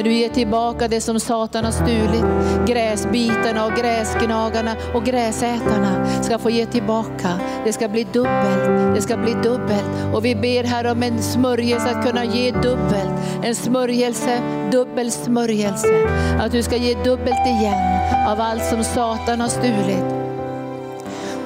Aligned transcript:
När 0.00 0.04
du 0.04 0.12
ger 0.12 0.28
tillbaka 0.28 0.88
det 0.88 1.00
som 1.00 1.20
Satan 1.20 1.64
har 1.64 1.72
stulit, 1.72 2.24
gräsbitarna 2.66 3.66
och 3.66 3.72
gräsgnagarna 3.72 4.76
och 4.94 5.04
gräsätarna 5.04 6.22
ska 6.22 6.38
få 6.38 6.50
ge 6.50 6.66
tillbaka. 6.66 7.40
Det 7.64 7.72
ska 7.72 7.88
bli 7.88 8.04
dubbelt, 8.12 8.94
det 8.94 9.02
ska 9.02 9.16
bli 9.16 9.32
dubbelt. 9.32 10.14
Och 10.14 10.24
vi 10.24 10.34
ber 10.34 10.64
här 10.64 10.92
om 10.92 11.02
en 11.02 11.22
smörjelse 11.22 11.90
att 11.90 12.06
kunna 12.06 12.24
ge 12.24 12.50
dubbelt. 12.50 13.10
En 13.42 13.54
smörjelse, 13.54 14.40
dubbel 14.72 15.10
smörjelse. 15.10 16.08
Att 16.38 16.52
du 16.52 16.62
ska 16.62 16.76
ge 16.76 16.94
dubbelt 16.94 17.46
igen 17.46 18.00
av 18.28 18.40
allt 18.40 18.64
som 18.64 18.84
Satan 18.84 19.40
har 19.40 19.48
stulit. 19.48 20.04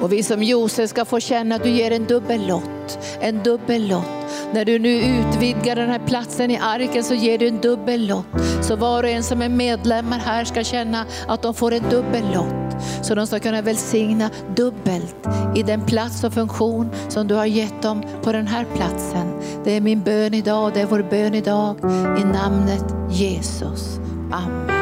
Och 0.01 0.13
vi 0.13 0.23
som 0.23 0.43
Josef 0.43 0.89
ska 0.89 1.05
få 1.05 1.19
känna 1.19 1.55
att 1.55 1.63
du 1.63 1.69
ger 1.69 1.91
en 1.91 2.05
dubbel 2.05 2.47
lott, 2.47 2.99
en 3.19 3.43
dubbel 3.43 3.87
lott. 3.87 4.24
När 4.53 4.65
du 4.65 4.79
nu 4.79 4.95
utvidgar 4.95 5.75
den 5.75 5.89
här 5.89 6.01
platsen 6.07 6.51
i 6.51 6.57
arken 6.57 7.03
så 7.03 7.13
ger 7.13 7.37
du 7.37 7.47
en 7.47 7.61
dubbel 7.61 8.07
lott. 8.07 8.25
Så 8.61 8.75
var 8.75 9.03
och 9.03 9.09
en 9.09 9.23
som 9.23 9.41
är 9.41 9.49
medlemmar 9.49 10.19
här 10.19 10.45
ska 10.45 10.63
känna 10.63 11.05
att 11.27 11.41
de 11.41 11.53
får 11.53 11.73
en 11.73 11.89
dubbel 11.89 12.33
lott. 12.33 12.81
Så 13.01 13.15
de 13.15 13.27
ska 13.27 13.39
kunna 13.39 13.61
välsigna 13.61 14.29
dubbelt 14.55 15.15
i 15.55 15.63
den 15.63 15.85
plats 15.85 16.23
och 16.23 16.33
funktion 16.33 16.89
som 17.09 17.27
du 17.27 17.35
har 17.35 17.45
gett 17.45 17.81
dem 17.81 18.03
på 18.23 18.31
den 18.31 18.47
här 18.47 18.65
platsen. 18.75 19.39
Det 19.63 19.71
är 19.71 19.81
min 19.81 20.03
bön 20.03 20.33
idag, 20.33 20.71
det 20.73 20.81
är 20.81 20.85
vår 20.85 21.05
bön 21.09 21.33
idag 21.33 21.75
i 22.19 22.23
namnet 22.23 22.85
Jesus. 23.11 23.99
Amen. 24.31 24.75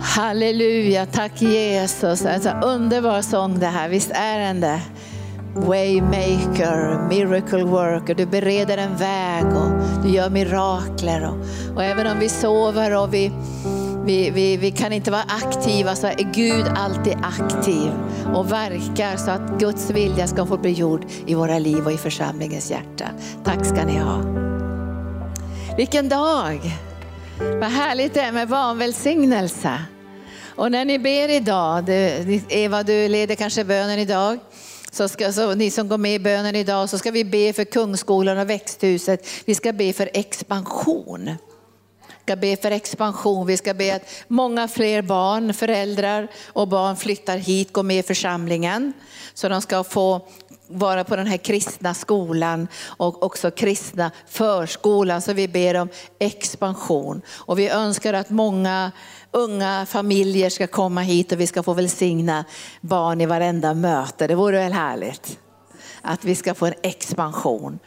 Halleluja, 0.00 1.06
tack 1.06 1.42
Jesus. 1.42 2.26
Alltså, 2.26 2.50
underbar 2.50 3.22
sång 3.22 3.58
det 3.58 3.66
här, 3.66 3.88
visst 3.88 4.10
är 4.10 4.38
den 4.38 4.60
det? 4.60 4.80
Waymaker, 5.56 7.08
miracle 7.08 7.64
worker, 7.64 8.14
du 8.14 8.26
bereder 8.26 8.78
en 8.78 8.96
väg 8.96 9.44
och 9.44 10.02
du 10.02 10.08
gör 10.08 10.30
mirakler. 10.30 11.28
Och, 11.28 11.36
och 11.76 11.84
även 11.84 12.06
om 12.06 12.18
vi 12.18 12.28
sover 12.28 12.96
och 13.02 13.14
vi, 13.14 13.32
vi, 14.04 14.30
vi, 14.30 14.56
vi 14.56 14.70
kan 14.70 14.92
inte 14.92 15.10
vara 15.10 15.22
aktiva 15.22 15.94
så 15.94 16.06
är 16.06 16.32
Gud 16.34 16.66
alltid 16.76 17.16
aktiv 17.22 17.92
och 18.34 18.52
verkar 18.52 19.16
så 19.16 19.30
att 19.30 19.58
Guds 19.58 19.90
vilja 19.90 20.26
ska 20.26 20.46
få 20.46 20.56
bli 20.56 20.72
gjord 20.72 21.04
i 21.26 21.34
våra 21.34 21.58
liv 21.58 21.86
och 21.86 21.92
i 21.92 21.96
församlingens 21.96 22.70
hjärta. 22.70 23.06
Tack 23.44 23.66
ska 23.66 23.84
ni 23.84 23.98
ha. 23.98 24.22
Vilken 25.76 26.08
dag! 26.08 26.60
Vad 27.38 27.70
härligt 27.70 28.14
det 28.14 28.20
är 28.20 28.32
med 28.32 28.48
barnvälsignelse. 28.48 29.78
Och 30.56 30.72
när 30.72 30.84
ni 30.84 30.98
ber 30.98 31.28
idag, 31.28 31.84
du, 31.84 32.40
Eva 32.48 32.82
du 32.82 33.08
leder 33.08 33.34
kanske 33.34 33.64
bönen 33.64 33.98
idag, 33.98 34.38
så 34.96 35.08
ska, 35.08 35.32
så 35.32 35.54
ni 35.54 35.70
som 35.70 35.88
går 35.88 35.98
med 35.98 36.14
i 36.14 36.18
bönen 36.18 36.56
idag 36.56 36.90
så 36.90 36.98
ska 36.98 37.10
vi 37.10 37.24
be 37.24 37.52
för 37.52 37.64
Kungsskolan 37.64 38.38
och 38.38 38.50
växthuset. 38.50 39.26
Vi 39.44 39.54
ska 39.54 39.72
be 39.72 39.92
för 39.92 40.10
expansion. 40.12 41.24
Vi 42.06 42.32
ska 42.32 42.36
be 42.36 42.56
för 42.56 42.70
expansion. 42.70 43.46
Vi 43.46 43.56
ska 43.56 43.74
be 43.74 43.94
att 43.94 44.02
många 44.28 44.68
fler 44.68 45.02
barn, 45.02 45.54
föräldrar 45.54 46.28
och 46.46 46.68
barn 46.68 46.96
flyttar 46.96 47.38
hit, 47.38 47.72
går 47.72 47.82
med 47.82 47.98
i 47.98 48.02
församlingen. 48.02 48.92
Så 49.34 49.48
de 49.48 49.62
ska 49.62 49.84
få 49.84 50.28
vara 50.68 51.04
på 51.04 51.16
den 51.16 51.26
här 51.26 51.36
kristna 51.36 51.94
skolan 51.94 52.68
och 52.86 53.22
också 53.22 53.50
kristna 53.50 54.10
förskolan. 54.26 55.22
Så 55.22 55.32
vi 55.32 55.48
ber 55.48 55.74
om 55.74 55.88
expansion. 56.18 57.22
Och 57.28 57.58
vi 57.58 57.68
önskar 57.68 58.14
att 58.14 58.30
många 58.30 58.92
unga 59.30 59.86
familjer 59.86 60.50
ska 60.50 60.66
komma 60.66 61.00
hit 61.00 61.32
och 61.32 61.40
vi 61.40 61.46
ska 61.46 61.62
få 61.62 61.74
välsigna 61.74 62.44
barn 62.80 63.20
i 63.20 63.26
varenda 63.26 63.74
möte. 63.74 64.26
Det 64.26 64.34
vore 64.34 64.58
väl 64.58 64.72
härligt? 64.72 65.38
Att 66.02 66.24
vi 66.24 66.34
ska 66.34 66.54
få 66.54 66.66
en 66.66 66.74
expansion. 66.82 67.78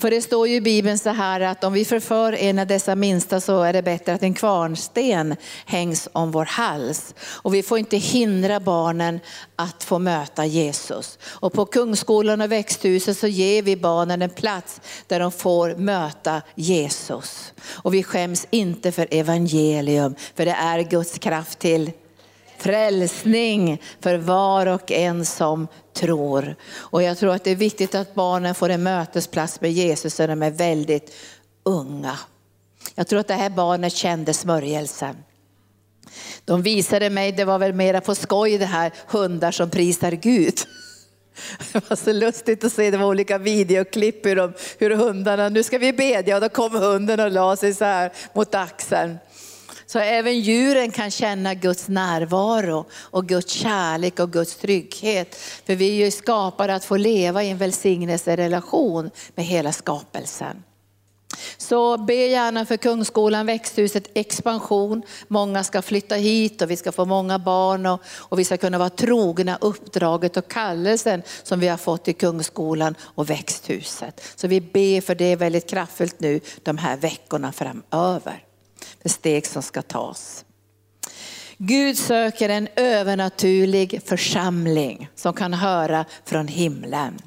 För 0.00 0.10
det 0.10 0.22
står 0.22 0.48
ju 0.48 0.54
i 0.54 0.60
Bibeln 0.60 0.98
så 0.98 1.10
här 1.10 1.40
att 1.40 1.64
om 1.64 1.72
vi 1.72 1.84
förför 1.84 2.32
en 2.32 2.58
av 2.58 2.66
dessa 2.66 2.94
minsta 2.94 3.40
så 3.40 3.62
är 3.62 3.72
det 3.72 3.82
bättre 3.82 4.14
att 4.14 4.22
en 4.22 4.34
kvarnsten 4.34 5.36
hängs 5.66 6.08
om 6.12 6.30
vår 6.30 6.44
hals. 6.44 7.14
Och 7.20 7.54
vi 7.54 7.62
får 7.62 7.78
inte 7.78 7.96
hindra 7.96 8.60
barnen 8.60 9.20
att 9.56 9.84
få 9.84 9.98
möta 9.98 10.46
Jesus. 10.46 11.18
Och 11.22 11.52
på 11.52 11.66
Kungsskolan 11.66 12.40
och 12.40 12.52
växthuset 12.52 13.18
så 13.18 13.26
ger 13.26 13.62
vi 13.62 13.76
barnen 13.76 14.22
en 14.22 14.30
plats 14.30 14.80
där 15.06 15.20
de 15.20 15.32
får 15.32 15.74
möta 15.74 16.42
Jesus. 16.54 17.52
Och 17.66 17.94
vi 17.94 18.02
skäms 18.02 18.46
inte 18.50 18.92
för 18.92 19.08
evangelium, 19.10 20.14
för 20.34 20.44
det 20.44 20.52
är 20.52 20.82
Guds 20.82 21.18
kraft 21.18 21.58
till 21.58 21.90
frälsning 22.60 23.82
för 24.00 24.16
var 24.16 24.66
och 24.66 24.92
en 24.92 25.26
som 25.26 25.68
tror. 25.94 26.56
Och 26.76 27.02
jag 27.02 27.18
tror 27.18 27.34
att 27.34 27.44
det 27.44 27.50
är 27.50 27.56
viktigt 27.56 27.94
att 27.94 28.14
barnen 28.14 28.54
får 28.54 28.68
en 28.68 28.82
mötesplats 28.82 29.60
med 29.60 29.72
Jesus 29.72 30.18
när 30.18 30.28
de 30.28 30.42
är 30.42 30.50
väldigt 30.50 31.14
unga. 31.64 32.18
Jag 32.94 33.06
tror 33.06 33.20
att 33.20 33.28
det 33.28 33.34
här 33.34 33.50
barnet 33.50 33.92
kände 33.92 34.34
smörjelsen. 34.34 35.16
De 36.44 36.62
visade 36.62 37.10
mig, 37.10 37.32
det 37.32 37.44
var 37.44 37.58
väl 37.58 37.72
mera 37.72 38.00
på 38.00 38.14
skoj 38.14 38.58
det 38.58 38.66
här, 38.66 38.92
hundar 39.06 39.50
som 39.50 39.70
prisar 39.70 40.12
Gud. 40.12 40.54
Det 41.72 41.90
var 41.90 41.96
så 41.96 42.12
lustigt 42.12 42.64
att 42.64 42.72
se, 42.72 42.90
det 42.90 42.96
var 42.96 43.06
olika 43.06 43.38
videoklipp 43.38 44.26
hur, 44.26 44.36
de, 44.36 44.52
hur 44.78 44.90
hundarna, 44.90 45.48
nu 45.48 45.62
ska 45.62 45.78
vi 45.78 45.92
bedja 45.92 46.34
och 46.34 46.40
då 46.40 46.48
kom 46.48 46.74
hunden 46.74 47.20
och 47.20 47.30
la 47.30 47.56
sig 47.56 47.74
så 47.74 47.84
här 47.84 48.12
mot 48.32 48.54
axeln. 48.54 49.18
Så 49.90 49.98
även 49.98 50.40
djuren 50.40 50.90
kan 50.90 51.10
känna 51.10 51.54
Guds 51.54 51.88
närvaro 51.88 52.84
och 52.92 53.26
Guds 53.26 53.52
kärlek 53.52 54.20
och 54.20 54.32
Guds 54.32 54.56
trygghet. 54.56 55.34
För 55.34 55.74
vi 55.74 55.90
är 55.90 56.04
ju 56.04 56.10
skapade 56.10 56.74
att 56.74 56.84
få 56.84 56.96
leva 56.96 57.42
i 57.42 57.50
en 57.50 57.58
välsignelserelation 57.58 59.10
med 59.34 59.44
hela 59.44 59.72
skapelsen. 59.72 60.62
Så 61.56 61.98
be 61.98 62.14
gärna 62.14 62.66
för 62.66 62.76
Kungsskolan, 62.76 63.46
växthuset, 63.46 64.10
expansion. 64.14 65.02
Många 65.28 65.64
ska 65.64 65.82
flytta 65.82 66.14
hit 66.14 66.62
och 66.62 66.70
vi 66.70 66.76
ska 66.76 66.92
få 66.92 67.04
många 67.04 67.38
barn 67.38 67.86
och, 67.86 68.00
och, 68.18 68.38
vi 68.38 68.44
ska 68.44 68.56
kunna 68.56 68.78
vara 68.78 68.90
trogna 68.90 69.58
uppdraget 69.60 70.36
och 70.36 70.48
kallelsen 70.48 71.22
som 71.42 71.60
vi 71.60 71.68
har 71.68 71.76
fått 71.76 72.08
i 72.08 72.12
Kungsskolan 72.12 72.94
och 73.00 73.30
växthuset. 73.30 74.22
Så 74.34 74.48
vi 74.48 74.60
ber 74.60 75.00
för 75.00 75.14
det 75.14 75.36
väldigt 75.36 75.70
kraftfullt 75.70 76.20
nu 76.20 76.40
de 76.62 76.78
här 76.78 76.96
veckorna 76.96 77.52
framöver 77.52 78.46
för 79.02 79.08
steg 79.08 79.46
som 79.46 79.62
ska 79.62 79.82
tas. 79.82 80.44
Gud 81.58 81.98
söker 81.98 82.48
en 82.48 82.68
övernaturlig 82.76 84.00
församling 84.04 85.08
som 85.14 85.34
kan 85.34 85.54
höra 85.54 86.04
från 86.24 86.48
himlen. 86.48 87.18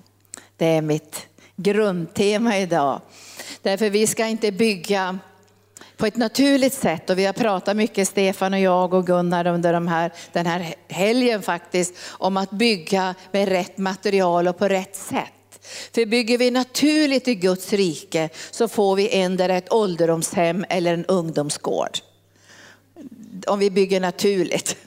Det 0.57 0.65
är 0.65 0.81
mitt 0.81 1.27
grundtema 1.55 2.57
idag. 2.57 3.01
Därför 3.61 3.89
vi 3.89 4.07
ska 4.07 4.27
inte 4.27 4.51
bygga 4.51 5.19
på 5.97 6.05
ett 6.05 6.17
naturligt 6.17 6.73
sätt 6.73 7.09
och 7.09 7.17
vi 7.17 7.25
har 7.25 7.33
pratat 7.33 7.77
mycket 7.77 8.07
Stefan 8.07 8.53
och 8.53 8.59
jag 8.59 8.93
och 8.93 9.07
Gunnar 9.07 9.47
under 9.47 9.73
de 9.73 9.87
här, 9.87 10.11
den 10.31 10.45
här 10.45 10.75
helgen 10.87 11.41
faktiskt 11.41 11.95
om 12.07 12.37
att 12.37 12.51
bygga 12.51 13.15
med 13.31 13.47
rätt 13.47 13.77
material 13.77 14.47
och 14.47 14.57
på 14.57 14.67
rätt 14.67 14.95
sätt. 14.95 15.33
För 15.93 16.05
bygger 16.05 16.37
vi 16.37 16.51
naturligt 16.51 17.27
i 17.27 17.35
Guds 17.35 17.73
rike 17.73 18.29
så 18.51 18.67
får 18.67 18.95
vi 18.95 19.19
endera 19.19 19.57
ett 19.57 19.73
ålderdomshem 19.73 20.65
eller 20.69 20.93
en 20.93 21.05
ungdomsgård. 21.05 21.99
Om 23.47 23.59
vi 23.59 23.71
bygger 23.71 23.99
naturligt. 23.99 24.77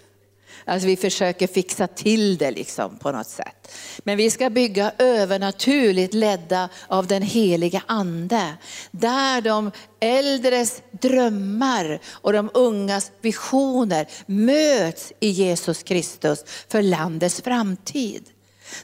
Alltså 0.69 0.87
vi 0.87 0.97
försöker 0.97 1.47
fixa 1.47 1.87
till 1.87 2.39
det 2.39 2.51
liksom 2.51 2.99
på 2.99 3.13
något 3.13 3.29
sätt. 3.29 3.73
Men 3.99 4.17
vi 4.17 4.31
ska 4.31 4.51
bygga 4.51 4.93
övernaturligt 4.99 6.15
ledda 6.15 6.69
av 6.89 7.07
den 7.07 7.23
heliga 7.23 7.83
ande. 7.87 8.55
Där 8.91 9.41
de 9.41 9.71
äldres 10.01 10.83
drömmar 10.91 12.01
och 12.07 12.33
de 12.33 12.51
ungas 12.55 13.13
visioner 13.21 14.07
möts 14.27 15.13
i 15.21 15.29
Jesus 15.29 15.83
Kristus 15.83 16.45
för 16.69 16.83
landets 16.83 17.41
framtid. 17.41 18.25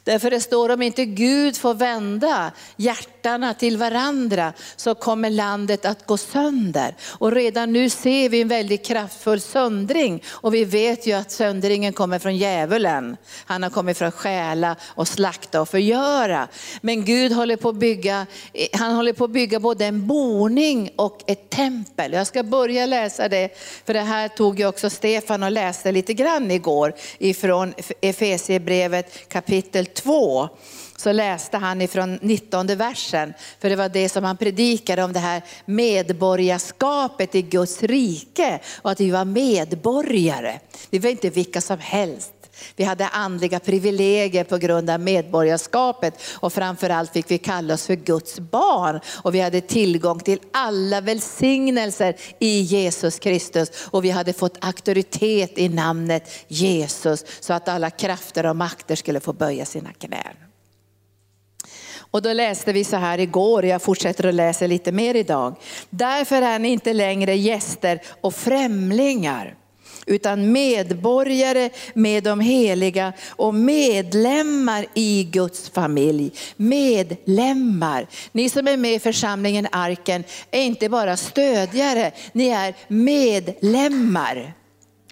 Därför 0.03 0.31
det 0.31 0.39
står 0.39 0.69
om 0.69 0.81
inte 0.81 1.05
Gud 1.05 1.57
får 1.57 1.73
vända 1.73 2.51
hjärtarna 2.77 3.53
till 3.53 3.77
varandra 3.77 4.53
så 4.75 4.95
kommer 4.95 5.29
landet 5.29 5.85
att 5.85 6.05
gå 6.05 6.17
sönder. 6.17 6.95
Och 7.09 7.31
redan 7.31 7.73
nu 7.73 7.89
ser 7.89 8.29
vi 8.29 8.41
en 8.41 8.47
väldigt 8.47 8.85
kraftfull 8.85 9.41
söndring 9.41 10.23
och 10.27 10.53
vi 10.53 10.65
vet 10.65 11.07
ju 11.07 11.13
att 11.13 11.31
söndringen 11.31 11.93
kommer 11.93 12.19
från 12.19 12.37
djävulen. 12.37 13.17
Han 13.45 13.63
har 13.63 13.69
kommit 13.69 13.97
för 13.97 14.05
att 14.05 14.13
stjäla 14.13 14.75
och 14.83 15.07
slakta 15.07 15.61
och 15.61 15.69
förgöra. 15.69 16.47
Men 16.81 17.05
Gud 17.05 17.31
håller 17.31 17.55
på 17.55 17.69
att 17.69 17.75
bygga, 17.75 18.25
han 18.73 18.95
håller 18.95 19.13
på 19.13 19.23
att 19.23 19.31
bygga 19.31 19.59
både 19.59 19.85
en 19.85 20.07
boning 20.07 20.89
och 20.95 21.19
ett 21.27 21.49
tempel. 21.49 22.13
Jag 22.13 22.27
ska 22.27 22.43
börja 22.43 22.85
läsa 22.85 23.29
det, 23.29 23.49
för 23.85 23.93
det 23.93 24.01
här 24.01 24.27
tog 24.27 24.59
ju 24.59 24.67
också 24.67 24.89
Stefan 24.89 25.43
och 25.43 25.51
läste 25.51 25.91
lite 25.91 26.13
grann 26.13 26.51
igår 26.51 26.93
ifrån 27.17 27.73
Efesierbrevet 28.01 29.29
kapitel 29.29 29.72
kapitel 29.73 30.03
2 30.03 30.49
så 30.95 31.11
läste 31.11 31.57
han 31.57 31.81
ifrån 31.81 32.19
19 32.21 32.67
versen, 32.67 33.33
för 33.59 33.69
det 33.69 33.75
var 33.75 33.89
det 33.89 34.09
som 34.09 34.23
han 34.23 34.37
predikade 34.37 35.03
om 35.03 35.13
det 35.13 35.19
här 35.19 35.41
medborgarskapet 35.65 37.35
i 37.35 37.41
Guds 37.41 37.83
rike 37.83 38.59
och 38.81 38.91
att 38.91 38.99
vi 38.99 39.11
var 39.11 39.25
medborgare. 39.25 40.59
Vi 40.89 40.99
var 40.99 41.09
inte 41.09 41.29
vilka 41.29 41.61
som 41.61 41.79
helst. 41.79 42.42
Vi 42.75 42.83
hade 42.83 43.07
andliga 43.07 43.59
privilegier 43.59 44.43
på 44.43 44.57
grund 44.57 44.89
av 44.89 44.99
medborgarskapet 44.99 46.13
och 46.33 46.53
framförallt 46.53 47.13
fick 47.13 47.31
vi 47.31 47.37
kalla 47.37 47.73
oss 47.73 47.85
för 47.85 47.95
Guds 47.95 48.39
barn. 48.39 48.99
Och 49.07 49.35
vi 49.35 49.39
hade 49.39 49.61
tillgång 49.61 50.19
till 50.19 50.39
alla 50.51 51.01
välsignelser 51.01 52.15
i 52.39 52.59
Jesus 52.61 53.19
Kristus 53.19 53.71
och 53.91 54.05
vi 54.05 54.09
hade 54.09 54.33
fått 54.33 54.65
auktoritet 54.65 55.57
i 55.57 55.69
namnet 55.69 56.29
Jesus 56.47 57.25
så 57.39 57.53
att 57.53 57.67
alla 57.67 57.89
krafter 57.89 58.45
och 58.45 58.55
makter 58.55 58.95
skulle 58.95 59.19
få 59.19 59.33
böja 59.33 59.65
sina 59.65 59.93
knän. 59.93 60.35
Och 62.13 62.21
då 62.21 62.33
läste 62.33 62.73
vi 62.73 62.83
så 62.83 62.97
här 62.97 63.19
igår 63.19 63.63
och 63.63 63.69
jag 63.69 63.81
fortsätter 63.81 64.27
att 64.27 64.35
läsa 64.35 64.67
lite 64.67 64.91
mer 64.91 65.15
idag. 65.15 65.55
Därför 65.89 66.41
är 66.41 66.59
ni 66.59 66.69
inte 66.69 66.93
längre 66.93 67.35
gäster 67.35 68.01
och 68.21 68.35
främlingar 68.35 69.55
utan 70.05 70.51
medborgare 70.51 71.69
med 71.93 72.23
de 72.23 72.39
heliga 72.39 73.13
och 73.29 73.53
medlemmar 73.53 74.85
i 74.93 75.23
Guds 75.23 75.69
familj. 75.69 76.31
Medlemmar. 76.55 78.07
Ni 78.31 78.49
som 78.49 78.67
är 78.67 78.77
med 78.77 78.93
i 78.93 78.99
församlingen 78.99 79.67
Arken 79.71 80.23
är 80.51 80.61
inte 80.61 80.89
bara 80.89 81.17
stödjare, 81.17 82.11
ni 82.31 82.47
är 82.47 82.73
medlemmar. 82.87 84.53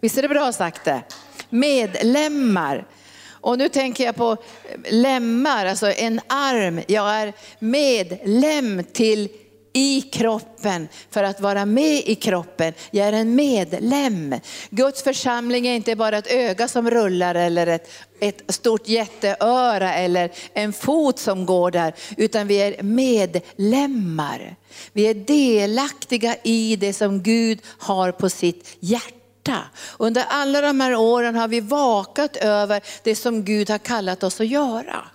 Visst 0.02 0.18
är 0.18 0.22
det 0.22 0.30
bra 0.30 0.52
sagt 0.52 0.86
det? 0.86 1.02
Medlemmar. 1.50 2.88
Och 3.42 3.58
nu 3.58 3.70
tänker 3.70 4.04
jag 4.04 4.16
på 4.16 4.38
lemmar, 4.90 5.66
alltså 5.66 5.92
en 5.92 6.22
arm. 6.28 6.82
Jag 6.88 7.16
är 7.16 7.34
medlem 7.60 8.84
till 8.94 9.30
i 9.74 10.02
kroppen 10.02 10.88
för 11.10 11.24
att 11.24 11.42
vara 11.42 11.66
med 11.66 12.04
i 12.06 12.16
kroppen. 12.16 12.74
Jag 12.92 13.08
är 13.08 13.14
en 13.14 13.36
medlem. 13.36 14.36
Guds 14.70 15.04
församling 15.04 15.68
är 15.68 15.76
inte 15.76 15.96
bara 15.96 16.18
ett 16.18 16.32
öga 16.32 16.68
som 16.68 16.90
rullar 16.90 17.36
eller 17.36 17.68
ett, 17.68 17.90
ett 18.20 18.42
stort 18.48 18.88
jätteöra 18.88 19.94
eller 19.94 20.32
en 20.54 20.74
fot 20.74 21.20
som 21.20 21.46
går 21.46 21.72
där, 21.72 21.94
utan 22.18 22.48
vi 22.48 22.58
är 22.58 22.84
medlemmar. 22.84 24.56
Vi 24.94 25.08
är 25.08 25.14
delaktiga 25.14 26.36
i 26.44 26.76
det 26.76 26.94
som 26.94 27.24
Gud 27.24 27.60
har 27.78 28.12
på 28.12 28.30
sitt 28.30 28.78
hjärta 28.80 29.22
under 30.00 30.26
alla 30.30 30.62
de 30.62 30.80
här 30.80 30.96
åren 30.96 31.36
har 31.36 31.48
vi 31.48 31.60
vakat 31.60 32.36
över 32.36 32.82
det 33.04 33.16
som 33.16 33.44
Gud 33.44 33.70
har 33.70 33.78
kallat 33.78 34.24
oss 34.24 34.42
att 34.42 34.48
göra. 34.48 35.06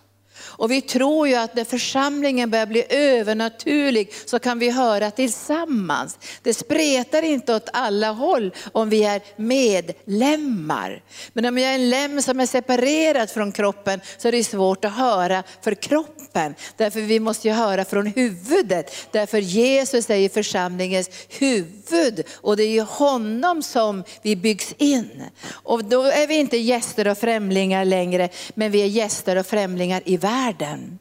Och 0.58 0.70
vi 0.70 0.80
tror 0.80 1.28
ju 1.28 1.34
att 1.34 1.54
när 1.54 1.64
församlingen 1.64 2.50
börjar 2.50 2.66
bli 2.66 2.84
övernaturlig 2.88 4.12
så 4.26 4.38
kan 4.38 4.58
vi 4.58 4.70
höra 4.70 5.10
tillsammans. 5.10 6.18
Det 6.42 6.54
spretar 6.54 7.22
inte 7.22 7.54
åt 7.54 7.68
alla 7.72 8.10
håll 8.10 8.54
om 8.72 8.88
vi 8.88 9.04
är 9.04 9.22
medlemmar. 9.36 11.02
Men 11.32 11.44
om 11.44 11.58
jag 11.58 11.70
är 11.70 11.74
en 11.74 11.90
lem 11.90 12.22
som 12.22 12.40
är 12.40 12.46
separerad 12.46 13.30
från 13.30 13.52
kroppen 13.52 14.00
så 14.18 14.28
är 14.28 14.32
det 14.32 14.44
svårt 14.44 14.84
att 14.84 14.96
höra 14.96 15.42
för 15.62 15.74
kroppen. 15.74 16.54
Därför 16.76 17.00
vi 17.00 17.20
måste 17.20 17.48
ju 17.48 17.54
höra 17.54 17.84
från 17.84 18.06
huvudet. 18.06 18.94
Därför 19.10 19.38
Jesus 19.38 20.10
är 20.10 20.16
ju 20.16 20.28
församlingens 20.28 21.10
huvud 21.28 22.24
och 22.34 22.56
det 22.56 22.62
är 22.62 22.72
ju 22.72 22.80
honom 22.82 23.62
som 23.62 24.04
vi 24.22 24.36
byggs 24.36 24.74
in. 24.78 25.22
Och 25.50 25.84
då 25.84 26.02
är 26.02 26.26
vi 26.26 26.34
inte 26.34 26.56
gäster 26.56 27.08
och 27.08 27.18
främlingar 27.18 27.84
längre, 27.84 28.28
men 28.54 28.70
vi 28.70 28.82
är 28.82 28.86
gäster 28.86 29.36
och 29.36 29.46
främlingar 29.46 30.02
i 30.04 30.16
världen 30.16 30.45
världen. 30.46 30.98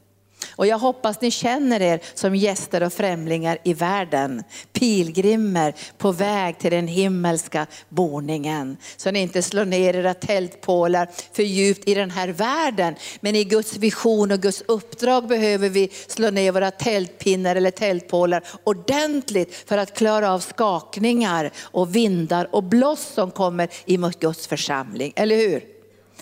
Och 0.56 0.66
jag 0.66 0.78
hoppas 0.78 1.20
ni 1.20 1.30
känner 1.30 1.82
er 1.82 2.00
som 2.14 2.36
gäster 2.36 2.82
och 2.82 2.92
främlingar 2.92 3.58
i 3.64 3.74
världen. 3.74 4.42
Pilgrimer 4.72 5.74
på 5.98 6.12
väg 6.12 6.58
till 6.58 6.70
den 6.70 6.88
himmelska 6.88 7.66
boningen. 7.88 8.76
Så 8.96 9.10
ni 9.10 9.20
inte 9.20 9.42
slår 9.42 9.64
ner 9.64 9.96
era 9.96 10.14
tältpålar 10.14 11.08
för 11.32 11.42
djupt 11.42 11.88
i 11.88 11.94
den 11.94 12.10
här 12.10 12.28
världen. 12.28 12.94
Men 13.20 13.36
i 13.36 13.44
Guds 13.44 13.76
vision 13.76 14.32
och 14.32 14.40
Guds 14.40 14.62
uppdrag 14.68 15.28
behöver 15.28 15.68
vi 15.68 15.90
slå 16.08 16.30
ner 16.30 16.52
våra 16.52 16.70
tältpinnar 16.70 17.56
eller 17.56 17.70
tältpålar 17.70 18.44
ordentligt 18.64 19.54
för 19.68 19.78
att 19.78 19.96
klara 19.96 20.32
av 20.32 20.40
skakningar 20.40 21.50
och 21.58 21.96
vindar 21.96 22.48
och 22.52 22.62
blåst 22.62 23.14
som 23.14 23.30
kommer 23.30 23.68
emot 23.86 24.20
Guds 24.20 24.46
församling. 24.46 25.12
Eller 25.16 25.36
hur? 25.36 25.75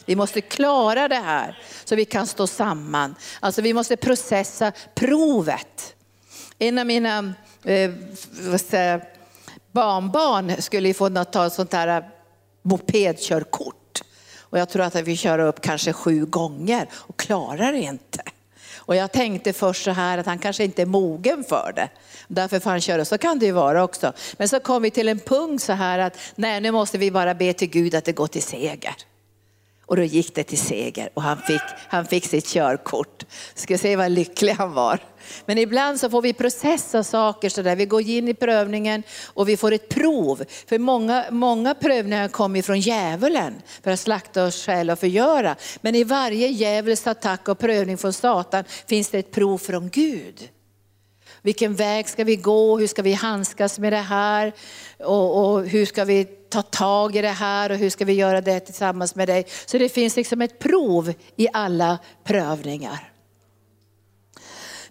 Vi 0.05 0.17
måste 0.17 0.41
klara 0.41 1.09
det 1.09 1.15
här 1.15 1.59
så 1.85 1.97
vi 1.97 2.05
kan 2.05 2.27
stå 2.27 2.47
samman. 2.47 3.15
Alltså 3.41 3.63
vi 3.63 3.75
måste 3.75 3.97
processa 3.97 4.73
provet. 4.95 5.95
En 6.59 6.79
av 6.79 6.87
mina 6.87 7.35
eh, 7.65 7.91
säga, 8.57 9.01
barnbarn 9.73 10.63
skulle 10.63 10.95
få 10.95 11.25
ta 11.25 11.47
ett 11.47 11.53
sånt 11.53 11.73
här 11.73 11.89
eh, 11.89 12.05
mopedkörkort. 12.63 14.03
Och 14.41 14.59
jag 14.59 14.69
tror 14.69 14.83
att 14.83 14.95
vi 14.95 15.17
kör 15.17 15.39
upp 15.39 15.61
kanske 15.61 15.93
sju 15.93 16.25
gånger 16.25 16.89
och 16.93 17.19
klarar 17.19 17.73
det 17.73 17.79
inte. 17.79 18.23
Och 18.87 18.97
jag 18.97 19.13
tänkte 19.13 19.53
först 19.53 19.85
så 19.85 19.91
här 19.91 20.19
att 20.19 20.27
han 20.27 20.39
kanske 20.39 20.65
inte 20.65 20.83
är 20.83 20.87
mogen 20.87 21.45
för 21.49 21.73
det. 21.77 21.89
Därför 22.29 22.61
får 22.61 22.71
han 22.71 22.81
köra, 22.81 23.05
så 23.05 23.19
kan 23.19 23.39
det 23.39 23.47
ju 23.47 23.53
vara 23.53 23.85
också. 23.85 24.13
Men 24.37 24.49
så 24.49 24.61
kom 24.61 24.83
vi 24.83 24.91
till 24.91 25.09
en 25.09 25.19
punkt 25.19 25.63
så 25.63 25.73
här 25.73 25.99
att 25.99 26.19
nej 26.35 26.61
nu 26.61 26.71
måste 26.71 26.99
vi 26.99 27.11
bara 27.11 27.35
be 27.35 27.53
till 27.53 27.71
Gud 27.71 27.95
att 27.95 28.05
det 28.05 28.13
går 28.13 28.27
till 28.27 28.43
seger. 28.43 28.95
Och 29.87 29.97
då 29.97 30.03
gick 30.03 30.35
det 30.35 30.45
till 30.45 30.59
seger 30.59 31.11
och 31.15 31.23
han 31.23 31.39
fick, 31.39 31.63
han 31.89 32.07
fick 32.07 32.27
sitt 32.27 32.47
körkort. 32.47 33.25
Ska 33.55 33.79
se 33.79 33.97
vad 33.97 34.11
lycklig 34.11 34.53
han 34.53 34.73
var. 34.73 34.99
Men 35.47 35.59
ibland 35.59 36.01
så 36.01 36.11
får 36.11 36.23
vi 36.23 36.33
processa 36.33 37.05
saker 37.05 37.49
så 37.49 37.63
där. 37.63 37.77
Vi 37.77 37.87
går 37.87 38.01
in 38.01 38.29
i 38.29 38.35
prövningen 38.35 39.03
och 39.27 39.49
vi 39.49 39.57
får 39.57 39.73
ett 39.73 39.89
prov. 39.89 40.45
För 40.67 40.79
många, 40.79 41.25
många 41.31 41.75
prövningar 41.75 42.29
kommer 42.29 42.63
från 42.63 42.81
djävulen 42.81 43.63
för 43.85 43.91
att 43.91 44.01
slakta 44.01 44.45
oss 44.45 44.67
själva 44.67 44.93
och 44.93 44.99
förgöra. 44.99 45.57
Men 45.81 45.95
i 45.95 46.05
varje 46.05 46.49
djävulsk 46.49 47.07
attack 47.07 47.49
och 47.49 47.59
prövning 47.59 47.99
från 47.99 48.13
Satan 48.13 48.65
finns 48.87 49.09
det 49.09 49.19
ett 49.19 49.31
prov 49.31 49.59
från 49.59 49.89
Gud. 49.89 50.49
Vilken 51.45 51.75
väg 51.75 52.09
ska 52.09 52.25
vi 52.25 52.37
gå? 52.37 52.79
Hur 52.79 52.87
ska 52.87 53.03
vi 53.03 53.13
handskas 53.13 53.79
med 53.79 53.93
det 53.93 53.97
här? 53.97 54.53
Och, 54.99 55.55
och, 55.55 55.67
hur 55.67 55.87
ska 55.87 56.05
vi 56.05 56.25
ta 56.25 56.63
tag 56.63 57.17
i 57.17 57.23
det 57.23 57.29
här 57.29 57.71
och 57.71 57.77
hur 57.77 57.91
ska 57.91 58.05
vi 58.05 58.13
göra 58.13 58.41
det 58.41 58.61
tillsammans 58.61 59.15
med 59.15 59.29
dig? 59.29 59.47
Så 59.67 59.79
det 59.79 59.89
finns 59.89 60.17
liksom 60.17 60.43
ett 60.43 60.59
prov 60.59 61.13
i 61.37 61.49
alla 61.53 61.99
prövningar. 62.25 63.13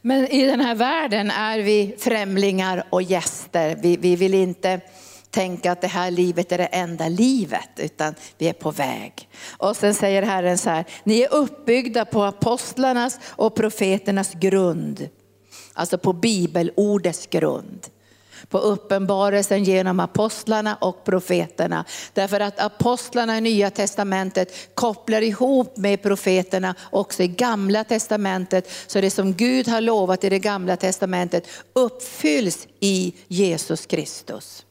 Men 0.01 0.27
i 0.27 0.45
den 0.45 0.59
här 0.59 0.75
världen 0.75 1.31
är 1.31 1.59
vi 1.59 1.95
främlingar 2.00 2.83
och 2.89 3.01
gäster. 3.01 3.77
Vi, 3.81 3.97
vi 3.97 4.15
vill 4.15 4.33
inte 4.33 4.81
tänka 5.29 5.71
att 5.71 5.81
det 5.81 5.88
här 5.88 6.11
livet 6.11 6.51
är 6.51 6.57
det 6.57 6.65
enda 6.65 7.07
livet, 7.07 7.69
utan 7.77 8.15
vi 8.38 8.49
är 8.49 8.53
på 8.53 8.71
väg. 8.71 9.29
Och 9.57 9.77
sen 9.77 9.94
säger 9.94 10.21
Herren 10.21 10.57
så 10.57 10.69
här, 10.69 10.85
ni 11.03 11.21
är 11.21 11.33
uppbyggda 11.33 12.06
på 12.06 12.23
apostlarnas 12.23 13.19
och 13.25 13.56
profeternas 13.56 14.33
grund. 14.33 15.09
Alltså 15.73 15.97
på 15.97 16.13
bibelordets 16.13 17.27
grund. 17.27 17.87
På 18.49 18.57
uppenbarelsen 18.57 19.63
genom 19.63 19.99
apostlarna 19.99 20.75
och 20.75 21.03
profeterna. 21.03 21.85
Därför 22.13 22.39
att 22.39 22.59
apostlarna 22.59 23.37
i 23.37 23.42
nya 23.42 23.69
testamentet 23.69 24.75
kopplar 24.75 25.21
ihop 25.21 25.77
med 25.77 26.01
profeterna 26.01 26.75
också 26.92 27.23
i 27.23 27.27
gamla 27.27 27.83
testamentet. 27.83 28.69
Så 28.87 29.01
det 29.01 29.09
som 29.09 29.33
Gud 29.33 29.68
har 29.68 29.81
lovat 29.81 30.23
i 30.23 30.30
det 30.30 30.39
gamla 30.39 30.75
testamentet 30.75 31.47
uppfylls 31.73 32.68
i 32.80 33.13
Jesus 33.27 33.85
Kristus. 33.85 34.65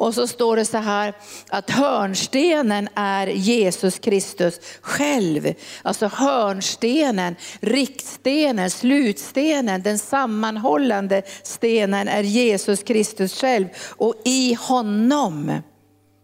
Och 0.00 0.14
så 0.14 0.26
står 0.26 0.56
det 0.56 0.64
så 0.64 0.78
här 0.78 1.14
att 1.48 1.70
hörnstenen 1.70 2.88
är 2.94 3.26
Jesus 3.26 3.98
Kristus 3.98 4.60
själv. 4.80 5.54
Alltså 5.82 6.06
hörnstenen, 6.06 7.36
riktstenen, 7.60 8.70
slutstenen, 8.70 9.82
den 9.82 9.98
sammanhållande 9.98 11.22
stenen 11.42 12.08
är 12.08 12.22
Jesus 12.22 12.82
Kristus 12.82 13.40
själv. 13.40 13.66
Och 13.88 14.14
i 14.24 14.54
honom, 14.54 15.46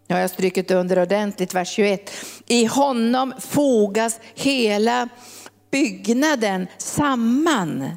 nu 0.07 0.15
har 0.15 0.19
jag 0.19 0.29
strykit 0.29 0.71
under 0.71 1.01
ordentligt, 1.01 1.53
vers 1.53 1.69
21. 1.69 2.11
I 2.47 2.65
honom 2.65 3.33
fogas 3.39 4.19
hela 4.35 5.09
byggnaden 5.71 6.67
samman. 6.77 7.89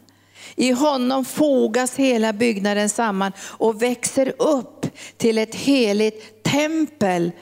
I 0.56 0.70
honom 0.70 1.24
fogas 1.24 1.96
hela 1.96 2.32
byggnaden 2.32 2.88
samman 2.88 3.32
och 3.40 3.82
växer 3.82 4.32
upp 4.38 4.79
till 5.16 5.38
ett 5.38 5.54
heligt 5.54 6.42
tempel 6.42 7.32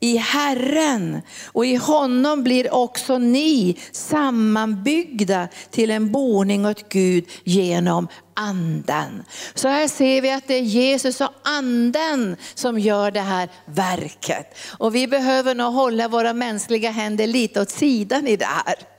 i 0.00 0.16
Herren. 0.16 1.22
Och 1.52 1.66
i 1.66 1.74
honom 1.74 2.42
blir 2.42 2.74
också 2.74 3.18
ni 3.18 3.78
sammanbyggda 3.92 5.48
till 5.70 5.90
en 5.90 6.12
boning 6.12 6.66
åt 6.66 6.88
Gud 6.88 7.24
genom 7.44 8.08
anden. 8.34 9.24
Så 9.54 9.68
här 9.68 9.88
ser 9.88 10.22
vi 10.22 10.30
att 10.30 10.48
det 10.48 10.54
är 10.54 10.62
Jesus 10.62 11.20
och 11.20 11.32
anden 11.42 12.36
som 12.54 12.78
gör 12.78 13.10
det 13.10 13.20
här 13.20 13.48
verket. 13.64 14.58
Och 14.78 14.94
vi 14.94 15.06
behöver 15.06 15.54
nog 15.54 15.72
hålla 15.74 16.08
våra 16.08 16.32
mänskliga 16.32 16.90
händer 16.90 17.26
lite 17.26 17.60
åt 17.60 17.70
sidan 17.70 18.26
i 18.26 18.36
det 18.36 18.44
här. 18.44 18.97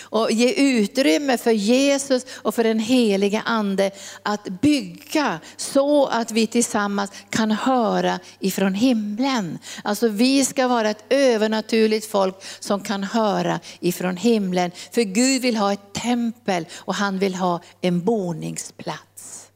Och 0.00 0.32
ge 0.32 0.52
utrymme 0.52 1.38
för 1.38 1.50
Jesus 1.50 2.26
och 2.32 2.54
för 2.54 2.64
den 2.64 2.78
heliga 2.78 3.42
ande 3.46 3.90
att 4.22 4.44
bygga 4.44 5.40
så 5.56 6.06
att 6.06 6.30
vi 6.30 6.46
tillsammans 6.46 7.10
kan 7.30 7.50
höra 7.50 8.18
ifrån 8.40 8.74
himlen. 8.74 9.58
Alltså 9.84 10.08
vi 10.08 10.44
ska 10.44 10.68
vara 10.68 10.90
ett 10.90 11.04
övernaturligt 11.08 12.06
folk 12.06 12.34
som 12.60 12.80
kan 12.80 13.04
höra 13.04 13.60
ifrån 13.80 14.16
himlen. 14.16 14.70
För 14.92 15.02
Gud 15.02 15.42
vill 15.42 15.56
ha 15.56 15.72
ett 15.72 15.92
tempel 15.92 16.66
och 16.74 16.94
han 16.94 17.18
vill 17.18 17.34
ha 17.34 17.60
en 17.80 18.04
boningsplats. 18.04 19.48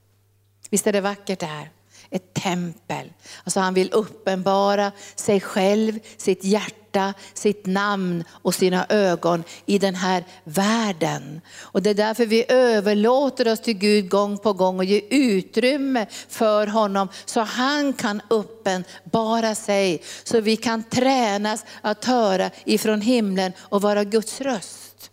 Visst 0.70 0.86
är 0.86 0.92
det 0.92 1.00
vackert 1.00 1.40
det 1.40 1.46
här? 1.46 1.70
Ett 2.10 2.34
tempel. 2.34 3.12
Alltså 3.44 3.60
han 3.60 3.74
vill 3.74 3.92
uppenbara 3.92 4.92
sig 5.16 5.40
själv, 5.40 5.98
sitt 6.16 6.44
hjärta, 6.44 7.14
sitt 7.34 7.66
namn 7.66 8.24
och 8.30 8.54
sina 8.54 8.86
ögon 8.88 9.44
i 9.66 9.78
den 9.78 9.94
här 9.94 10.24
världen. 10.44 11.40
Och 11.58 11.82
det 11.82 11.90
är 11.90 11.94
därför 11.94 12.26
vi 12.26 12.44
överlåter 12.48 13.52
oss 13.52 13.60
till 13.60 13.78
Gud 13.78 14.10
gång 14.10 14.38
på 14.38 14.52
gång 14.52 14.78
och 14.78 14.84
ger 14.84 15.02
utrymme 15.10 16.06
för 16.28 16.66
honom 16.66 17.08
så 17.24 17.40
han 17.40 17.92
kan 17.92 18.22
uppenbara 18.28 19.54
sig. 19.54 20.02
Så 20.24 20.40
vi 20.40 20.56
kan 20.56 20.82
tränas 20.82 21.64
att 21.80 22.04
höra 22.04 22.50
ifrån 22.64 23.00
himlen 23.00 23.52
och 23.58 23.82
vara 23.82 24.04
Guds 24.04 24.40
röst. 24.40 25.10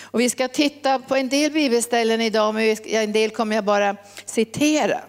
Och 0.00 0.20
vi 0.20 0.30
ska 0.30 0.48
titta 0.48 0.98
på 0.98 1.16
en 1.16 1.28
del 1.28 1.52
bibelställen 1.52 2.20
idag, 2.20 2.54
men 2.54 2.76
en 2.84 3.12
del 3.12 3.30
kommer 3.30 3.56
jag 3.56 3.64
bara 3.64 3.96
citera. 4.24 5.00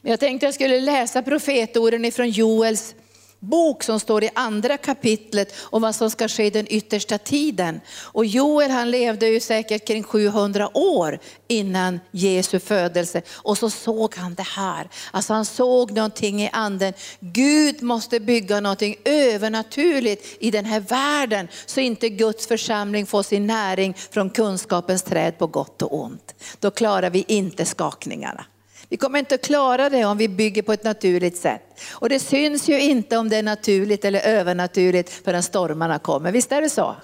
Men 0.00 0.10
jag 0.10 0.20
tänkte 0.20 0.46
jag 0.46 0.54
skulle 0.54 0.80
läsa 0.80 1.22
profetorden 1.22 2.04
ifrån 2.04 2.30
Joels 2.30 2.94
bok 3.40 3.82
som 3.82 4.00
står 4.00 4.24
i 4.24 4.30
andra 4.34 4.76
kapitlet 4.76 5.54
om 5.60 5.82
vad 5.82 5.94
som 5.94 6.10
ska 6.10 6.28
ske 6.28 6.44
i 6.44 6.50
den 6.50 6.66
yttersta 6.70 7.18
tiden. 7.18 7.80
Och 8.00 8.26
Joel 8.26 8.70
han 8.70 8.90
levde 8.90 9.28
ju 9.28 9.40
säkert 9.40 9.86
kring 9.86 10.02
700 10.02 10.76
år 10.76 11.18
innan 11.48 12.00
Jesu 12.10 12.58
födelse 12.58 13.22
och 13.30 13.58
så 13.58 13.70
såg 13.70 14.14
han 14.14 14.34
det 14.34 14.46
här. 14.46 14.88
Alltså 15.10 15.32
han 15.32 15.44
såg 15.44 15.90
någonting 15.92 16.42
i 16.42 16.50
anden. 16.52 16.92
Gud 17.20 17.82
måste 17.82 18.20
bygga 18.20 18.60
någonting 18.60 18.96
övernaturligt 19.04 20.36
i 20.40 20.50
den 20.50 20.64
här 20.64 20.80
världen 20.80 21.48
så 21.66 21.80
inte 21.80 22.08
Guds 22.08 22.46
församling 22.46 23.06
får 23.06 23.22
sin 23.22 23.46
näring 23.46 23.94
från 24.10 24.30
kunskapens 24.30 25.02
träd 25.02 25.38
på 25.38 25.46
gott 25.46 25.82
och 25.82 26.00
ont. 26.00 26.34
Då 26.60 26.70
klarar 26.70 27.10
vi 27.10 27.24
inte 27.28 27.64
skakningarna. 27.64 28.44
Vi 28.88 28.96
kommer 28.96 29.18
inte 29.18 29.34
att 29.34 29.42
klara 29.42 29.90
det 29.90 30.04
om 30.04 30.18
vi 30.18 30.28
bygger 30.28 30.62
på 30.62 30.72
ett 30.72 30.84
naturligt 30.84 31.36
sätt. 31.36 31.80
Och 31.90 32.08
det 32.08 32.20
syns 32.20 32.68
ju 32.68 32.80
inte 32.80 33.16
om 33.16 33.28
det 33.28 33.36
är 33.36 33.42
naturligt 33.42 34.04
eller 34.04 34.20
övernaturligt 34.20 35.10
förrän 35.24 35.42
stormarna 35.42 35.98
kommer. 35.98 36.32
Visst 36.32 36.52
är 36.52 36.62
det 36.62 36.70
så? 36.70 36.96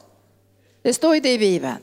Det 0.83 0.95
står 0.95 1.15
ju 1.15 1.21
det 1.21 1.33
i 1.33 1.39
Bibeln. 1.39 1.77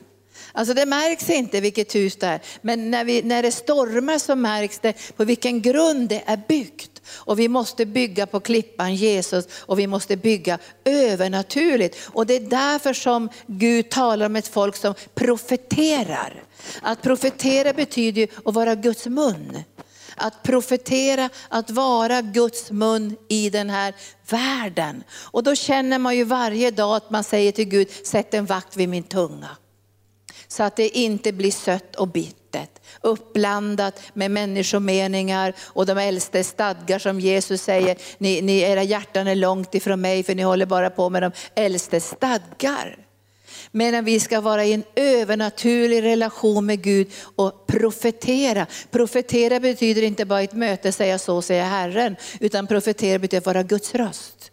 Alltså 0.52 0.74
det 0.74 0.86
märks 0.86 1.30
inte 1.30 1.60
vilket 1.60 1.94
hus 1.94 2.16
det 2.16 2.26
är, 2.26 2.40
men 2.60 2.90
när, 2.90 3.04
vi, 3.04 3.22
när 3.22 3.42
det 3.42 3.52
stormar 3.52 4.18
så 4.18 4.36
märks 4.36 4.78
det 4.78 5.16
på 5.16 5.24
vilken 5.24 5.62
grund 5.62 6.08
det 6.08 6.22
är 6.26 6.40
byggt. 6.48 7.02
Och 7.14 7.38
vi 7.38 7.48
måste 7.48 7.86
bygga 7.86 8.26
på 8.26 8.40
klippan 8.40 8.94
Jesus 8.94 9.44
och 9.60 9.78
vi 9.78 9.86
måste 9.86 10.16
bygga 10.16 10.58
övernaturligt. 10.84 11.96
Och 12.12 12.26
det 12.26 12.36
är 12.36 12.40
därför 12.40 12.92
som 12.92 13.28
Gud 13.46 13.90
talar 13.90 14.26
om 14.26 14.36
ett 14.36 14.48
folk 14.48 14.76
som 14.76 14.94
profeterar. 15.14 16.42
Att 16.82 17.02
profetera 17.02 17.72
betyder 17.72 18.20
ju 18.20 18.28
att 18.44 18.54
vara 18.54 18.74
Guds 18.74 19.06
mun. 19.06 19.62
Att 20.16 20.42
profetera, 20.42 21.28
att 21.48 21.70
vara 21.70 22.22
Guds 22.22 22.70
mun 22.70 23.16
i 23.28 23.50
den 23.50 23.70
här 23.70 23.94
världen. 24.28 25.04
Och 25.14 25.42
då 25.42 25.54
känner 25.54 25.98
man 25.98 26.16
ju 26.16 26.24
varje 26.24 26.70
dag 26.70 26.96
att 26.96 27.10
man 27.10 27.24
säger 27.24 27.52
till 27.52 27.68
Gud, 27.68 27.88
sätt 28.06 28.34
en 28.34 28.46
vakt 28.46 28.76
vid 28.76 28.88
min 28.88 29.02
tunga. 29.02 29.56
Så 30.48 30.62
att 30.62 30.76
det 30.76 30.88
inte 30.88 31.32
blir 31.32 31.50
sött 31.50 31.96
och 31.96 32.08
bittert, 32.08 32.70
uppblandat 33.00 34.00
med 34.12 34.30
människomeningar 34.30 35.54
och 35.62 35.86
de 35.86 35.98
äldste 35.98 36.44
stadgar 36.44 36.98
som 36.98 37.20
Jesus 37.20 37.62
säger, 37.62 37.98
ni, 38.18 38.42
ni, 38.42 38.58
era 38.58 38.82
hjärtan 38.82 39.26
är 39.26 39.34
långt 39.34 39.74
ifrån 39.74 40.00
mig 40.00 40.22
för 40.22 40.34
ni 40.34 40.42
håller 40.42 40.66
bara 40.66 40.90
på 40.90 41.10
med 41.10 41.22
de 41.22 41.32
äldste 41.54 42.00
stadgar. 42.00 43.01
Medan 43.74 44.04
vi 44.04 44.20
ska 44.20 44.40
vara 44.40 44.64
i 44.64 44.72
en 44.72 44.84
övernaturlig 44.96 46.02
relation 46.02 46.66
med 46.66 46.82
Gud 46.82 47.10
och 47.36 47.66
profetera. 47.66 48.66
Profetera 48.90 49.60
betyder 49.60 50.02
inte 50.02 50.24
bara 50.24 50.42
ett 50.42 50.52
möte, 50.52 50.92
säga 50.92 51.18
så 51.18 51.42
säger 51.42 51.64
Herren, 51.64 52.16
utan 52.40 52.66
profetera 52.66 53.18
betyder 53.18 53.38
att 53.38 53.46
vara 53.46 53.62
Guds 53.62 53.94
röst. 53.94 54.48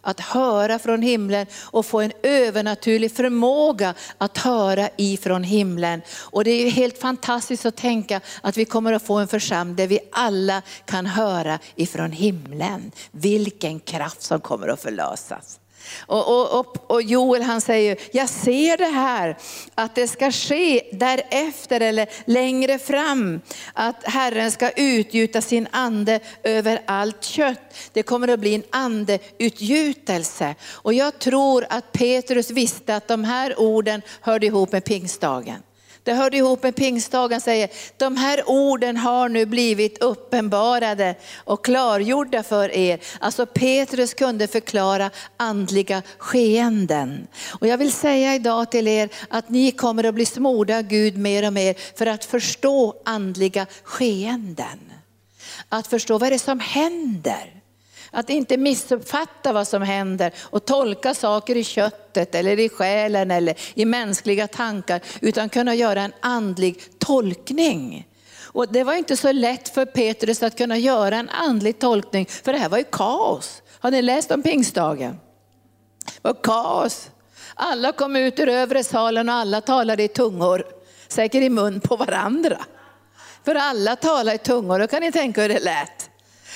Att 0.00 0.20
höra 0.20 0.78
från 0.78 1.02
himlen 1.02 1.46
och 1.62 1.86
få 1.86 2.00
en 2.00 2.12
övernaturlig 2.22 3.12
förmåga 3.12 3.94
att 4.18 4.38
höra 4.38 4.88
ifrån 4.96 5.44
himlen. 5.44 6.02
Och 6.20 6.44
det 6.44 6.50
är 6.50 6.70
helt 6.70 6.98
fantastiskt 6.98 7.66
att 7.66 7.76
tänka 7.76 8.20
att 8.42 8.56
vi 8.56 8.64
kommer 8.64 8.92
att 8.92 9.06
få 9.06 9.14
en 9.18 9.28
församling 9.28 9.76
där 9.76 9.86
vi 9.86 9.98
alla 10.12 10.62
kan 10.84 11.06
höra 11.06 11.58
ifrån 11.76 12.12
himlen. 12.12 12.92
Vilken 13.10 13.80
kraft 13.80 14.22
som 14.22 14.40
kommer 14.40 14.68
att 14.68 14.82
förlösas. 14.82 15.60
Och, 16.06 16.58
och, 16.58 16.90
och, 16.90 17.02
Joel 17.02 17.42
han 17.42 17.60
säger, 17.60 17.96
jag 18.12 18.28
ser 18.28 18.76
det 18.76 18.84
här, 18.84 19.36
att 19.74 19.94
det 19.94 20.08
ska 20.08 20.30
ske 20.30 20.82
därefter 20.92 21.80
eller 21.80 22.08
längre 22.24 22.78
fram, 22.78 23.40
att 23.72 24.04
Herren 24.04 24.50
ska 24.50 24.70
utgjuta 24.70 25.40
sin 25.40 25.68
ande 25.70 26.20
över 26.42 26.82
allt 26.86 27.24
kött. 27.24 27.74
Det 27.92 28.02
kommer 28.02 28.28
att 28.28 28.40
bli 28.40 28.54
en 28.54 28.62
andeutgjutelse. 28.70 30.54
Och 30.70 30.94
jag 30.94 31.18
tror 31.18 31.66
att 31.68 31.92
Petrus 31.92 32.50
visste 32.50 32.96
att 32.96 33.08
de 33.08 33.24
här 33.24 33.60
orden 33.60 34.02
hörde 34.20 34.46
ihop 34.46 34.72
med 34.72 34.84
pingstdagen. 34.84 35.62
Det 36.10 36.14
hörde 36.14 36.36
ihop 36.36 36.62
med 36.62 36.76
pingstdagen 36.76 37.40
säger, 37.40 37.68
de 37.96 38.16
här 38.16 38.42
orden 38.46 38.96
har 38.96 39.28
nu 39.28 39.46
blivit 39.46 39.98
uppenbarade 39.98 41.14
och 41.36 41.64
klargjorda 41.64 42.42
för 42.42 42.70
er. 42.70 43.00
Alltså 43.18 43.46
Petrus 43.46 44.14
kunde 44.14 44.46
förklara 44.46 45.10
andliga 45.36 46.02
skeenden. 46.18 47.26
Och 47.60 47.66
jag 47.66 47.78
vill 47.78 47.92
säga 47.92 48.34
idag 48.34 48.70
till 48.70 48.88
er 48.88 49.08
att 49.28 49.48
ni 49.48 49.72
kommer 49.72 50.04
att 50.04 50.14
bli 50.14 50.26
smorda 50.26 50.76
av 50.76 50.82
Gud 50.82 51.16
mer 51.16 51.46
och 51.46 51.52
mer 51.52 51.76
för 51.98 52.06
att 52.06 52.24
förstå 52.24 52.94
andliga 53.04 53.66
skeenden. 53.82 54.92
Att 55.68 55.86
förstå 55.86 56.18
vad 56.18 56.30
det 56.30 56.36
är 56.36 56.38
som 56.38 56.60
händer. 56.60 57.59
Att 58.10 58.30
inte 58.30 58.56
missuppfatta 58.56 59.52
vad 59.52 59.68
som 59.68 59.82
händer 59.82 60.32
och 60.40 60.64
tolka 60.64 61.14
saker 61.14 61.56
i 61.56 61.64
köttet 61.64 62.34
eller 62.34 62.58
i 62.58 62.68
själen 62.68 63.30
eller 63.30 63.54
i 63.74 63.84
mänskliga 63.84 64.48
tankar, 64.48 65.00
utan 65.20 65.48
kunna 65.48 65.74
göra 65.74 66.02
en 66.02 66.12
andlig 66.20 66.98
tolkning. 66.98 68.06
Och 68.52 68.72
det 68.72 68.84
var 68.84 68.94
inte 68.94 69.16
så 69.16 69.32
lätt 69.32 69.68
för 69.68 69.84
Petrus 69.84 70.42
att 70.42 70.58
kunna 70.58 70.78
göra 70.78 71.16
en 71.16 71.28
andlig 71.28 71.78
tolkning, 71.78 72.26
för 72.26 72.52
det 72.52 72.58
här 72.58 72.68
var 72.68 72.78
ju 72.78 72.84
kaos. 72.84 73.62
Har 73.80 73.90
ni 73.90 74.02
läst 74.02 74.30
om 74.30 74.42
pingstdagen? 74.42 75.20
Det 76.04 76.28
var 76.28 76.34
kaos. 76.42 77.10
Alla 77.54 77.92
kom 77.92 78.16
ut 78.16 78.38
ur 78.38 78.48
övre 78.48 78.84
salen 78.84 79.28
och 79.28 79.34
alla 79.34 79.60
talade 79.60 80.02
i 80.02 80.08
tungor, 80.08 80.64
säkert 81.08 81.42
i 81.42 81.48
mun 81.48 81.80
på 81.80 81.96
varandra. 81.96 82.58
För 83.44 83.54
alla 83.54 83.96
talade 83.96 84.34
i 84.34 84.38
tungor, 84.38 84.78
då 84.78 84.86
kan 84.86 85.02
ni 85.02 85.12
tänka 85.12 85.42
hur 85.42 85.48
det 85.48 85.60
lät. 85.60 86.09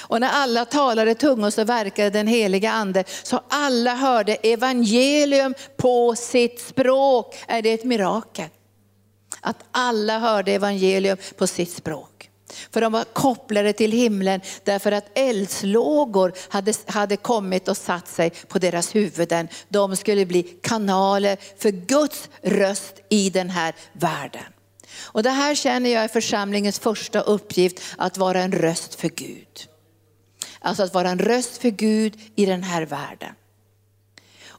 Och 0.06 0.20
när 0.20 0.28
alla 0.28 0.64
talade 0.64 1.14
tungor 1.14 1.50
så 1.50 1.64
verkade 1.64 2.10
den 2.10 2.26
heliga 2.26 2.70
ande 2.70 3.04
så 3.22 3.40
alla 3.48 3.94
hörde 3.94 4.34
evangelium 4.34 5.54
på 5.76 6.14
sitt 6.16 6.60
språk. 6.60 7.36
Är 7.46 7.62
det 7.62 7.72
ett 7.72 7.84
mirakel? 7.84 8.48
Att 9.40 9.64
alla 9.70 10.18
hörde 10.18 10.52
evangelium 10.52 11.16
på 11.36 11.46
sitt 11.46 11.70
språk. 11.70 12.30
För 12.70 12.80
de 12.80 12.92
var 12.92 13.04
kopplade 13.04 13.72
till 13.72 13.92
himlen 13.92 14.40
därför 14.64 14.92
att 14.92 15.18
eldslågor 15.18 16.32
hade, 16.48 16.74
hade 16.86 17.16
kommit 17.16 17.68
och 17.68 17.76
satt 17.76 18.08
sig 18.08 18.30
på 18.30 18.58
deras 18.58 18.94
huvuden. 18.94 19.48
De 19.68 19.96
skulle 19.96 20.26
bli 20.26 20.42
kanaler 20.42 21.38
för 21.58 21.70
Guds 21.70 22.28
röst 22.42 23.00
i 23.08 23.30
den 23.30 23.50
här 23.50 23.74
världen. 23.92 24.42
Och 25.02 25.22
det 25.22 25.30
här 25.30 25.54
känner 25.54 25.90
jag 25.90 26.04
är 26.04 26.08
församlingens 26.08 26.78
första 26.78 27.20
uppgift, 27.20 27.80
att 27.98 28.18
vara 28.18 28.42
en 28.42 28.52
röst 28.52 28.94
för 28.94 29.08
Gud. 29.08 29.68
Alltså 30.64 30.82
att 30.82 30.94
vara 30.94 31.10
en 31.10 31.18
röst 31.18 31.62
för 31.62 31.70
Gud 31.70 32.20
i 32.36 32.46
den 32.46 32.62
här 32.62 32.82
världen. 32.82 33.34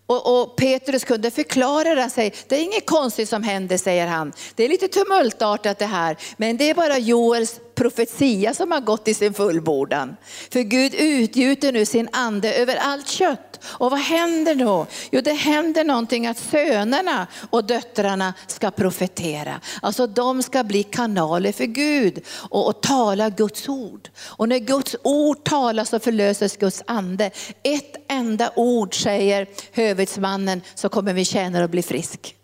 Och, 0.08 0.42
och 0.42 0.56
Petrus 0.56 1.04
kunde 1.04 1.32
förklara 1.32 1.96
det, 1.96 2.10
sig. 2.10 2.34
det 2.48 2.56
är 2.56 2.64
inget 2.64 2.86
konstigt 2.86 3.30
som 3.30 3.44
händer, 3.44 3.78
säger 3.78 4.08
han. 4.08 4.34
Det 4.56 4.64
är 4.66 4.70
lite 4.70 4.88
tumultartat 4.88 5.80
det 5.80 5.86
här, 5.86 6.18
men 6.38 6.58
det 6.58 6.70
är 6.70 6.74
bara 6.74 6.98
Joels 6.98 7.60
profetia 7.76 8.54
som 8.54 8.72
har 8.72 8.80
gått 8.80 9.08
i 9.08 9.14
sin 9.14 9.34
fullbordan. 9.34 10.16
För 10.52 10.62
Gud 10.62 10.96
utgjuter 10.96 11.72
nu 11.72 11.86
sin 11.86 12.10
ande 12.12 12.54
över 12.54 12.76
allt 12.76 13.08
kött. 13.08 13.55
Och 13.68 13.92
vad 13.92 14.00
händer 14.00 14.56
då? 14.56 14.88
Jo, 15.12 15.22
det 15.22 15.34
händer 15.34 15.84
någonting 15.84 16.28
att 16.28 16.38
sönerna 16.38 17.28
och 17.50 17.64
döttrarna 17.64 18.34
ska 18.48 18.72
profetera. 18.72 19.62
Alltså 19.82 20.08
de 20.08 20.44
ska 20.44 20.64
bli 20.64 20.84
kanaler 20.84 21.52
för 21.52 21.66
Gud 21.66 22.24
och, 22.50 22.68
och 22.68 22.82
tala 22.82 23.30
Guds 23.30 23.70
ord. 23.70 24.10
Och 24.18 24.50
när 24.50 24.60
Guds 24.60 24.96
ord 25.04 25.44
talas 25.44 25.90
så 25.90 26.00
förlöses 26.00 26.58
Guds 26.58 26.84
ande. 26.88 27.32
Ett 27.64 27.96
enda 28.08 28.52
ord 28.56 29.04
säger 29.04 29.48
hövitsmannen 29.72 30.62
så 30.76 30.90
kommer 30.90 31.14
vi 31.14 31.26
tjäna 31.26 31.64
och 31.64 31.70
bli 31.70 31.84
frisk. 31.84 32.36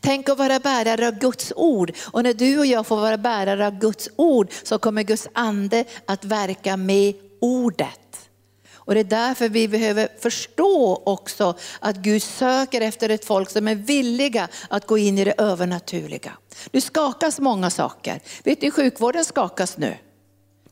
Tänk 0.00 0.28
att 0.28 0.38
vara 0.38 0.58
bärare 0.58 1.08
av 1.08 1.18
Guds 1.18 1.52
ord. 1.56 1.92
Och 2.12 2.22
när 2.22 2.34
du 2.34 2.58
och 2.58 2.66
jag 2.66 2.86
får 2.86 2.96
vara 2.96 3.18
bärare 3.18 3.66
av 3.66 3.78
Guds 3.78 4.08
ord 4.16 4.50
så 4.62 4.78
kommer 4.78 5.02
Guds 5.02 5.28
ande 5.32 5.84
att 6.06 6.24
verka 6.24 6.76
med 6.76 7.14
ordet. 7.40 8.03
Och 8.84 8.94
det 8.94 9.00
är 9.00 9.04
därför 9.04 9.48
vi 9.48 9.68
behöver 9.68 10.08
förstå 10.18 11.02
också 11.06 11.54
att 11.80 11.96
Gud 11.96 12.22
söker 12.22 12.80
efter 12.80 13.08
ett 13.08 13.24
folk 13.24 13.50
som 13.50 13.68
är 13.68 13.74
villiga 13.74 14.48
att 14.68 14.86
gå 14.86 14.98
in 14.98 15.18
i 15.18 15.24
det 15.24 15.34
övernaturliga. 15.38 16.32
Nu 16.70 16.80
skakas 16.80 17.40
många 17.40 17.70
saker. 17.70 18.20
Vet 18.44 18.62
ni, 18.62 18.70
sjukvården 18.70 19.24
skakas 19.24 19.76
nu. 19.76 19.96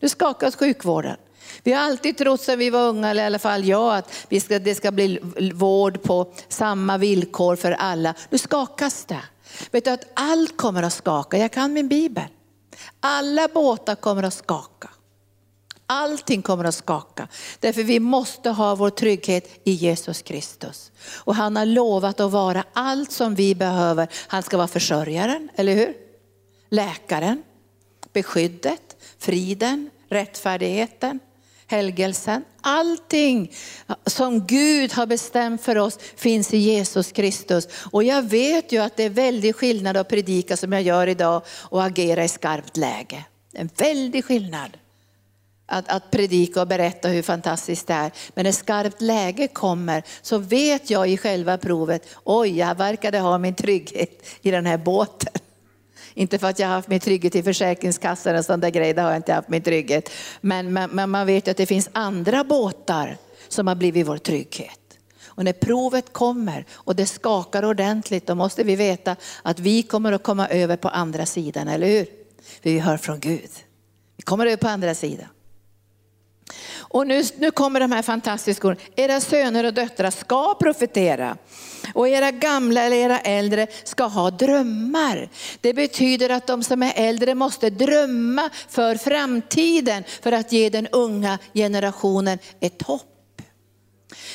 Nu 0.01 0.09
skakas 0.09 0.57
sjukvården. 0.57 1.17
Vi 1.63 1.73
har 1.73 1.83
alltid 1.83 2.19
trott 2.19 2.41
sedan 2.41 2.59
vi 2.59 2.71
var 2.71 2.89
unga, 2.89 3.11
eller 3.11 3.23
i 3.23 3.27
alla 3.27 3.39
fall 3.39 3.65
jag, 3.65 3.97
att 3.97 4.27
vi 4.29 4.41
ska, 4.41 4.59
det 4.59 4.75
ska 4.75 4.91
bli 4.91 5.19
vård 5.55 6.03
på 6.03 6.33
samma 6.49 6.99
villkor 6.99 7.57
för 7.57 7.73
alla. 7.73 8.15
Nu 8.31 8.39
skakas 8.39 9.05
det. 9.05 9.23
Vet 9.71 9.85
du 9.85 9.91
att 9.91 10.11
allt 10.15 10.57
kommer 10.57 10.83
att 10.83 10.93
skaka? 10.93 11.39
Jag 11.39 11.53
kan 11.53 11.73
min 11.73 11.89
bibel. 11.89 12.25
Alla 13.01 13.49
båtar 13.49 13.95
kommer 13.95 14.23
att 14.23 14.35
skaka. 14.35 14.91
Allting 15.93 16.43
kommer 16.43 16.65
att 16.65 16.75
skaka. 16.75 17.29
Därför 17.61 17.83
vi 17.83 18.01
måste 18.01 18.51
ha 18.51 18.75
vår 18.75 18.91
trygghet 18.91 19.61
i 19.65 19.73
Jesus 19.73 20.23
Kristus. 20.23 20.93
Och 21.17 21.35
han 21.35 21.57
har 21.57 21.67
lovat 21.67 22.21
att 22.21 22.31
vara 22.31 22.65
allt 22.73 23.13
som 23.13 23.35
vi 23.35 23.55
behöver. 23.55 24.09
Han 24.27 24.43
ska 24.43 24.57
vara 24.57 24.69
försörjaren, 24.69 25.49
eller 25.55 25.75
hur? 25.75 25.95
Läkaren, 26.71 27.43
beskyddet, 28.13 28.97
friden, 29.19 29.91
rättfärdigheten, 30.09 31.21
helgelsen. 31.67 32.45
Allting 32.61 33.53
som 34.07 34.47
Gud 34.47 34.93
har 34.93 35.07
bestämt 35.07 35.63
för 35.63 35.79
oss 35.79 35.99
finns 36.17 36.55
i 36.55 36.59
Jesus 36.59 37.13
Kristus. 37.13 37.69
Och 37.91 38.05
jag 38.05 38.23
vet 38.23 38.73
ju 38.73 38.79
att 38.79 38.97
det 38.97 39.05
är 39.05 39.11
väldigt 39.11 39.57
skillnad 39.57 39.97
att 39.97 40.09
predika 40.09 40.57
som 40.57 40.73
jag 40.73 40.83
gör 40.83 41.07
idag 41.07 41.43
och 41.49 41.85
agera 41.85 42.25
i 42.25 42.29
skarpt 42.29 42.77
läge. 42.77 43.25
En 43.53 43.71
väldig 43.77 44.25
skillnad 44.25 44.79
att, 45.73 45.89
att 45.89 46.11
predika 46.11 46.61
och 46.61 46.67
berätta 46.67 47.09
hur 47.09 47.23
fantastiskt 47.23 47.87
det 47.87 47.95
är. 47.95 48.11
Men 48.35 48.45
när 48.45 48.53
skarpt 48.53 49.01
läge 49.01 49.49
kommer 49.49 50.03
så 50.23 50.39
vet 50.39 50.91
jag 50.91 51.09
i 51.09 51.17
själva 51.17 51.59
provet, 51.59 52.09
oj 52.25 52.59
jag 52.59 52.75
verkade 52.75 53.19
ha 53.19 53.39
min 53.39 53.55
trygghet 53.55 54.27
i 54.43 54.51
den 54.51 54.67
här 54.67 54.79
båten. 54.79 55.33
Inte 56.15 56.39
för 56.39 56.49
att 56.49 56.59
jag 56.59 56.69
har 56.69 56.75
haft 56.75 56.89
min 56.89 57.01
trygghet 57.01 57.35
i 57.35 57.43
Försäkringskassan 57.43 58.37
och 58.37 58.59
där 58.59 58.71
grej, 58.71 58.95
det 58.95 59.03
har 59.03 59.11
jag 59.11 59.19
inte 59.19 59.33
haft 59.33 59.49
min 59.49 59.63
trygghet. 59.63 60.11
Men, 60.41 60.73
men, 60.73 60.91
men 60.91 61.11
man 61.11 61.27
vet 61.27 61.49
att 61.49 61.57
det 61.57 61.67
finns 61.67 61.91
andra 61.93 62.45
båtar 62.45 63.17
som 63.49 63.67
har 63.67 63.75
blivit 63.75 64.07
vår 64.07 64.19
trygghet. 64.19 64.79
Och 65.27 65.45
när 65.45 65.53
provet 65.53 66.13
kommer 66.13 66.67
och 66.73 66.97
det 66.97 67.07
skakar 67.07 67.65
ordentligt, 67.65 68.27
då 68.27 68.35
måste 68.35 68.65
vi 68.65 68.77
veta 68.77 69.17
att 69.43 69.59
vi 69.59 69.83
kommer 69.83 70.13
att 70.13 70.23
komma 70.23 70.49
över 70.49 70.77
på 70.77 70.89
andra 70.89 71.27
sidan, 71.27 71.69
eller 71.69 71.87
hur? 71.87 72.05
För 72.63 72.71
vi 72.71 72.79
hör 72.79 72.97
från 72.97 73.21
Gud. 73.21 73.51
Vi 74.17 74.23
kommer 74.23 74.47
över 74.47 74.57
på 74.57 74.69
andra 74.69 74.95
sidan. 74.95 75.29
Och 76.77 77.07
nu, 77.07 77.23
nu 77.39 77.51
kommer 77.51 77.81
de 77.81 77.93
här 77.93 78.03
fantastiska 78.03 78.69
orden. 78.69 78.83
Era 78.97 79.21
söner 79.21 79.65
och 79.65 79.75
döttrar 79.75 80.11
ska 80.11 80.55
profetera. 80.55 81.37
Och 81.95 82.09
era 82.09 82.31
gamla 82.31 82.83
eller 82.83 82.97
era 82.97 83.19
äldre 83.19 83.67
ska 83.85 84.05
ha 84.05 84.31
drömmar. 84.31 85.29
Det 85.61 85.75
betyder 85.75 86.31
att 86.31 86.47
de 86.47 86.63
som 86.63 86.83
är 86.83 86.93
äldre 86.97 87.35
måste 87.35 87.71
drömma 87.71 88.51
för 88.69 88.97
framtiden 88.97 90.05
för 90.23 90.33
att 90.33 90.53
ge 90.53 90.71
den 90.71 90.87
unga 90.87 91.39
generationen 91.55 92.39
ett 92.61 92.83
hopp. 92.83 93.09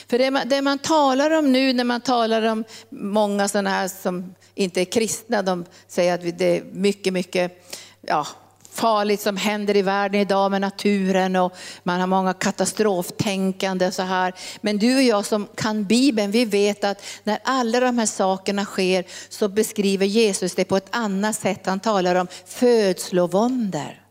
För 0.10 0.18
det 0.18 0.32
man, 0.32 0.50
det 0.50 0.62
man 0.62 0.80
talar 0.80 1.32
om 1.32 1.52
nu 1.52 1.74
när 1.74 1.84
man 1.84 2.02
talar 2.02 2.42
om 2.42 2.64
många 2.90 3.48
sådana 3.48 3.70
här 3.70 3.88
som 3.88 4.36
inte 4.56 4.82
är 4.82 4.86
kristna, 4.86 5.42
de 5.42 5.66
säger 5.88 6.14
att 6.14 6.38
det 6.38 6.58
är 6.58 6.64
mycket, 6.64 7.14
mycket 7.14 7.64
ja, 8.02 8.28
farligt 8.78 9.22
som 9.22 9.38
händer 9.38 9.76
i 9.76 9.82
världen 9.82 10.22
idag 10.22 10.52
med 10.52 10.62
naturen 10.62 11.36
och 11.36 11.56
man 11.84 12.00
har 12.00 12.08
många 12.08 12.34
katastroftänkande 12.34 13.92
så 13.92 14.04
här. 14.04 14.34
Men 14.62 14.78
du 14.78 14.96
och 14.96 15.04
jag 15.04 15.26
som 15.26 15.48
kan 15.56 15.84
Bibeln, 15.84 16.32
vi 16.32 16.46
vet 16.46 16.84
att 16.84 17.02
när 17.24 17.40
alla 17.44 17.80
de 17.80 17.98
här 17.98 18.06
sakerna 18.06 18.66
sker 18.66 19.06
så 19.30 19.48
beskriver 19.48 20.06
Jesus 20.06 20.56
det 20.56 20.66
på 20.66 20.78
ett 20.78 20.88
annat 20.90 21.36
sätt. 21.36 21.66
Han 21.66 21.80
talar 21.80 22.16
om 22.16 22.28
födslovåndor 22.46 24.07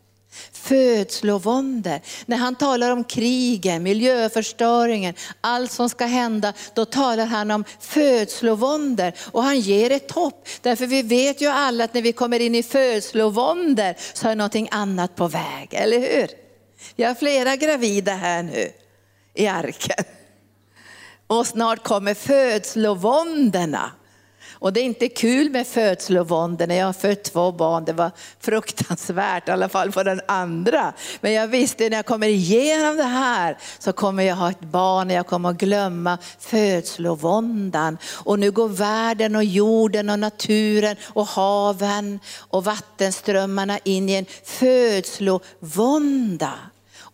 födslovåndor. 0.66 2.00
När 2.26 2.36
han 2.36 2.54
talar 2.54 2.90
om 2.90 3.04
krigen, 3.04 3.82
miljöförstöringen, 3.82 5.14
allt 5.40 5.72
som 5.72 5.88
ska 5.88 6.04
hända, 6.04 6.52
då 6.74 6.84
talar 6.84 7.26
han 7.26 7.50
om 7.50 7.64
födslovåndor 7.80 9.12
och 9.32 9.42
han 9.42 9.60
ger 9.60 9.90
ett 9.90 10.10
hopp. 10.10 10.48
Därför 10.62 10.86
vi 10.86 11.02
vet 11.02 11.40
ju 11.40 11.46
alla 11.46 11.84
att 11.84 11.94
när 11.94 12.02
vi 12.02 12.12
kommer 12.12 12.40
in 12.40 12.54
i 12.54 12.62
födslovåndor 12.62 13.94
så 14.14 14.28
är 14.28 14.36
någonting 14.36 14.68
annat 14.70 15.16
på 15.16 15.28
väg, 15.28 15.68
eller 15.70 16.00
hur? 16.00 16.28
Vi 16.96 17.04
har 17.04 17.14
flera 17.14 17.56
gravida 17.56 18.12
här 18.12 18.42
nu 18.42 18.72
i 19.34 19.46
arken. 19.46 20.04
Och 21.26 21.46
snart 21.46 21.84
kommer 21.84 22.14
födslovåndorna. 22.14 23.90
Och 24.58 24.72
det 24.72 24.80
är 24.80 24.84
inte 24.84 25.08
kul 25.08 25.50
med 25.50 25.66
födslovåndor 25.66 26.66
när 26.66 26.74
jag 26.74 26.86
har 26.86 26.92
fött 26.92 27.22
två 27.22 27.52
barn. 27.52 27.84
Det 27.84 27.92
var 27.92 28.10
fruktansvärt, 28.40 29.48
i 29.48 29.50
alla 29.50 29.68
fall 29.68 29.92
för 29.92 30.04
den 30.04 30.20
andra. 30.28 30.92
Men 31.20 31.32
jag 31.32 31.48
visste 31.48 31.88
när 31.88 31.96
jag 31.96 32.06
kommer 32.06 32.28
igenom 32.28 32.96
det 32.96 33.02
här 33.02 33.58
så 33.78 33.92
kommer 33.92 34.22
jag 34.22 34.36
ha 34.36 34.50
ett 34.50 34.60
barn 34.60 35.06
och 35.06 35.12
jag 35.16 35.26
kommer 35.26 35.50
att 35.50 35.56
glömma 35.56 36.18
födslovåndan. 36.38 37.98
Och 38.14 38.38
nu 38.38 38.50
går 38.50 38.68
världen 38.68 39.36
och 39.36 39.44
jorden 39.44 40.10
och 40.10 40.18
naturen 40.18 40.96
och 41.04 41.26
haven 41.26 42.20
och 42.38 42.64
vattenströmmarna 42.64 43.78
in 43.84 44.08
i 44.08 44.14
en 44.14 44.26
födslovånda. 44.44 46.52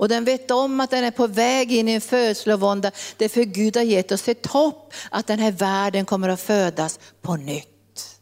Och 0.03 0.09
den 0.09 0.25
vet 0.25 0.51
om 0.51 0.81
att 0.81 0.91
den 0.91 1.05
är 1.05 1.11
på 1.11 1.27
väg 1.27 1.73
in 1.73 1.89
i 1.89 1.93
en 1.93 2.01
födslovånda. 2.01 2.91
Det 3.17 3.25
är 3.25 3.29
för 3.29 3.43
Gud 3.43 3.77
har 3.77 3.85
gett 3.85 4.13
oss 4.13 4.29
ett 4.29 4.47
hopp 4.47 4.95
att 5.11 5.27
den 5.27 5.39
här 5.39 5.53
världen 5.53 6.05
kommer 6.05 6.29
att 6.29 6.41
födas 6.41 7.01
på 7.21 7.37
nytt. 7.37 8.19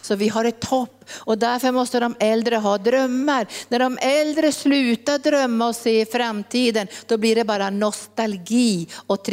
Så 0.00 0.16
vi 0.16 0.28
har 0.28 0.44
ett 0.44 0.64
hopp 0.64 1.04
och 1.10 1.38
därför 1.38 1.72
måste 1.72 2.00
de 2.00 2.14
äldre 2.20 2.56
ha 2.56 2.78
drömmar. 2.78 3.46
När 3.68 3.78
de 3.78 3.98
äldre 4.00 4.52
slutar 4.52 5.18
drömma 5.18 5.68
och 5.68 5.76
se 5.76 6.06
framtiden, 6.06 6.86
då 7.06 7.16
blir 7.16 7.34
det 7.34 7.44
bara 7.44 7.70
nostalgi 7.70 8.88
och 9.06 9.24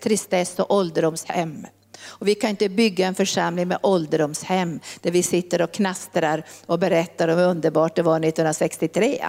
tristess 0.00 0.58
och 0.58 0.74
ålderdomshem. 0.74 1.66
Och 2.02 2.28
vi 2.28 2.34
kan 2.34 2.50
inte 2.50 2.68
bygga 2.68 3.06
en 3.06 3.14
församling 3.14 3.68
med 3.68 3.78
ålderdomshem 3.82 4.80
där 5.00 5.10
vi 5.10 5.22
sitter 5.22 5.62
och 5.62 5.72
knastrar 5.72 6.44
och 6.66 6.78
berättar 6.78 7.28
om 7.28 7.38
hur 7.38 7.46
underbart 7.46 7.96
det 7.96 8.02
var 8.02 8.16
1963. 8.16 9.26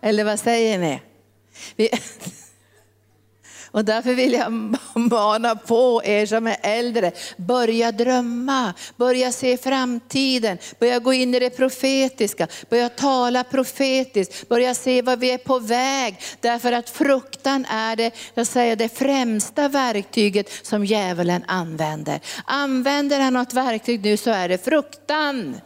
Eller 0.00 0.24
vad 0.24 0.40
säger 0.40 0.78
ni? 0.78 1.00
Vi, 1.76 1.90
och 3.74 3.84
därför 3.84 4.14
vill 4.14 4.32
jag 4.32 4.76
mana 4.94 5.56
på 5.56 6.02
er 6.04 6.26
som 6.26 6.46
är 6.46 6.56
äldre, 6.62 7.12
börja 7.36 7.92
drömma, 7.92 8.74
börja 8.96 9.32
se 9.32 9.56
framtiden, 9.56 10.58
börja 10.78 10.98
gå 10.98 11.12
in 11.12 11.34
i 11.34 11.38
det 11.38 11.50
profetiska, 11.50 12.46
börja 12.70 12.88
tala 12.88 13.44
profetiskt, 13.44 14.48
börja 14.48 14.74
se 14.74 15.02
vad 15.02 15.18
vi 15.18 15.30
är 15.30 15.38
på 15.38 15.58
väg. 15.58 16.20
Därför 16.40 16.72
att 16.72 16.90
fruktan 16.90 17.64
är 17.64 17.96
det, 17.96 18.10
jag 18.34 18.46
säger, 18.46 18.76
det 18.76 18.98
främsta 18.98 19.68
verktyget 19.68 20.50
som 20.62 20.84
djävulen 20.84 21.44
använder. 21.46 22.20
Använder 22.44 23.20
han 23.20 23.32
något 23.32 23.54
verktyg 23.54 24.04
nu 24.04 24.16
så 24.16 24.30
är 24.30 24.48
det 24.48 24.64
fruktan. 24.64 25.60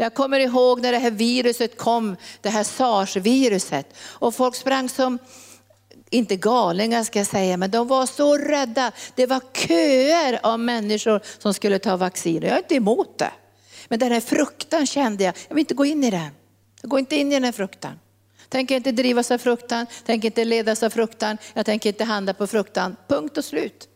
Jag 0.00 0.14
kommer 0.14 0.40
ihåg 0.40 0.80
när 0.80 0.92
det 0.92 0.98
här 0.98 1.10
viruset 1.10 1.78
kom, 1.78 2.16
det 2.40 2.48
här 2.48 2.64
sars-viruset. 2.64 3.94
Och 4.00 4.34
folk 4.34 4.54
sprang 4.54 4.88
som, 4.88 5.18
inte 6.10 6.36
galningar 6.36 7.04
ska 7.04 7.18
jag 7.18 7.26
säga, 7.26 7.56
men 7.56 7.70
de 7.70 7.88
var 7.88 8.06
så 8.06 8.36
rädda. 8.36 8.92
Det 9.14 9.26
var 9.26 9.40
köer 9.54 10.40
av 10.42 10.60
människor 10.60 11.20
som 11.38 11.54
skulle 11.54 11.78
ta 11.78 11.96
vaccin. 11.96 12.42
Jag 12.42 12.52
är 12.52 12.58
inte 12.58 12.74
emot 12.74 13.18
det. 13.18 13.30
Men 13.88 13.98
den 13.98 14.12
här 14.12 14.20
fruktan 14.20 14.86
kände 14.86 15.24
jag, 15.24 15.34
jag 15.48 15.54
vill 15.54 15.62
inte 15.62 15.74
gå 15.74 15.84
in 15.84 16.04
i 16.04 16.10
den. 16.10 16.30
Jag 16.80 16.90
går 16.90 16.98
inte 16.98 17.16
in 17.16 17.32
i 17.32 17.34
den 17.34 17.44
här 17.44 17.52
fruktan. 17.52 17.98
Tänker 18.48 18.76
inte 18.76 18.92
drivas 18.92 19.30
av 19.30 19.38
fruktan, 19.38 19.86
tänker 20.06 20.28
inte 20.28 20.44
ledas 20.44 20.82
av 20.82 20.90
fruktan, 20.90 21.38
jag 21.54 21.66
tänker 21.66 21.88
inte 21.88 22.04
handla 22.04 22.34
på 22.34 22.46
fruktan. 22.46 22.96
Punkt 23.08 23.38
och 23.38 23.44
slut. 23.44 23.87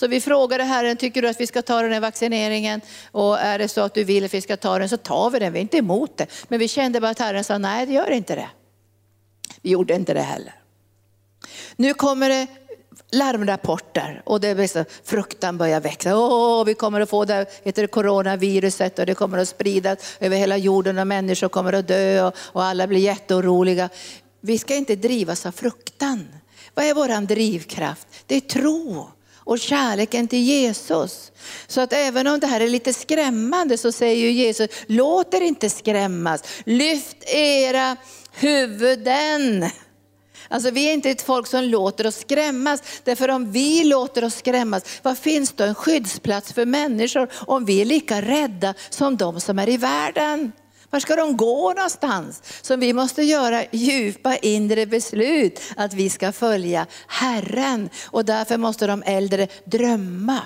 Så 0.00 0.06
vi 0.06 0.20
frågade 0.20 0.64
Herren, 0.64 0.96
tycker 0.96 1.22
du 1.22 1.28
att 1.28 1.40
vi 1.40 1.46
ska 1.46 1.62
ta 1.62 1.82
den 1.82 1.92
här 1.92 2.00
vaccineringen? 2.00 2.80
Och 3.10 3.38
är 3.38 3.58
det 3.58 3.68
så 3.68 3.80
att 3.80 3.94
du 3.94 4.04
vill 4.04 4.24
att 4.24 4.34
vi 4.34 4.40
ska 4.40 4.56
ta 4.56 4.78
den 4.78 4.88
så 4.88 4.96
tar 4.96 5.30
vi 5.30 5.38
den, 5.38 5.52
vi 5.52 5.58
är 5.58 5.62
inte 5.62 5.76
emot 5.76 6.16
det. 6.16 6.26
Men 6.48 6.58
vi 6.58 6.68
kände 6.68 7.00
bara 7.00 7.10
att 7.10 7.18
Herren 7.18 7.44
sa, 7.44 7.58
nej 7.58 7.86
det 7.86 7.92
gör 7.92 8.10
inte 8.10 8.34
det. 8.34 8.48
Vi 9.62 9.70
gjorde 9.70 9.94
inte 9.94 10.14
det 10.14 10.20
heller. 10.20 10.54
Nu 11.76 11.94
kommer 11.94 12.28
det 12.28 12.46
larmrapporter 13.10 14.22
och 14.24 14.40
det 14.40 14.48
är 14.48 14.66
så, 14.66 14.84
fruktan 15.04 15.58
börjar 15.58 15.80
växa. 15.80 16.16
Åh, 16.16 16.64
vi 16.64 16.74
kommer 16.74 17.00
att 17.00 17.10
få 17.10 17.24
det 17.24 17.46
heter 17.64 17.82
det, 17.82 17.88
coronaviruset 17.88 18.98
och 18.98 19.06
det 19.06 19.14
kommer 19.14 19.38
att 19.38 19.48
spridas 19.48 19.98
över 20.20 20.36
hela 20.36 20.56
jorden 20.56 20.98
och 20.98 21.06
människor 21.06 21.48
kommer 21.48 21.72
att 21.72 21.88
dö 21.88 22.26
och, 22.26 22.34
och 22.38 22.64
alla 22.64 22.86
blir 22.86 23.00
jätteoroliga. 23.00 23.88
Vi 24.40 24.58
ska 24.58 24.74
inte 24.74 24.96
drivas 24.96 25.46
av 25.46 25.52
fruktan. 25.52 26.28
Vad 26.74 26.84
är 26.84 26.94
vår 26.94 27.26
drivkraft? 27.26 28.08
Det 28.26 28.36
är 28.36 28.40
tro 28.40 29.10
och 29.50 29.58
kärleken 29.58 30.28
till 30.28 30.42
Jesus. 30.42 31.32
Så 31.66 31.80
att 31.80 31.92
även 31.92 32.26
om 32.26 32.40
det 32.40 32.46
här 32.46 32.60
är 32.60 32.68
lite 32.68 32.92
skrämmande 32.92 33.78
så 33.78 33.92
säger 33.92 34.16
ju 34.16 34.30
Jesus, 34.30 34.70
låt 34.86 35.34
er 35.34 35.40
inte 35.40 35.70
skrämmas. 35.70 36.42
Lyft 36.64 37.16
era 37.26 37.96
huvuden. 38.32 39.70
Alltså 40.48 40.70
vi 40.70 40.88
är 40.88 40.92
inte 40.92 41.10
ett 41.10 41.22
folk 41.22 41.46
som 41.46 41.64
låter 41.64 42.06
oss 42.06 42.16
skrämmas. 42.16 42.82
Därför 43.04 43.28
om 43.28 43.52
vi 43.52 43.84
låter 43.84 44.24
oss 44.24 44.34
skrämmas, 44.34 45.00
vad 45.02 45.18
finns 45.18 45.52
då 45.52 45.64
en 45.64 45.74
skyddsplats 45.74 46.52
för 46.52 46.66
människor 46.66 47.28
om 47.46 47.64
vi 47.64 47.80
är 47.80 47.84
lika 47.84 48.22
rädda 48.22 48.74
som 48.90 49.16
de 49.16 49.40
som 49.40 49.58
är 49.58 49.68
i 49.68 49.76
världen? 49.76 50.52
Var 50.90 51.00
ska 51.00 51.16
de 51.16 51.36
gå 51.36 51.72
någonstans? 51.72 52.42
Så 52.62 52.76
vi 52.76 52.92
måste 52.92 53.22
göra 53.22 53.64
djupa 53.70 54.36
inre 54.36 54.86
beslut 54.86 55.60
att 55.76 55.94
vi 55.94 56.10
ska 56.10 56.32
följa 56.32 56.86
Herren. 57.06 57.88
Och 58.06 58.24
därför 58.24 58.56
måste 58.56 58.86
de 58.86 59.02
äldre 59.06 59.48
drömma. 59.64 60.40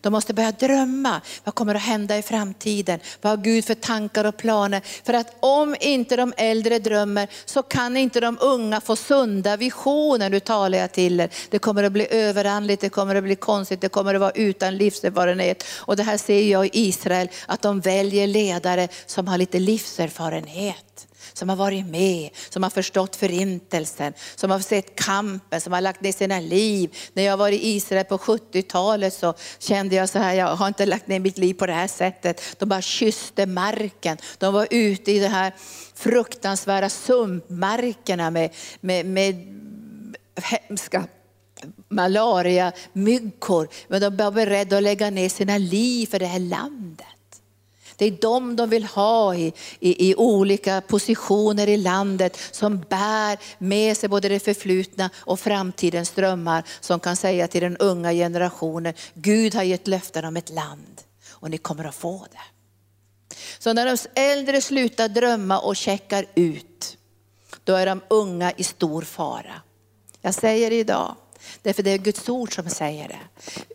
De 0.00 0.12
måste 0.12 0.34
börja 0.34 0.52
drömma. 0.52 1.20
Vad 1.44 1.54
kommer 1.54 1.74
att 1.74 1.82
hända 1.82 2.18
i 2.18 2.22
framtiden? 2.22 3.00
Vad 3.20 3.30
har 3.30 3.44
Gud 3.44 3.64
för 3.64 3.74
tankar 3.74 4.24
och 4.24 4.36
planer? 4.36 4.82
För 5.04 5.12
att 5.12 5.36
om 5.40 5.76
inte 5.80 6.16
de 6.16 6.32
äldre 6.36 6.78
drömmer 6.78 7.28
så 7.44 7.62
kan 7.62 7.96
inte 7.96 8.20
de 8.20 8.38
unga 8.40 8.80
få 8.80 8.96
sunda 8.96 9.56
visioner. 9.56 10.30
Nu 10.30 10.40
talar 10.40 10.78
jag 10.78 10.92
till 10.92 11.20
er. 11.20 11.30
Det 11.50 11.58
kommer 11.58 11.82
att 11.82 11.92
bli 11.92 12.06
överandligt, 12.10 12.80
det 12.80 12.88
kommer 12.88 13.14
att 13.14 13.24
bli 13.24 13.36
konstigt, 13.36 13.80
det 13.80 13.88
kommer 13.88 14.14
att 14.14 14.20
vara 14.20 14.30
utan 14.30 14.76
livserfarenhet. 14.76 15.64
Och 15.74 15.96
det 15.96 16.02
här 16.02 16.16
ser 16.16 16.42
jag 16.42 16.66
i 16.66 16.70
Israel, 16.72 17.28
att 17.46 17.62
de 17.62 17.80
väljer 17.80 18.26
ledare 18.26 18.88
som 19.06 19.28
har 19.28 19.38
lite 19.38 19.58
livserfarenhet 19.58 21.06
som 21.36 21.48
har 21.48 21.56
varit 21.56 21.86
med, 21.86 22.30
som 22.48 22.62
har 22.62 22.70
förstått 22.70 23.16
förintelsen, 23.16 24.12
som 24.36 24.50
har 24.50 24.60
sett 24.60 24.96
kampen, 25.04 25.60
som 25.60 25.72
har 25.72 25.80
lagt 25.80 26.00
ner 26.00 26.12
sina 26.12 26.40
liv. 26.40 26.96
När 27.12 27.22
jag 27.22 27.36
var 27.36 27.48
i 27.48 27.68
Israel 27.68 28.04
på 28.04 28.18
70-talet 28.18 29.14
så 29.14 29.34
kände 29.58 29.96
jag 29.96 30.08
så 30.08 30.18
här, 30.18 30.34
jag 30.34 30.56
har 30.56 30.68
inte 30.68 30.86
lagt 30.86 31.06
ner 31.06 31.20
mitt 31.20 31.38
liv 31.38 31.54
på 31.54 31.66
det 31.66 31.72
här 31.72 31.88
sättet. 31.88 32.42
De 32.58 32.68
bara 32.68 32.82
kysste 32.82 33.46
marken. 33.46 34.18
De 34.38 34.54
var 34.54 34.68
ute 34.70 35.12
i 35.12 35.18
de 35.18 35.28
här 35.28 35.52
fruktansvärda 35.94 36.88
sumpmarkerna 36.88 38.30
med, 38.30 38.50
med, 38.80 39.06
med 39.06 39.34
hemska 40.42 41.04
malariamyggor. 41.88 43.68
Men 43.88 44.00
de 44.00 44.16
var 44.16 44.30
beredda 44.30 44.76
att 44.76 44.82
lägga 44.82 45.10
ner 45.10 45.28
sina 45.28 45.58
liv 45.58 46.06
för 46.06 46.18
det 46.18 46.26
här 46.26 46.38
landet. 46.38 47.06
Det 47.96 48.04
är 48.04 48.10
de 48.20 48.56
de 48.56 48.70
vill 48.70 48.84
ha 48.84 49.34
i, 49.34 49.52
i, 49.80 50.10
i, 50.10 50.14
olika 50.14 50.80
positioner 50.80 51.68
i 51.68 51.76
landet 51.76 52.38
som 52.50 52.80
bär 52.88 53.38
med 53.58 53.96
sig 53.96 54.08
både 54.08 54.28
det 54.28 54.40
förflutna 54.40 55.10
och 55.16 55.40
framtidens 55.40 56.10
drömmar 56.10 56.64
som 56.80 57.00
kan 57.00 57.16
säga 57.16 57.48
till 57.48 57.62
den 57.62 57.76
unga 57.76 58.12
generationen, 58.12 58.94
Gud 59.14 59.54
har 59.54 59.62
gett 59.62 59.86
löften 59.86 60.24
om 60.24 60.36
ett 60.36 60.50
land 60.50 61.02
och 61.30 61.50
ni 61.50 61.58
kommer 61.58 61.84
att 61.84 61.94
få 61.94 62.26
det. 62.32 62.56
Så 63.58 63.72
när 63.72 63.86
de 63.86 64.20
äldre 64.20 64.60
slutar 64.60 65.08
drömma 65.08 65.58
och 65.58 65.76
checkar 65.76 66.26
ut, 66.34 66.98
då 67.64 67.74
är 67.74 67.86
de 67.86 68.00
unga 68.08 68.52
i 68.52 68.64
stor 68.64 69.02
fara. 69.02 69.60
Jag 70.20 70.34
säger 70.34 70.70
det 70.70 70.76
idag, 70.76 71.16
Därför 71.62 71.82
det 71.82 71.90
är 71.90 71.98
Guds 71.98 72.28
ord 72.28 72.54
som 72.54 72.70
säger 72.70 73.08
det. 73.08 73.18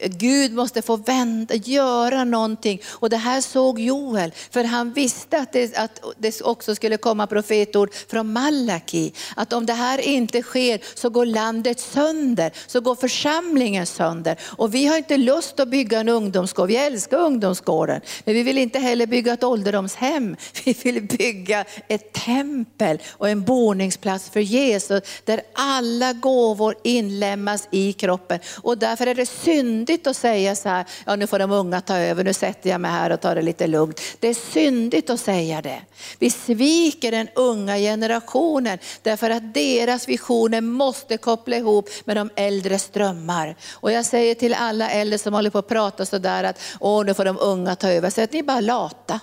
Gud 0.07 0.53
måste 0.53 0.81
få 0.81 0.95
vända, 0.95 1.55
göra 1.55 2.23
någonting. 2.23 2.81
Och 2.87 3.09
det 3.09 3.17
här 3.17 3.41
såg 3.41 3.79
Joel, 3.79 4.31
för 4.51 4.63
han 4.63 4.93
visste 4.93 5.37
att 5.37 5.53
det, 5.53 5.77
att 5.77 6.01
det 6.17 6.41
också 6.41 6.75
skulle 6.75 6.97
komma 6.97 7.27
profetord 7.27 7.93
från 7.93 8.33
Malaki. 8.33 9.13
Att 9.35 9.53
om 9.53 9.65
det 9.65 9.73
här 9.73 10.01
inte 10.01 10.41
sker 10.41 10.81
så 10.93 11.09
går 11.09 11.25
landet 11.25 11.79
sönder, 11.79 12.51
så 12.67 12.81
går 12.81 12.95
församlingen 12.95 13.85
sönder. 13.85 14.37
Och 14.41 14.75
vi 14.75 14.85
har 14.85 14.97
inte 14.97 15.17
lust 15.17 15.59
att 15.59 15.67
bygga 15.67 15.99
en 15.99 16.09
ungdomsgård, 16.09 16.67
vi 16.67 16.75
älskar 16.75 17.17
ungdomsgården. 17.17 18.01
Men 18.23 18.35
vi 18.35 18.43
vill 18.43 18.57
inte 18.57 18.79
heller 18.79 19.05
bygga 19.05 19.33
ett 19.33 19.43
ålderdomshem. 19.43 20.35
Vi 20.65 20.73
vill 20.73 21.01
bygga 21.01 21.65
ett 21.87 22.13
tempel 22.13 23.01
och 23.09 23.29
en 23.29 23.43
boningsplats 23.43 24.29
för 24.29 24.39
Jesus 24.39 25.03
där 25.25 25.41
alla 25.53 26.13
gåvor 26.13 26.75
inlämnas 26.83 27.60
i 27.71 27.91
i 27.91 27.93
kroppen. 27.93 28.39
Och 28.61 28.77
därför 28.77 29.07
är 29.07 29.15
det 29.15 29.25
syndigt 29.25 30.07
att 30.07 30.17
säga 30.17 30.55
så 30.55 30.69
här, 30.69 30.85
ja 31.05 31.15
nu 31.15 31.27
får 31.27 31.39
de 31.39 31.51
unga 31.51 31.81
ta 31.81 31.97
över, 31.97 32.23
nu 32.23 32.33
sätter 32.33 32.69
jag 32.69 32.81
mig 32.81 32.91
här 32.91 33.09
och 33.09 33.21
tar 33.21 33.35
det 33.35 33.41
lite 33.41 33.67
lugnt. 33.67 34.01
Det 34.19 34.27
är 34.27 34.33
syndigt 34.33 35.09
att 35.09 35.19
säga 35.19 35.61
det. 35.61 35.81
Vi 36.19 36.29
sviker 36.29 37.11
den 37.11 37.27
unga 37.35 37.77
generationen 37.77 38.77
därför 39.01 39.29
att 39.29 39.53
deras 39.53 40.07
visioner 40.07 40.61
måste 40.61 41.17
koppla 41.17 41.57
ihop 41.57 41.89
med 42.05 42.17
de 42.17 42.29
äldres 42.35 42.89
drömmar. 42.89 43.55
Och 43.71 43.91
jag 43.91 44.05
säger 44.05 44.35
till 44.35 44.53
alla 44.53 44.89
äldre 44.89 45.17
som 45.17 45.33
håller 45.33 45.49
på 45.49 45.57
att 45.57 45.67
prata 45.67 46.05
sådär 46.05 46.43
att, 46.43 46.59
åh 46.79 47.05
nu 47.05 47.13
får 47.13 47.25
de 47.25 47.37
unga 47.39 47.75
ta 47.75 47.89
över, 47.89 48.09
så 48.09 48.21
att 48.21 48.33
ni 48.33 48.39
är 48.39 48.43
bara 48.43 48.61
lata. 48.61 49.19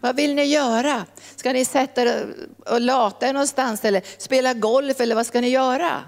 Vad 0.00 0.16
vill 0.16 0.34
ni 0.34 0.44
göra? 0.44 1.04
Ska 1.36 1.52
ni 1.52 1.64
sätta 1.64 2.02
er 2.02 2.26
och 2.66 2.80
lata 2.80 3.28
er 3.28 3.32
någonstans 3.32 3.84
eller 3.84 4.02
spela 4.18 4.54
golf 4.54 5.00
eller 5.00 5.14
vad 5.14 5.26
ska 5.26 5.40
ni 5.40 5.48
göra? 5.48 6.04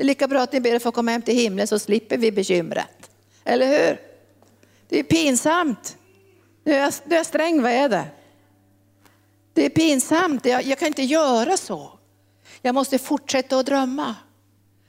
Det 0.00 0.04
är 0.04 0.06
lika 0.06 0.28
bra 0.28 0.40
att 0.42 0.52
ni 0.52 0.60
ber 0.60 0.76
att 0.76 0.82
få 0.82 0.92
komma 0.92 1.10
hem 1.10 1.22
till 1.22 1.34
himlen 1.34 1.66
så 1.66 1.78
slipper 1.78 2.18
vi 2.18 2.32
bekymret. 2.32 3.10
Eller 3.44 3.66
hur? 3.66 4.00
Det 4.88 4.98
är 4.98 5.02
pinsamt. 5.02 5.96
Nu 6.64 6.72
är 6.72 6.78
jag, 6.78 6.92
nu 7.04 7.14
är 7.14 7.18
jag 7.18 7.26
sträng, 7.26 7.62
vad 7.62 7.72
är 7.72 7.88
det? 7.88 8.04
Det 9.54 9.64
är 9.64 9.70
pinsamt, 9.70 10.46
jag, 10.46 10.62
jag 10.64 10.78
kan 10.78 10.88
inte 10.88 11.02
göra 11.02 11.56
så. 11.56 11.90
Jag 12.62 12.74
måste 12.74 12.98
fortsätta 12.98 13.58
att 13.58 13.66
drömma. 13.66 14.14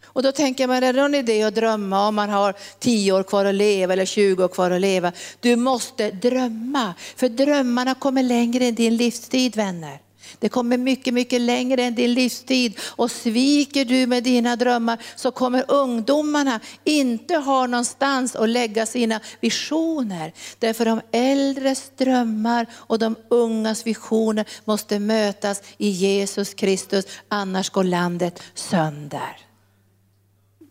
Och 0.06 0.24
då 0.24 0.32
tänker 0.32 0.68
man, 0.68 0.84
är 0.84 0.94
det 0.94 1.02
någon 1.02 1.16
idé 1.16 1.44
att 1.44 1.56
drömma 1.56 2.08
om 2.08 2.16
man 2.16 2.30
har 2.30 2.56
10 2.80 3.12
år 3.12 3.24
kvar 3.24 3.46
att 3.46 3.56
leva 3.56 3.94
eller 3.94 4.06
20 4.06 4.44
år 4.44 4.48
kvar 4.48 4.72
att 4.72 4.82
leva? 4.82 5.12
Du 5.40 5.56
måste 5.56 6.12
drömma, 6.12 6.94
för 7.16 7.30
drömmarna 7.30 7.96
kommer 7.96 8.24
längre 8.24 8.66
än 8.66 8.76
din 8.76 8.98
livstid 8.98 9.56
vänner. 9.56 10.00
Det 10.40 10.50
kommer 10.50 10.78
mycket, 10.78 11.14
mycket 11.14 11.42
längre 11.42 11.84
än 11.84 11.96
din 11.96 12.14
livstid. 12.14 12.80
Och 12.82 13.12
sviker 13.12 13.86
du 13.86 14.08
med 14.08 14.24
dina 14.24 14.56
drömmar 14.56 14.98
så 15.16 15.32
kommer 15.32 15.66
ungdomarna 15.68 16.60
inte 16.84 17.36
ha 17.36 17.68
någonstans 17.68 18.36
att 18.36 18.50
lägga 18.50 18.86
sina 18.86 19.20
visioner. 19.40 20.34
Därför 20.60 20.86
de 20.86 21.02
äldres 21.12 21.92
drömmar 21.98 22.68
och 22.74 23.00
de 23.00 23.16
ungas 23.30 23.88
visioner 23.88 24.46
måste 24.66 25.00
mötas 25.00 25.62
i 25.78 25.90
Jesus 25.90 26.54
Kristus, 26.54 27.06
annars 27.28 27.70
går 27.70 27.84
landet 27.84 28.44
sönder. 28.54 29.38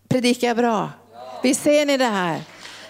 Predikar 0.09 0.49
jag 0.49 0.57
bra? 0.57 0.90
Vi 1.42 1.55
ser 1.55 1.87
ni 1.87 1.96
det 1.96 2.05
här? 2.05 2.42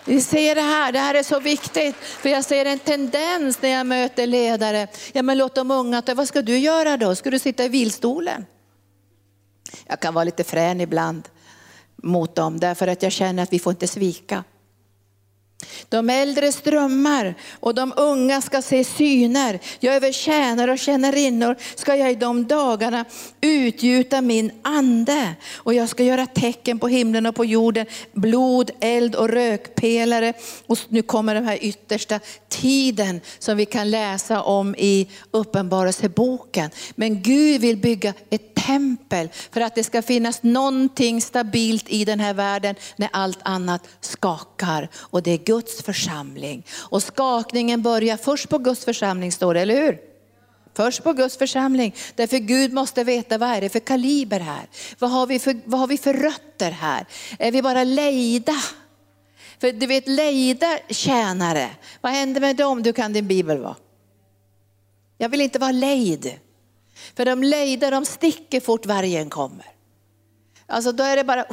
Vi 0.04 0.20
ser 0.20 0.54
det 0.54 0.60
här, 0.60 0.92
det 0.92 0.98
här 0.98 1.14
är 1.14 1.22
så 1.22 1.40
viktigt. 1.40 1.96
För 1.96 2.28
jag 2.28 2.44
ser 2.44 2.64
en 2.64 2.78
tendens 2.78 3.62
när 3.62 3.68
jag 3.68 3.86
möter 3.86 4.26
ledare. 4.26 4.86
Ja 5.12 5.22
men 5.22 5.38
låt 5.38 5.54
de 5.54 5.70
unga 5.70 6.02
ta, 6.02 6.14
vad 6.14 6.28
ska 6.28 6.42
du 6.42 6.58
göra 6.58 6.96
då? 6.96 7.14
Ska 7.14 7.30
du 7.30 7.38
sitta 7.38 7.64
i 7.64 7.68
vilstolen? 7.68 8.46
Jag 9.86 10.00
kan 10.00 10.14
vara 10.14 10.24
lite 10.24 10.44
frän 10.44 10.80
ibland 10.80 11.28
mot 11.96 12.34
dem 12.34 12.60
därför 12.60 12.86
att 12.86 13.02
jag 13.02 13.12
känner 13.12 13.42
att 13.42 13.52
vi 13.52 13.58
får 13.58 13.70
inte 13.70 13.86
svika. 13.86 14.44
De 15.88 16.10
äldre 16.10 16.52
strömmar 16.52 17.34
och 17.60 17.74
de 17.74 17.92
unga 17.96 18.40
ska 18.40 18.62
se 18.62 18.84
syner. 18.84 19.58
Jag 19.80 19.94
över 19.94 20.12
tjänare 20.12 20.72
och 20.72 20.78
tjänarinnor 20.78 21.56
ska 21.74 21.96
jag 21.96 22.12
i 22.12 22.14
de 22.14 22.46
dagarna 22.46 23.04
utgjuta 23.40 24.20
min 24.20 24.50
ande. 24.62 25.34
Och 25.56 25.74
jag 25.74 25.88
ska 25.88 26.02
göra 26.02 26.26
tecken 26.26 26.78
på 26.78 26.88
himlen 26.88 27.26
och 27.26 27.34
på 27.34 27.44
jorden, 27.44 27.86
blod, 28.12 28.70
eld 28.80 29.14
och 29.14 29.28
rökpelare. 29.28 30.32
Och 30.66 30.78
nu 30.88 31.02
kommer 31.02 31.34
den 31.34 31.44
här 31.44 31.58
yttersta 31.64 32.20
tiden 32.48 33.20
som 33.38 33.56
vi 33.56 33.66
kan 33.66 33.90
läsa 33.90 34.42
om 34.42 34.74
i 34.78 35.08
Uppenbarelseboken. 35.30 36.70
Men 36.94 37.22
Gud 37.22 37.60
vill 37.60 37.76
bygga 37.76 38.14
ett 38.30 38.49
tempel 38.66 39.28
för 39.50 39.60
att 39.60 39.74
det 39.74 39.84
ska 39.84 40.02
finnas 40.02 40.42
någonting 40.42 41.20
stabilt 41.20 41.88
i 41.88 42.04
den 42.04 42.20
här 42.20 42.34
världen 42.34 42.74
när 42.96 43.08
allt 43.12 43.38
annat 43.42 43.88
skakar. 44.00 44.88
Och 44.96 45.22
det 45.22 45.30
är 45.30 45.38
Guds 45.38 45.82
församling. 45.82 46.66
Och 46.78 47.02
skakningen 47.02 47.82
börjar 47.82 48.16
först 48.16 48.48
på 48.48 48.58
Guds 48.58 48.84
församling 48.84 49.32
står 49.32 49.54
det, 49.54 49.60
eller 49.60 49.82
hur? 49.82 49.98
Först 50.74 51.04
på 51.04 51.12
Guds 51.12 51.36
församling. 51.36 51.94
Därför 52.14 52.38
Gud 52.38 52.72
måste 52.72 53.04
veta 53.04 53.38
vad 53.38 53.48
är 53.48 53.60
det 53.60 53.68
för 53.68 53.80
kaliber 53.80 54.40
här? 54.40 54.68
Vad 54.98 55.10
har 55.10 55.26
vi 55.26 55.38
för, 55.38 55.60
vad 55.64 55.80
har 55.80 55.86
vi 55.86 55.98
för 55.98 56.14
rötter 56.14 56.70
här? 56.70 57.06
Är 57.38 57.52
vi 57.52 57.62
bara 57.62 57.84
lejda? 57.84 58.56
För 59.60 59.72
du 59.72 59.86
vet 59.86 60.08
lejda 60.08 60.78
tjänare, 60.88 61.70
vad 62.00 62.12
händer 62.12 62.40
med 62.40 62.56
dem? 62.56 62.82
Du 62.82 62.92
kan 62.92 63.12
din 63.12 63.26
bibel 63.26 63.58
va? 63.58 63.76
Jag 65.18 65.28
vill 65.28 65.40
inte 65.40 65.58
vara 65.58 65.72
lejd. 65.72 66.38
För 67.16 67.24
de 67.24 67.42
lejda, 67.42 67.90
de 67.90 68.04
sticker 68.04 68.60
fort 68.60 68.86
vargen 68.86 69.30
kommer. 69.30 69.66
Alltså 70.66 70.92
då 70.92 71.04
är 71.04 71.16
det 71.16 71.24
bara, 71.24 71.44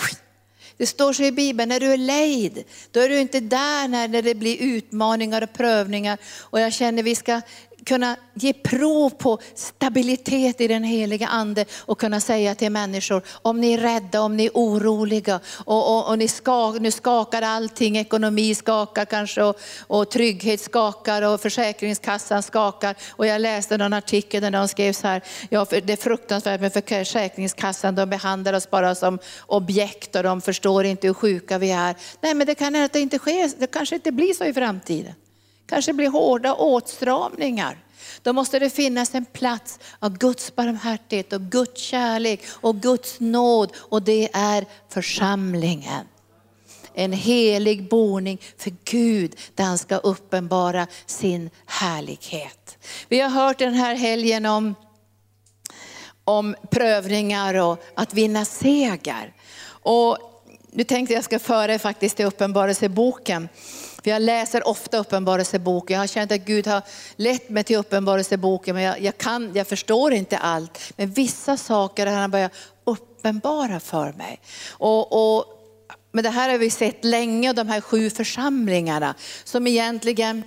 det 0.77 0.85
står 0.85 1.13
så 1.13 1.23
i 1.23 1.31
Bibeln, 1.31 1.69
när 1.69 1.79
du 1.79 1.93
är 1.93 1.97
lejd, 1.97 2.63
då 2.91 2.99
är 2.99 3.09
du 3.09 3.19
inte 3.19 3.39
där 3.39 3.87
när, 3.87 4.21
det 4.21 4.35
blir 4.35 4.57
utmaningar 4.61 5.41
och 5.41 5.53
prövningar. 5.53 6.17
Och 6.39 6.59
jag 6.59 6.73
känner 6.73 7.03
vi 7.03 7.15
ska 7.15 7.41
kunna 7.87 8.15
ge 8.33 8.53
prov 8.53 9.09
på 9.09 9.39
stabilitet 9.55 10.61
i 10.61 10.67
den 10.67 10.83
heliga 10.83 11.27
ande 11.27 11.65
och 11.79 11.99
kunna 11.99 12.19
säga 12.19 12.55
till 12.55 12.71
människor, 12.71 13.21
om 13.41 13.61
ni 13.61 13.73
är 13.73 13.77
rädda, 13.77 14.21
om 14.21 14.37
ni 14.37 14.45
är 14.45 14.51
oroliga 14.53 15.39
och, 15.65 15.97
och, 15.97 16.09
och 16.09 16.17
ni 16.17 16.27
skak, 16.27 16.79
nu 16.79 16.91
skakar 16.91 17.41
allting, 17.41 17.97
ekonomi 17.97 18.55
skakar 18.55 19.05
kanske 19.05 19.43
och, 19.43 19.59
och 19.87 20.11
trygghet 20.11 20.61
skakar 20.61 21.21
och 21.21 21.41
Försäkringskassan 21.41 22.43
skakar. 22.43 22.95
Och 23.09 23.27
jag 23.27 23.41
läste 23.41 23.77
någon 23.77 23.93
artikel 23.93 24.41
där 24.41 24.51
de 24.51 24.67
skrev 24.67 24.93
så 24.93 25.07
här, 25.07 25.21
ja, 25.49 25.65
det 25.69 25.93
är 25.93 25.97
fruktansvärt 25.97 26.61
med 26.61 26.73
Försäkringskassan, 26.73 27.95
de 27.95 28.09
behandlar 28.09 28.53
oss 28.53 28.69
bara 28.69 28.95
som 28.95 29.19
objekt 29.45 30.15
och 30.15 30.23
de 30.23 30.41
förstår 30.41 30.85
inte 30.85 31.07
hur 31.07 31.13
sjuka 31.13 31.57
vi 31.57 31.71
är. 31.71 31.95
Nej 32.21 32.33
men 32.33 32.47
det 32.47 32.55
kan 32.55 32.73
hända 32.73 32.85
att 32.85 32.93
det 32.93 32.99
inte 32.99 33.19
sker, 33.19 33.59
det 33.59 33.67
kanske 33.67 33.95
inte 33.95 34.11
blir 34.11 34.33
så 34.33 34.43
i 34.43 34.53
framtiden. 34.53 35.13
Kanske 35.67 35.93
blir 35.93 36.09
hårda 36.09 36.53
åtstramningar. 36.53 37.77
Då 38.21 38.33
måste 38.33 38.59
det 38.59 38.69
finnas 38.69 39.15
en 39.15 39.25
plats 39.25 39.79
av 39.99 40.17
Guds 40.17 40.55
barmhärtighet 40.55 41.33
och 41.33 41.41
Guds 41.41 41.81
kärlek 41.81 42.41
och 42.49 42.75
Guds 42.75 43.19
nåd 43.19 43.71
och 43.77 44.01
det 44.01 44.29
är 44.33 44.65
församlingen. 44.89 46.05
En 46.93 47.11
helig 47.11 47.89
boning 47.89 48.41
för 48.57 48.73
Gud 48.83 49.35
där 49.55 49.63
han 49.63 49.77
ska 49.77 49.97
uppenbara 49.97 50.87
sin 51.05 51.49
härlighet. 51.65 52.77
Vi 53.07 53.19
har 53.19 53.29
hört 53.29 53.57
den 53.57 53.73
här 53.73 53.95
helgen 53.95 54.45
om, 54.45 54.75
om 56.23 56.55
prövningar 56.71 57.53
och 57.53 57.83
att 57.95 58.13
vinna 58.13 58.45
seger. 58.45 59.33
Och 59.69 60.17
nu 60.71 60.83
tänkte 60.83 61.13
jag 61.13 61.23
ska 61.23 61.39
föra 61.39 61.73
er 61.73 61.77
faktiskt 61.77 62.15
till 62.15 62.25
Uppenbarelseboken. 62.25 63.49
För 64.07 64.11
jag 64.11 64.21
läser 64.21 64.67
ofta 64.67 64.97
Uppenbarelseboken. 64.97 65.93
Jag 65.93 66.01
har 66.01 66.07
känt 66.07 66.31
att 66.31 66.41
Gud 66.41 66.67
har 66.67 66.81
lett 67.15 67.49
mig 67.49 67.63
till 67.63 67.75
Uppenbarelseboken. 67.75 68.75
Men 68.75 68.83
jag, 68.83 69.01
jag, 69.01 69.17
kan, 69.17 69.51
jag 69.53 69.67
förstår 69.67 70.13
inte 70.13 70.37
allt. 70.37 70.79
Men 70.97 71.11
vissa 71.11 71.57
saker 71.57 72.07
har 72.07 72.13
han 72.13 72.31
börjat 72.31 72.51
uppenbara 72.83 73.79
för 73.79 74.13
mig. 74.13 74.39
Och, 74.69 75.35
och, 75.37 75.45
men 76.11 76.23
det 76.23 76.29
här 76.29 76.49
har 76.49 76.57
vi 76.57 76.69
sett 76.69 77.05
länge, 77.05 77.53
de 77.53 77.67
här 77.67 77.81
sju 77.81 78.09
församlingarna 78.09 79.15
som 79.43 79.67
egentligen 79.67 80.43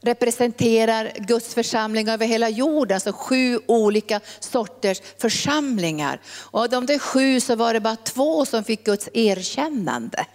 representerar 0.00 1.12
Guds 1.16 1.54
församling 1.54 2.08
över 2.08 2.26
hela 2.26 2.48
jorden, 2.48 2.94
alltså 2.94 3.12
sju 3.12 3.60
olika 3.66 4.20
sorters 4.40 5.00
församlingar. 5.18 6.20
Och 6.26 6.60
av 6.60 6.68
de 6.68 6.86
där 6.86 6.98
sju 6.98 7.40
så 7.40 7.56
var 7.56 7.74
det 7.74 7.80
bara 7.80 7.96
två 7.96 8.46
som 8.46 8.64
fick 8.64 8.84
Guds 8.84 9.08
erkännande. 9.12 10.26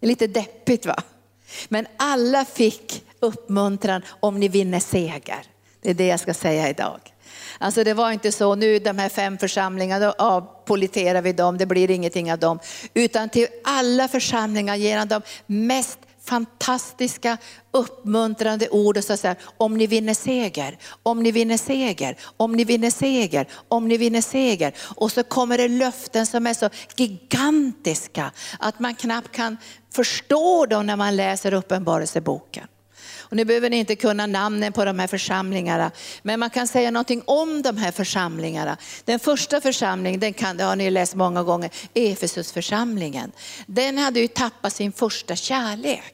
Det 0.00 0.06
är 0.06 0.08
lite 0.08 0.26
deppigt 0.26 0.86
va? 0.86 1.02
Men 1.68 1.86
alla 1.96 2.44
fick 2.44 3.04
uppmuntran 3.20 4.02
om 4.20 4.40
ni 4.40 4.48
vinner 4.48 4.80
seger. 4.80 5.42
Det 5.80 5.90
är 5.90 5.94
det 5.94 6.06
jag 6.06 6.20
ska 6.20 6.34
säga 6.34 6.68
idag. 6.68 7.00
Alltså 7.58 7.84
det 7.84 7.94
var 7.94 8.10
inte 8.12 8.32
så, 8.32 8.54
nu 8.54 8.78
de 8.78 8.98
här 8.98 9.08
fem 9.08 9.38
församlingarna, 9.38 10.06
då 10.06 10.12
avpoliterar 10.18 11.22
vi 11.22 11.32
dem, 11.32 11.58
det 11.58 11.66
blir 11.66 11.90
ingenting 11.90 12.32
av 12.32 12.38
dem. 12.38 12.58
Utan 12.94 13.28
till 13.28 13.46
alla 13.64 14.08
församlingar 14.08 14.76
ger 14.76 14.98
han 14.98 15.08
de 15.08 15.22
mest 15.46 15.98
fantastiska 16.24 17.38
uppmuntrande 17.70 18.68
ord 18.68 18.96
och 18.96 19.04
så 19.04 19.16
säger 19.16 19.36
om 19.56 19.76
ni 19.76 19.86
vinner 19.86 20.14
seger, 20.14 20.78
om 21.02 21.22
ni 21.22 21.30
vinner 21.30 21.56
seger, 21.56 22.16
om 22.36 22.52
ni 22.52 22.64
vinner 22.64 22.90
seger, 22.90 23.48
om 23.68 23.88
ni 23.88 23.96
vinner 23.96 24.20
seger. 24.20 24.74
Och 24.96 25.12
så 25.12 25.22
kommer 25.22 25.58
det 25.58 25.68
löften 25.68 26.26
som 26.26 26.46
är 26.46 26.54
så 26.54 26.70
gigantiska 26.96 28.32
att 28.58 28.80
man 28.80 28.94
knappt 28.94 29.32
kan 29.32 29.56
förstå 29.92 30.66
dem 30.66 30.86
när 30.86 30.96
man 30.96 31.16
läser 31.16 31.54
uppenbarelseboken. 31.54 32.68
Och 33.18 33.36
nu 33.36 33.44
behöver 33.44 33.70
ni 33.70 33.76
inte 33.76 33.96
kunna 33.96 34.26
namnen 34.26 34.72
på 34.72 34.84
de 34.84 34.98
här 34.98 35.06
församlingarna, 35.06 35.90
men 36.22 36.40
man 36.40 36.50
kan 36.50 36.68
säga 36.68 36.90
någonting 36.90 37.22
om 37.24 37.62
de 37.62 37.76
här 37.76 37.92
församlingarna. 37.92 38.76
Den 39.04 39.18
första 39.18 39.60
församlingen, 39.60 40.20
den 40.20 40.34
kan, 40.34 40.56
det 40.56 40.64
har 40.64 40.76
ni 40.76 40.90
läst 40.90 41.14
många 41.14 41.42
gånger, 41.42 41.70
Efesusförsamlingen. 41.94 43.32
Den 43.66 43.98
hade 43.98 44.20
ju 44.20 44.28
tappat 44.28 44.72
sin 44.72 44.92
första 44.92 45.36
kärlek. 45.36 46.13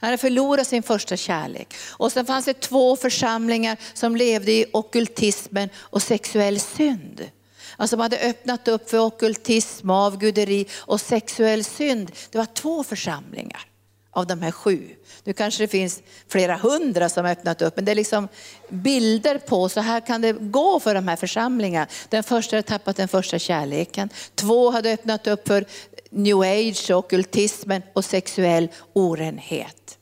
Han 0.00 0.08
hade 0.08 0.18
förlorat 0.18 0.66
sin 0.66 0.82
första 0.82 1.16
kärlek. 1.16 1.74
Och 1.90 2.12
sen 2.12 2.26
fanns 2.26 2.44
det 2.44 2.60
två 2.60 2.96
församlingar 2.96 3.76
som 3.94 4.16
levde 4.16 4.52
i 4.52 4.66
okultismen 4.72 5.68
och 5.76 6.02
sexuell 6.02 6.60
synd. 6.60 7.30
Alltså 7.76 7.96
man 7.96 8.02
hade 8.02 8.18
öppnat 8.18 8.68
upp 8.68 8.90
för 8.90 8.98
okultism, 8.98 9.90
avguderi 9.90 10.66
och 10.76 11.00
sexuell 11.00 11.64
synd. 11.64 12.12
Det 12.30 12.38
var 12.38 12.46
två 12.46 12.84
församlingar 12.84 13.66
av 14.10 14.26
de 14.26 14.42
här 14.42 14.50
sju. 14.50 14.88
Nu 15.24 15.32
kanske 15.32 15.62
det 15.62 15.68
finns 15.68 16.02
flera 16.28 16.56
hundra 16.56 17.08
som 17.08 17.26
öppnat 17.26 17.62
upp, 17.62 17.76
men 17.76 17.84
det 17.84 17.90
är 17.90 17.94
liksom 17.94 18.28
bilder 18.68 19.38
på, 19.38 19.68
så 19.68 19.80
här 19.80 20.00
kan 20.00 20.20
det 20.20 20.32
gå 20.32 20.80
för 20.80 20.94
de 20.94 21.08
här 21.08 21.16
församlingarna. 21.16 21.86
Den 22.08 22.22
första 22.22 22.56
hade 22.56 22.68
tappat 22.68 22.96
den 22.96 23.08
första 23.08 23.38
kärleken. 23.38 24.08
Två 24.34 24.70
hade 24.70 24.92
öppnat 24.92 25.26
upp 25.26 25.48
för 25.48 25.66
new 26.14 26.42
age, 26.42 26.90
ockultismen 26.90 27.82
och 27.92 28.04
sexuell 28.04 28.68
orenhet. 28.92 29.98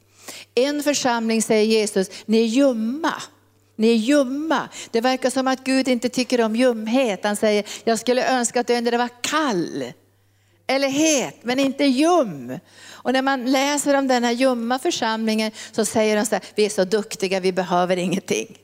En 0.54 0.82
församling 0.82 1.42
säger 1.42 1.64
Jesus, 1.64 2.10
ni 2.26 2.42
är 2.42 2.46
ljumma. 2.46 3.14
Ni 3.76 3.90
är 3.90 3.96
ljumma. 3.96 4.68
Det 4.90 5.00
verkar 5.00 5.30
som 5.30 5.48
att 5.48 5.64
Gud 5.64 5.88
inte 5.88 6.08
tycker 6.08 6.40
om 6.40 6.56
ljumhet. 6.56 7.24
Han 7.24 7.36
säger, 7.36 7.64
jag 7.84 7.98
skulle 7.98 8.38
önska 8.38 8.60
att 8.60 8.66
du 8.66 8.74
ändå 8.74 8.98
var 8.98 9.08
kall 9.20 9.84
eller 10.66 10.88
het, 10.88 11.36
men 11.42 11.58
inte 11.58 11.84
ljum. 11.84 12.58
Och 12.90 13.12
när 13.12 13.22
man 13.22 13.52
läser 13.52 13.94
om 13.94 14.08
den 14.08 14.24
här 14.24 14.32
ljumma 14.32 14.78
församlingen 14.78 15.52
så 15.72 15.84
säger 15.84 16.16
de 16.16 16.26
så 16.26 16.34
här, 16.34 16.44
vi 16.54 16.64
är 16.64 16.70
så 16.70 16.84
duktiga, 16.84 17.40
vi 17.40 17.52
behöver 17.52 17.96
ingenting. 17.96 18.58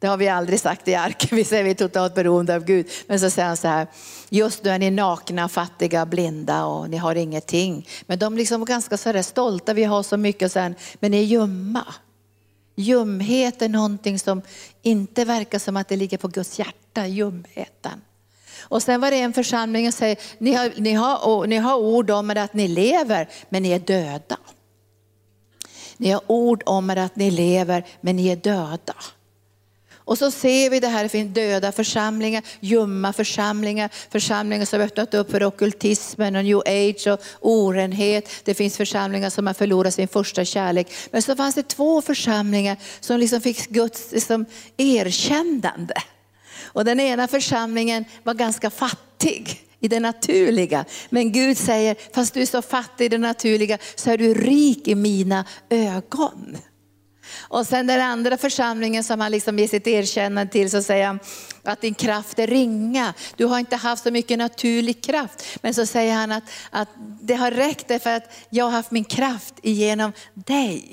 Det 0.00 0.06
har 0.06 0.16
vi 0.16 0.28
aldrig 0.28 0.60
sagt 0.60 0.88
i 0.88 0.94
arken, 0.94 1.36
vi 1.36 1.44
säger 1.44 1.64
vi 1.64 1.70
är 1.70 1.74
totalt 1.74 2.14
beroende 2.14 2.54
av 2.54 2.64
Gud. 2.64 2.86
Men 3.06 3.20
så 3.20 3.30
säger 3.30 3.48
han 3.48 3.56
så 3.56 3.68
här, 3.68 3.86
just 4.28 4.64
nu 4.64 4.70
är 4.70 4.78
ni 4.78 4.90
nakna, 4.90 5.48
fattiga, 5.48 6.06
blinda 6.06 6.64
och 6.64 6.90
ni 6.90 6.96
har 6.96 7.14
ingenting. 7.14 7.88
Men 8.06 8.18
de 8.18 8.36
liksom 8.36 8.64
ganska 8.64 8.96
så 8.96 9.22
stolta, 9.22 9.74
vi 9.74 9.84
har 9.84 10.02
så 10.02 10.16
mycket, 10.16 10.52
sen, 10.52 10.74
men 11.00 11.10
ni 11.10 11.18
är 11.18 11.24
ljumma. 11.24 11.94
Ljumhet 12.76 13.62
är 13.62 13.68
någonting 13.68 14.18
som 14.18 14.42
inte 14.82 15.24
verkar 15.24 15.58
som 15.58 15.76
att 15.76 15.88
det 15.88 15.96
ligger 15.96 16.18
på 16.18 16.28
Guds 16.28 16.58
hjärta, 16.58 17.06
ljumheten. 17.06 18.00
Och 18.60 18.82
sen 18.82 19.00
var 19.00 19.10
det 19.10 19.20
en 19.20 19.32
församling 19.32 19.92
som 19.92 19.98
säger, 19.98 20.18
ni 20.38 20.52
har, 20.52 20.72
ni, 20.76 20.92
har, 20.92 21.46
ni 21.46 21.56
har 21.56 21.76
ord 21.76 22.10
om 22.10 22.30
er 22.30 22.36
att 22.36 22.54
ni 22.54 22.68
lever, 22.68 23.28
men 23.48 23.62
ni 23.62 23.70
är 23.70 23.78
döda. 23.78 24.38
Ni 25.96 26.10
har 26.10 26.22
ord 26.26 26.62
om 26.66 26.90
er 26.90 26.96
att 26.96 27.16
ni 27.16 27.30
lever, 27.30 27.86
men 28.00 28.16
ni 28.16 28.28
är 28.28 28.36
döda. 28.36 28.94
Och 30.08 30.18
så 30.18 30.30
ser 30.30 30.70
vi 30.70 30.80
det 30.80 30.88
här, 30.88 31.02
det 31.02 31.08
finns 31.08 31.34
döda 31.34 31.72
församlingar, 31.72 32.42
ljumma 32.60 33.12
församlingar, 33.12 33.90
församlingar 34.10 34.64
som 34.64 34.80
öppnat 34.80 35.14
upp 35.14 35.30
för 35.30 35.44
okultismen 35.44 36.36
och 36.36 36.44
new 36.44 36.58
age 36.58 37.06
och 37.06 37.20
orenhet. 37.40 38.30
Det 38.44 38.54
finns 38.54 38.76
församlingar 38.76 39.30
som 39.30 39.46
har 39.46 39.54
förlorat 39.54 39.94
sin 39.94 40.08
första 40.08 40.44
kärlek. 40.44 40.92
Men 41.10 41.22
så 41.22 41.36
fanns 41.36 41.54
det 41.54 41.68
två 41.68 42.02
församlingar 42.02 42.76
som 43.00 43.18
liksom 43.18 43.40
fick 43.40 43.68
Guds 43.68 44.12
liksom 44.12 44.44
erkännande. 44.76 45.94
Och 46.62 46.84
den 46.84 47.00
ena 47.00 47.28
församlingen 47.28 48.04
var 48.22 48.34
ganska 48.34 48.70
fattig 48.70 49.60
i 49.80 49.88
det 49.88 50.00
naturliga. 50.00 50.84
Men 51.10 51.32
Gud 51.32 51.58
säger, 51.58 51.96
fast 52.14 52.34
du 52.34 52.42
är 52.42 52.46
så 52.46 52.62
fattig 52.62 53.04
i 53.04 53.08
det 53.08 53.18
naturliga 53.18 53.78
så 53.94 54.10
är 54.10 54.18
du 54.18 54.34
rik 54.34 54.88
i 54.88 54.94
mina 54.94 55.44
ögon. 55.70 56.56
Och 57.40 57.66
sen 57.66 57.86
den 57.86 58.00
andra 58.00 58.36
församlingen 58.36 59.04
som 59.04 59.20
han 59.20 59.32
liksom 59.32 59.58
ger 59.58 59.68
sitt 59.68 59.86
erkännande 59.86 60.52
till 60.52 60.70
så 60.70 60.82
säger 60.82 61.06
han 61.06 61.20
att 61.62 61.80
din 61.80 61.94
kraft 61.94 62.38
är 62.38 62.46
ringa. 62.46 63.14
Du 63.36 63.44
har 63.44 63.58
inte 63.58 63.76
haft 63.76 64.02
så 64.02 64.10
mycket 64.10 64.38
naturlig 64.38 65.04
kraft. 65.04 65.44
Men 65.62 65.74
så 65.74 65.86
säger 65.86 66.14
han 66.14 66.32
att, 66.32 66.44
att 66.70 66.88
det 67.20 67.34
har 67.34 67.50
räckt 67.50 68.02
för 68.02 68.16
att 68.16 68.32
jag 68.50 68.64
har 68.64 68.72
haft 68.72 68.90
min 68.90 69.04
kraft 69.04 69.54
igenom 69.62 70.12
dig. 70.34 70.92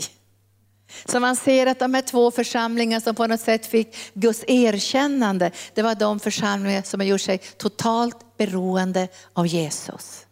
Så 1.05 1.19
man 1.19 1.35
ser 1.35 1.67
att 1.67 1.79
de 1.79 1.93
här 1.93 2.01
två 2.01 2.31
församlingarna 2.31 3.01
som 3.01 3.15
på 3.15 3.27
något 3.27 3.41
sätt 3.41 3.65
fick 3.65 3.97
Guds 4.13 4.43
erkännande, 4.47 5.51
det 5.73 5.81
var 5.81 5.95
de 5.95 6.19
församlingar 6.19 6.81
som 6.81 6.99
har 6.99 7.07
gjort 7.07 7.21
sig 7.21 7.37
totalt 7.37 8.37
beroende 8.37 9.07
av 9.33 9.47
Jesus. 9.47 10.25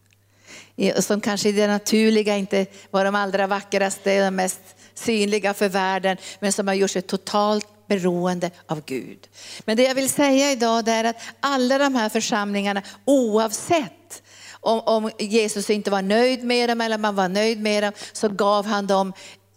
Som 0.99 1.21
kanske 1.21 1.49
i 1.49 1.51
det 1.51 1.67
naturliga 1.67 2.37
inte 2.37 2.65
var 2.91 3.05
de 3.05 3.15
allra 3.15 3.47
vackraste, 3.47 4.25
de 4.25 4.35
mest 4.35 4.61
synliga 4.95 5.53
för 5.53 5.69
världen, 5.69 6.17
men 6.39 6.51
som 6.51 6.67
har 6.67 6.73
gjort 6.73 6.91
sig 6.91 7.01
totalt 7.01 7.67
beroende 7.87 8.51
av 8.67 8.81
Gud. 8.85 9.27
Men 9.65 9.77
det 9.77 9.83
jag 9.83 9.95
vill 9.95 10.09
säga 10.09 10.51
idag 10.51 10.87
är 10.87 11.03
att 11.03 11.21
alla 11.39 11.77
de 11.77 11.95
här 11.95 12.09
församlingarna, 12.09 12.81
oavsett 13.05 14.23
om, 14.59 14.79
om 14.79 15.11
Jesus 15.19 15.69
inte 15.69 15.91
var 15.91 16.01
nöjd 16.01 16.43
med 16.43 16.69
dem 16.69 16.81
eller 16.81 16.97
man 16.97 17.15
var 17.15 17.27
nöjd 17.27 17.61
med 17.61 17.83
dem, 17.83 17.91
så 18.13 18.29
gav 18.29 18.65
han 18.65 18.87
dem 18.87 19.13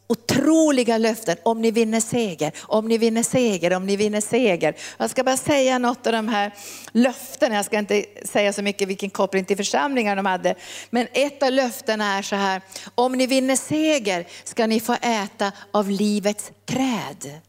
otroliga 0.06 0.98
löften. 0.98 1.36
Om 1.42 1.62
ni 1.62 1.70
vinner 1.70 2.00
seger, 2.00 2.52
om 2.62 2.88
ni 2.88 2.98
vinner 2.98 3.22
seger, 3.22 3.72
om 3.72 3.86
ni 3.86 3.96
vinner 3.96 4.20
seger. 4.20 4.74
Jag 4.98 5.10
ska 5.10 5.24
bara 5.24 5.36
säga 5.36 5.78
något 5.78 6.06
av 6.06 6.12
de 6.12 6.28
här 6.28 6.52
löftena. 6.92 7.54
Jag 7.54 7.64
ska 7.64 7.78
inte 7.78 8.04
säga 8.24 8.52
så 8.52 8.62
mycket 8.62 8.88
vilken 8.88 9.10
koppling 9.10 9.44
till 9.44 9.56
församlingar 9.56 10.16
de 10.16 10.26
hade. 10.26 10.54
Men 10.90 11.06
ett 11.12 11.42
av 11.42 11.52
löftena 11.52 12.18
är 12.18 12.22
så 12.22 12.36
här. 12.36 12.62
Om 12.94 13.12
ni 13.12 13.26
vinner 13.26 13.56
seger 13.56 14.26
ska 14.44 14.66
ni 14.66 14.80
få 14.80 14.92
äta 14.92 15.52
av 15.70 15.90
livets 15.90 16.50
träd. 16.66 17.40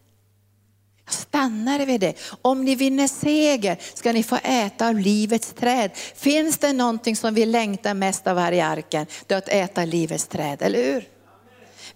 Jag 1.06 1.13
Stannar 1.13 1.86
vid 1.86 2.02
det. 2.02 2.13
Om 2.41 2.65
ni 2.65 2.76
vinner 2.76 3.08
seger 3.08 3.78
ska 3.93 4.13
ni 4.13 4.24
få 4.24 4.38
äta 4.43 4.88
av 4.88 5.00
livets 5.00 5.54
träd. 5.54 5.91
Finns 6.15 6.58
det 6.58 6.74
någonting 6.74 7.15
som 7.15 7.34
vi 7.34 7.46
längtar 7.46 7.93
mest 7.93 8.28
av 8.28 8.38
här 8.38 8.52
i 8.52 8.62
arken, 8.62 9.06
det 9.28 9.34
är 9.34 9.38
att 9.38 9.50
äta 9.50 9.86
livets 9.86 10.28
träd, 10.28 10.62
eller 10.62 10.84
hur? 10.84 11.16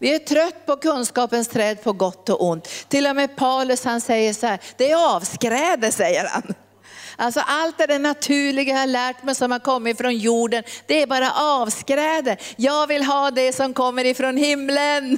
Vi 0.02 0.16
är 0.16 0.20
trött 0.20 0.66
på 0.66 0.76
kunskapens 0.76 1.48
träd 1.48 1.84
på 1.84 1.94
gott 1.94 2.30
och 2.30 2.44
ont. 2.44 2.68
Till 2.88 3.08
och 3.08 3.16
med 3.16 3.36
Paulus 3.36 3.84
han 3.84 4.02
säger 4.02 4.34
så 4.34 4.48
här, 4.48 4.60
det 4.78 4.92
är 4.92 5.16
avskräde 5.16 5.92
säger 5.92 6.28
han. 6.28 6.54
Alltså 7.16 7.40
allt 7.48 7.78
det 7.78 8.00
naturliga 8.00 8.74
jag 8.74 8.80
har 8.80 8.88
lärt 8.88 9.24
mig 9.24 9.36
som 9.36 9.52
har 9.52 9.60
kommit 9.60 9.98
från 9.98 10.18
jorden, 10.18 10.64
det 10.88 11.02
är 11.02 11.08
bara 11.08 11.32
avskräde. 11.32 12.38
Jag 12.56 12.88
vill 12.88 13.04
ha 13.04 13.32
det 13.32 13.54
som 13.54 13.74
kommer 13.74 14.06
ifrån 14.06 14.38
himlen. 14.38 15.18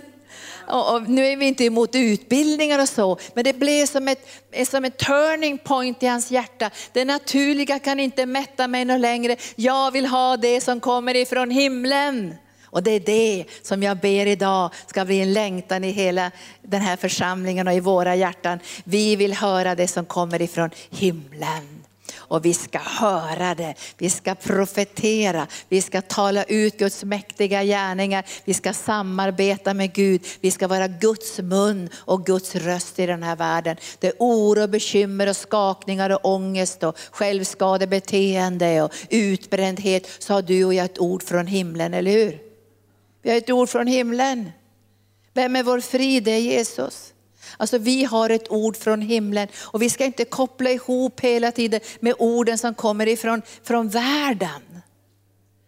Och, 0.67 0.95
och 0.95 1.09
nu 1.09 1.25
är 1.25 1.37
vi 1.37 1.45
inte 1.45 1.65
emot 1.65 1.95
utbildningar 1.95 2.79
och 2.79 2.89
så, 2.89 3.17
men 3.33 3.43
det 3.43 3.53
blev 3.53 3.85
som 3.85 4.07
ett, 4.07 4.27
som 4.67 4.85
ett 4.85 4.97
turning 4.97 5.57
point 5.57 6.03
i 6.03 6.07
hans 6.07 6.31
hjärta. 6.31 6.69
Det 6.91 7.05
naturliga 7.05 7.79
kan 7.79 7.99
inte 7.99 8.25
mätta 8.25 8.67
mig 8.67 8.85
något 8.85 9.01
längre. 9.01 9.35
Jag 9.55 9.91
vill 9.91 10.05
ha 10.05 10.37
det 10.37 10.61
som 10.61 10.79
kommer 10.79 11.15
ifrån 11.15 11.49
himlen. 11.49 12.35
Och 12.73 12.83
det 12.83 12.91
är 12.91 12.99
det 12.99 13.45
som 13.62 13.83
jag 13.83 13.97
ber 13.97 14.25
idag 14.25 14.69
ska 14.88 15.05
bli 15.05 15.21
en 15.21 15.33
längtan 15.33 15.83
i 15.83 15.91
hela 15.91 16.31
den 16.62 16.81
här 16.81 16.95
församlingen 16.95 17.67
och 17.67 17.73
i 17.73 17.79
våra 17.79 18.15
hjärtan. 18.15 18.59
Vi 18.83 19.15
vill 19.15 19.33
höra 19.33 19.75
det 19.75 19.88
som 19.88 20.05
kommer 20.05 20.41
ifrån 20.41 20.69
himlen 20.89 21.83
och 22.15 22.45
vi 22.45 22.53
ska 22.53 22.79
höra 22.79 23.55
det. 23.55 23.73
Vi 23.97 24.09
ska 24.09 24.36
profetera, 24.36 25.47
vi 25.69 25.81
ska 25.81 26.01
tala 26.01 26.43
ut 26.43 26.77
Guds 26.77 27.03
mäktiga 27.03 27.63
gärningar, 27.63 28.25
vi 28.45 28.53
ska 28.53 28.73
samarbeta 28.73 29.73
med 29.73 29.93
Gud, 29.93 30.25
vi 30.41 30.51
ska 30.51 30.67
vara 30.67 30.88
Guds 30.88 31.39
mun 31.39 31.89
och 31.95 32.25
Guds 32.25 32.55
röst 32.55 32.99
i 32.99 33.05
den 33.05 33.23
här 33.23 33.36
världen. 33.36 33.77
Det 33.99 34.07
är 34.07 34.13
oro, 34.19 34.67
bekymmer 34.67 35.29
och 35.29 35.38
skakningar 35.38 36.09
och 36.09 36.33
ångest 36.33 36.83
och 36.83 36.97
självskadebeteende 37.12 38.81
och 38.81 38.91
utbrändhet 39.09 40.09
så 40.19 40.33
har 40.33 40.41
du 40.41 40.65
och 40.65 40.73
jag 40.73 40.86
ett 40.86 40.99
ord 40.99 41.23
från 41.23 41.47
himlen, 41.47 41.93
eller 41.93 42.12
hur? 42.12 42.52
Vi 43.23 43.29
har 43.29 43.38
ett 43.38 43.49
ord 43.49 43.69
från 43.69 43.88
himlen. 43.88 44.51
Vem 45.33 45.55
är 45.55 45.63
vår 45.63 45.79
frid? 45.79 46.23
Det 46.23 46.31
är 46.31 46.39
Jesus. 46.39 47.13
Alltså 47.57 47.77
vi 47.77 48.03
har 48.03 48.29
ett 48.29 48.51
ord 48.51 48.77
från 48.77 49.01
himlen 49.01 49.47
och 49.55 49.81
vi 49.81 49.89
ska 49.89 50.05
inte 50.05 50.25
koppla 50.25 50.69
ihop 50.69 51.19
hela 51.19 51.51
tiden 51.51 51.79
med 51.99 52.15
orden 52.19 52.57
som 52.57 52.73
kommer 52.73 53.07
ifrån 53.07 53.41
från 53.63 53.89
världen. 53.89 54.81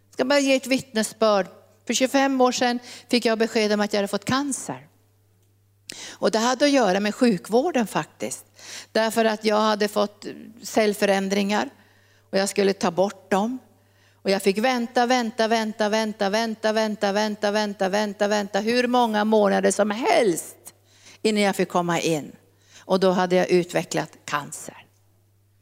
Jag 0.07 0.13
ska 0.13 0.25
bara 0.25 0.39
ge 0.39 0.55
ett 0.55 0.67
vittnesbörd. 0.67 1.47
För 1.87 1.93
25 1.93 2.41
år 2.41 2.51
sedan 2.51 2.79
fick 3.09 3.25
jag 3.25 3.37
besked 3.37 3.71
om 3.71 3.81
att 3.81 3.93
jag 3.93 3.97
hade 3.97 4.07
fått 4.07 4.25
cancer. 4.25 4.87
Och 6.11 6.31
det 6.31 6.39
hade 6.39 6.65
att 6.65 6.71
göra 6.71 6.99
med 6.99 7.15
sjukvården 7.15 7.87
faktiskt. 7.87 8.45
Därför 8.91 9.25
att 9.25 9.45
jag 9.45 9.61
hade 9.61 9.87
fått 9.87 10.25
cellförändringar 10.63 11.69
och 12.31 12.37
jag 12.37 12.49
skulle 12.49 12.73
ta 12.73 12.91
bort 12.91 13.31
dem. 13.31 13.59
Och 14.25 14.31
jag 14.31 14.41
fick 14.41 14.57
vänta, 14.57 15.05
vänta, 15.05 15.47
vänta, 15.47 15.89
vänta, 15.89 16.29
vänta, 16.29 16.71
vänta, 16.71 17.11
vänta, 17.11 17.51
vänta, 17.51 17.89
vänta, 17.89 18.27
vänta, 18.27 18.59
hur 18.59 18.87
många 18.87 19.23
månader 19.23 19.71
som 19.71 19.91
helst 19.91 20.57
innan 21.21 21.41
jag 21.41 21.55
fick 21.55 21.69
komma 21.69 21.99
in. 21.99 22.31
Och 22.79 22.99
då 22.99 23.11
hade 23.11 23.35
jag 23.35 23.49
utvecklat 23.49 24.09
cancer. 24.25 24.85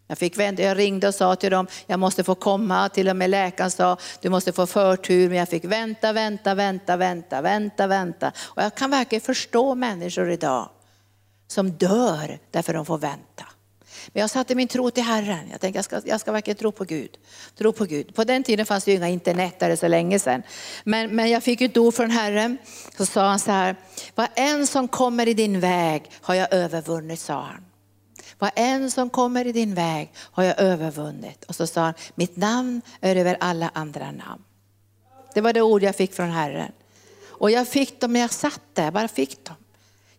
Jag, 0.08 0.18
fick 0.18 0.38
vänta, 0.38 0.62
jag 0.62 0.78
ringde 0.78 1.08
och 1.08 1.16
sa 1.16 1.36
till 1.36 1.52
dem, 1.52 1.68
jag 1.88 2.00
måste 2.00 2.24
få 2.24 2.36
komma. 2.36 2.90
Till 2.90 3.10
och 3.10 3.16
med 3.16 3.30
läkaren 3.30 3.72
sa, 3.72 3.98
du 4.22 4.30
måste 4.30 4.54
få 4.54 4.68
förtur. 4.68 5.30
Men 5.30 5.38
jag 5.38 5.50
fick 5.50 5.66
vänta, 5.66 6.14
vänta, 6.14 6.56
vänta, 6.56 6.98
vänta, 6.98 7.42
vänta, 7.42 7.88
vänta. 7.88 8.32
Och 8.38 8.64
jag 8.64 8.76
kan 8.76 8.90
verkligen 8.90 9.22
förstå 9.22 9.76
människor 9.76 10.32
idag 10.32 10.70
som 11.48 11.72
dör 11.72 12.40
därför 12.52 12.74
de 12.74 12.86
får 12.86 12.98
vänta. 12.98 13.46
Men 14.08 14.22
jag 14.22 14.30
satte 14.30 14.56
min 14.56 14.68
tro 14.68 14.92
till 14.92 15.04
Herren. 15.04 15.50
Jag 15.52 15.62
tänkte 15.62 15.78
jag 15.78 15.86
ska, 15.86 16.02
jag 16.06 16.20
ska 16.20 16.32
verkligen 16.32 16.58
tro 16.58 16.72
på 16.72 16.84
Gud. 16.84 17.18
Tro 17.58 17.74
på 17.74 17.86
Gud. 17.86 18.16
På 18.16 18.24
den 18.24 18.44
tiden 18.44 18.66
fanns 18.66 18.84
det 18.86 18.92
ju 18.92 18.98
inga 18.98 19.10
internet, 19.10 19.60
där 19.60 19.70
det 19.70 19.78
så 19.78 19.88
länge 19.88 20.20
sedan. 20.20 20.44
Men, 20.84 21.16
men 21.16 21.30
jag 21.30 21.44
fick 21.44 21.62
ett 21.62 21.78
ord 21.78 21.94
från 21.94 22.12
Herren. 22.12 22.58
Så 22.98 23.06
sa 23.06 23.28
han 23.28 23.40
så 23.40 23.52
här, 23.52 23.76
vad 24.16 24.28
en 24.36 24.68
som 24.68 24.88
kommer 24.88 25.28
i 25.28 25.34
din 25.34 25.60
väg 25.60 26.12
har 26.22 26.36
jag 26.36 26.54
övervunnit, 26.54 27.20
sa 27.20 27.42
han. 27.42 27.66
Vad 28.40 28.52
en 28.56 28.92
som 28.92 29.10
kommer 29.10 29.48
i 29.48 29.52
din 29.52 29.76
väg 29.76 30.14
har 30.16 30.44
jag 30.44 30.60
övervunnit. 30.60 31.44
Och 31.44 31.56
så 31.56 31.68
sa 31.68 31.82
han, 31.82 31.94
mitt 32.16 32.36
namn 32.36 32.82
är 33.02 33.16
över 33.16 33.38
alla 33.40 33.72
andra 33.74 34.12
namn. 34.12 34.44
Det 35.34 35.42
var 35.42 35.54
det 35.54 35.62
ord 35.62 35.84
jag 35.84 35.96
fick 35.96 36.14
från 36.14 36.30
Herren. 36.30 36.72
Och 37.26 37.52
jag 37.52 37.68
fick 37.68 38.02
dem 38.02 38.14
när 38.14 38.20
jag 38.20 38.32
satt 38.32 38.62
där, 38.74 38.84
jag 38.84 38.94
bara 38.94 39.08
fick 39.08 39.46
dem. 39.46 39.56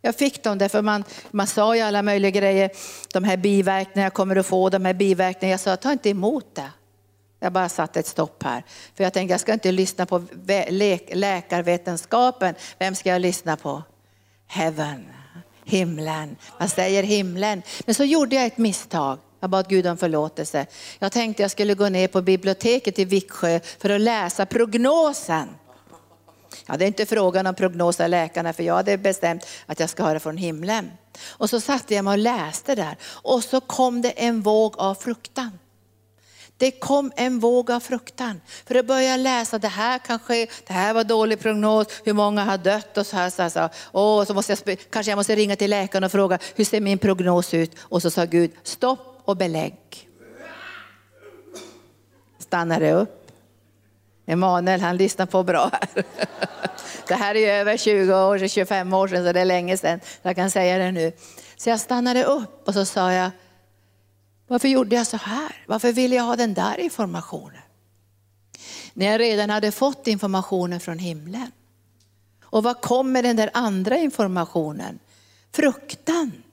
Jag 0.05 0.15
fick 0.15 0.43
dem 0.43 0.59
därför 0.59 0.83
man, 0.83 1.05
man 1.31 1.47
sa 1.47 1.77
ju 1.77 1.83
alla 1.83 2.03
möjliga 2.03 2.31
grejer. 2.31 2.71
De 3.13 3.25
här 3.25 3.37
biverkningarna, 3.37 4.07
jag 4.07 4.15
kommer 4.15 4.37
att 4.37 4.47
få 4.47 4.69
de 4.69 4.85
här 4.85 4.95
biverkningarna. 4.95 5.53
Jag 5.53 5.61
sa, 5.61 5.77
ta 5.77 5.93
inte 5.93 6.11
emot 6.11 6.55
det. 6.55 6.71
Jag 7.41 7.53
bara 7.53 7.69
satte 7.69 8.01
ett 8.01 8.07
stopp 8.07 8.43
här. 8.43 8.65
För 8.95 9.05
jag 9.05 9.13
tänkte, 9.13 9.33
jag 9.33 9.41
ska 9.41 9.53
inte 9.53 9.73
lyssna 9.73 10.07
på 10.07 10.23
läkarvetenskapen. 11.11 12.55
Vem 12.79 12.95
ska 12.95 13.11
jag 13.11 13.21
lyssna 13.21 13.57
på? 13.57 13.83
Heaven, 14.47 15.07
himlen. 15.65 16.37
Man 16.59 16.69
säger 16.69 17.03
himlen. 17.03 17.63
Men 17.87 17.95
så 17.95 18.05
gjorde 18.05 18.37
jag 18.37 18.47
ett 18.47 18.59
misstag. 18.59 19.19
Jag 19.41 19.51
bad 19.51 19.69
Gud 19.69 19.87
om 19.87 19.97
förlåtelse. 19.97 20.67
Jag 20.99 21.13
tänkte 21.13 21.43
jag 21.43 21.51
skulle 21.51 21.75
gå 21.75 21.89
ner 21.89 22.09
på 22.09 22.23
biblioteket 22.23 22.99
i 22.99 23.05
Viksjö 23.05 23.61
för 23.79 23.91
att 23.91 24.01
läsa 24.01 24.47
prognosen. 24.47 25.49
Ja, 26.67 26.77
det 26.77 26.85
är 26.85 26.87
inte 26.87 27.07
frågan 27.07 27.47
om 27.47 27.55
prognos 27.55 28.01
av 28.01 28.09
läkarna 28.09 28.53
för 28.53 28.63
jag 28.63 28.75
hade 28.75 28.99
bestämt 28.99 29.47
att 29.67 29.81
jag 29.81 29.91
ska 29.91 30.05
höra 30.05 30.21
från 30.21 30.37
himlen. 30.37 30.91
Och 31.27 31.51
så 31.51 31.61
satte 31.61 31.95
jag 31.95 32.05
mig 32.05 32.13
och 32.13 32.19
läste 32.19 32.75
där 32.75 32.97
och 33.05 33.45
så 33.45 33.61
kom 33.61 34.03
det 34.03 34.11
en 34.11 34.43
våg 34.43 34.79
av 34.79 34.95
fruktan. 34.95 35.59
Det 36.57 36.71
kom 36.71 37.13
en 37.17 37.39
våg 37.39 37.71
av 37.71 37.81
fruktan. 37.81 38.41
För 38.67 38.75
att 38.75 38.87
börja 38.87 39.17
läsa, 39.17 39.59
det 39.59 39.69
här 39.69 39.99
kan 39.99 40.19
ske, 40.19 40.47
det 40.67 40.73
här 40.73 40.95
var 40.95 41.05
dålig 41.05 41.41
prognos, 41.41 41.87
hur 42.05 42.13
många 42.13 42.45
har 42.45 42.59
dött 42.59 42.99
och 42.99 43.07
så 43.07 43.17
här. 43.17 43.31
Så, 43.31 43.43
här, 43.43 43.49
så, 43.49 43.59
här. 43.59 43.71
Och 43.91 44.27
så 44.27 44.35
måste 44.35 44.57
jag, 44.65 44.79
kanske 44.91 45.11
jag 45.11 45.17
måste 45.17 45.37
ringa 45.37 45.57
till 45.57 45.71
läkaren 45.71 46.05
och 46.05 46.13
fråga, 46.13 46.39
hur 46.55 46.65
ser 46.65 46.81
min 46.81 46.99
prognos 46.99 47.55
ut? 47.55 47.77
Och 47.81 48.03
så 48.03 48.11
sa 48.11 48.25
Gud, 48.25 48.51
stopp 48.63 49.23
och 49.25 49.37
belägg. 49.37 49.77
Stannade 52.39 52.93
upp. 52.93 53.24
Emanuel 54.27 54.81
han 54.81 54.97
lyssnar 54.97 55.27
på 55.27 55.43
bra 55.43 55.71
här. 55.73 56.05
Det 57.09 57.15
här 57.15 57.35
är 57.35 57.61
över 57.61 57.77
20 57.77 58.15
år, 58.15 58.49
25 58.49 58.93
år 58.93 59.09
sedan, 59.09 59.25
så 59.25 59.33
det 59.33 59.41
är 59.41 59.45
länge 59.45 59.77
sedan. 59.77 60.01
Jag 60.23 60.37
kan 60.37 60.51
säga 60.51 60.79
det 60.79 60.93
nu. 60.93 61.13
Så 61.57 61.71
jag 61.71 61.81
stannade 61.81 62.25
upp 62.25 62.69
och 62.69 62.75
så 62.75 62.85
sa 62.85 63.13
jag, 63.13 63.31
varför 64.47 64.69
gjorde 64.69 64.97
jag 64.97 65.07
så 65.07 65.17
här? 65.17 65.65
Varför 65.67 65.93
ville 65.93 66.17
jag 66.17 66.25
ha 66.25 66.37
den 66.37 66.55
där 66.55 66.81
informationen? 66.81 67.63
När 68.93 69.07
jag 69.07 69.21
redan 69.21 69.51
hade 69.51 69.73
fått 69.73 70.07
informationen 70.07 70.81
från 70.81 70.99
himlen. 70.99 71.51
Och 72.45 72.63
vad 72.63 72.81
kommer 72.81 73.23
den 73.23 73.37
där 73.37 73.51
andra 73.55 73.97
informationen? 73.97 74.99
Fruktan. 75.53 76.44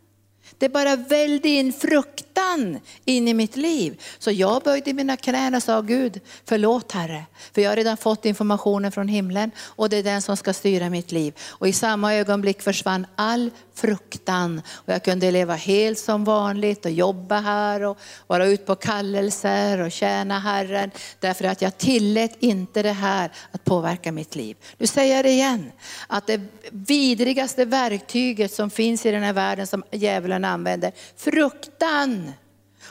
Det 0.57 0.69
bara 0.69 0.95
välde 0.95 1.49
in 1.49 1.73
fruktan 1.73 2.79
in 3.05 3.27
i 3.27 3.33
mitt 3.33 3.55
liv. 3.55 4.01
Så 4.19 4.31
jag 4.31 4.63
böjde 4.63 4.93
mina 4.93 5.17
knän 5.17 5.55
och 5.55 5.63
sa 5.63 5.81
Gud, 5.81 6.19
förlåt 6.45 6.91
Herre. 6.91 7.25
För 7.53 7.61
jag 7.61 7.71
har 7.71 7.75
redan 7.75 7.97
fått 7.97 8.25
informationen 8.25 8.91
från 8.91 9.07
himlen 9.07 9.51
och 9.59 9.89
det 9.89 9.97
är 9.97 10.03
den 10.03 10.21
som 10.21 10.37
ska 10.37 10.53
styra 10.53 10.89
mitt 10.89 11.11
liv. 11.11 11.33
Och 11.47 11.67
i 11.67 11.73
samma 11.73 12.15
ögonblick 12.15 12.61
försvann 12.61 13.07
all 13.15 13.51
fruktan. 13.81 14.61
Och 14.73 14.93
jag 14.93 15.03
kunde 15.03 15.31
leva 15.31 15.55
helt 15.55 15.99
som 15.99 16.23
vanligt 16.23 16.85
och 16.85 16.91
jobba 16.91 17.39
här 17.39 17.83
och 17.83 17.97
vara 18.27 18.45
ute 18.45 18.63
på 18.63 18.75
kallelser 18.75 19.81
och 19.81 19.91
tjäna 19.91 20.39
Herren. 20.39 20.91
Därför 21.19 21.45
att 21.45 21.61
jag 21.61 21.77
tillät 21.77 22.35
inte 22.39 22.83
det 22.83 22.91
här 22.91 23.31
att 23.51 23.63
påverka 23.63 24.11
mitt 24.11 24.35
liv. 24.35 24.57
Nu 24.77 24.87
säger 24.87 25.15
jag 25.15 25.25
det 25.25 25.31
igen, 25.31 25.71
att 26.07 26.27
det 26.27 26.41
vidrigaste 26.71 27.65
verktyget 27.65 28.53
som 28.53 28.69
finns 28.69 29.05
i 29.05 29.11
den 29.11 29.23
här 29.23 29.33
världen 29.33 29.67
som 29.67 29.83
djävulen 29.91 30.45
använder, 30.45 30.91
fruktan. 31.17 32.31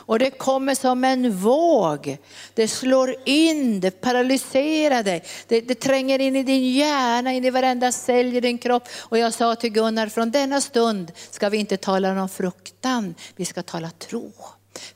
Och 0.06 0.18
det 0.18 0.30
kommer 0.30 0.74
som 0.74 1.04
en 1.04 1.36
våg. 1.36 2.18
Det 2.54 2.68
slår 2.68 3.14
in, 3.24 3.80
det 3.80 3.90
paralyserar 3.90 5.02
dig. 5.02 5.24
Det, 5.48 5.60
det 5.60 5.74
tränger 5.74 6.18
in 6.18 6.36
i 6.36 6.42
din 6.42 6.72
hjärna, 6.72 7.32
in 7.32 7.44
i 7.44 7.50
varenda 7.50 7.92
cell 7.92 8.36
i 8.36 8.40
din 8.40 8.58
kropp. 8.58 8.88
Och 8.98 9.18
jag 9.18 9.34
sa 9.34 9.54
till 9.54 9.70
Gunnar, 9.70 10.08
från 10.08 10.30
denna 10.30 10.60
stund 10.60 11.12
ska 11.30 11.48
vi 11.48 11.58
inte 11.58 11.76
tala 11.76 12.22
om 12.22 12.28
fruktan, 12.28 13.14
vi 13.36 13.44
ska 13.44 13.62
tala 13.62 13.90
tro. 13.90 14.32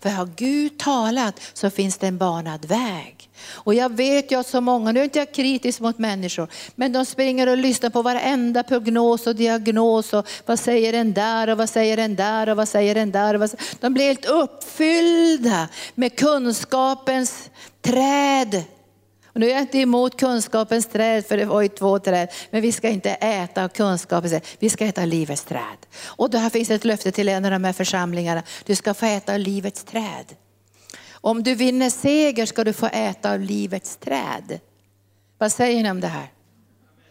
För 0.00 0.10
har 0.10 0.28
Gud 0.36 0.78
talat 0.78 1.40
så 1.52 1.70
finns 1.70 1.98
det 1.98 2.06
en 2.06 2.18
banad 2.18 2.64
väg. 2.64 3.23
Och 3.46 3.74
jag 3.74 3.96
vet 3.96 4.32
ju 4.32 4.40
att 4.40 4.46
så 4.46 4.60
många, 4.60 4.92
nu 4.92 5.00
är 5.00 5.04
inte 5.04 5.18
jag 5.18 5.32
kritisk 5.32 5.80
mot 5.80 5.98
människor, 5.98 6.48
men 6.74 6.92
de 6.92 7.04
springer 7.04 7.46
och 7.46 7.56
lyssnar 7.56 7.90
på 7.90 8.02
varenda 8.02 8.62
prognos 8.62 9.26
och 9.26 9.36
diagnos 9.36 10.12
och 10.12 10.26
vad 10.46 10.58
säger 10.58 10.92
den 10.92 11.12
där 11.12 11.50
och 11.50 11.58
vad 11.58 11.68
säger 11.68 11.96
den 11.96 12.16
där 12.16 12.48
och 12.48 12.56
vad 12.56 12.68
säger 12.68 12.94
den 12.94 13.10
där. 13.10 13.34
Och 13.34 13.40
vad 13.40 13.50
säger... 13.50 13.64
De 13.80 13.94
blir 13.94 14.04
helt 14.04 14.26
uppfyllda 14.26 15.68
med 15.94 16.18
kunskapens 16.18 17.50
träd 17.82 18.64
Och 19.34 19.40
nu 19.40 19.46
är 19.46 19.50
jag 19.50 19.60
inte 19.60 19.78
emot 19.78 20.20
kunskapens 20.20 20.86
träd, 20.86 21.26
för 21.26 21.36
det 21.36 21.44
var 21.44 21.62
ju 21.62 21.68
två 21.68 21.98
träd. 21.98 22.28
Men 22.50 22.62
vi 22.62 22.72
ska 22.72 22.88
inte 22.88 23.10
äta 23.10 23.64
av 23.64 23.68
kunskapens 23.68 24.32
träd, 24.32 24.42
vi 24.58 24.70
ska 24.70 24.84
äta 24.84 25.04
livets 25.04 25.44
träd. 25.44 25.78
Och 26.04 26.30
då 26.30 26.38
här 26.38 26.50
finns 26.50 26.70
ett 26.70 26.84
löfte 26.84 27.12
till 27.12 27.28
en 27.28 27.44
av 27.44 27.50
de 27.50 27.64
här 27.64 27.72
församlingarna. 27.72 28.42
Du 28.64 28.74
ska 28.74 28.94
få 28.94 29.06
äta 29.06 29.36
livets 29.36 29.84
träd. 29.84 30.34
Om 31.24 31.42
du 31.42 31.54
vinner 31.54 31.90
seger 31.90 32.46
ska 32.46 32.64
du 32.64 32.72
få 32.72 32.86
äta 32.86 33.32
av 33.32 33.40
livets 33.40 33.96
träd. 33.96 34.60
Vad 35.38 35.52
säger 35.52 35.82
ni 35.82 35.90
om 35.90 36.00
det 36.00 36.08
här? 36.08 36.26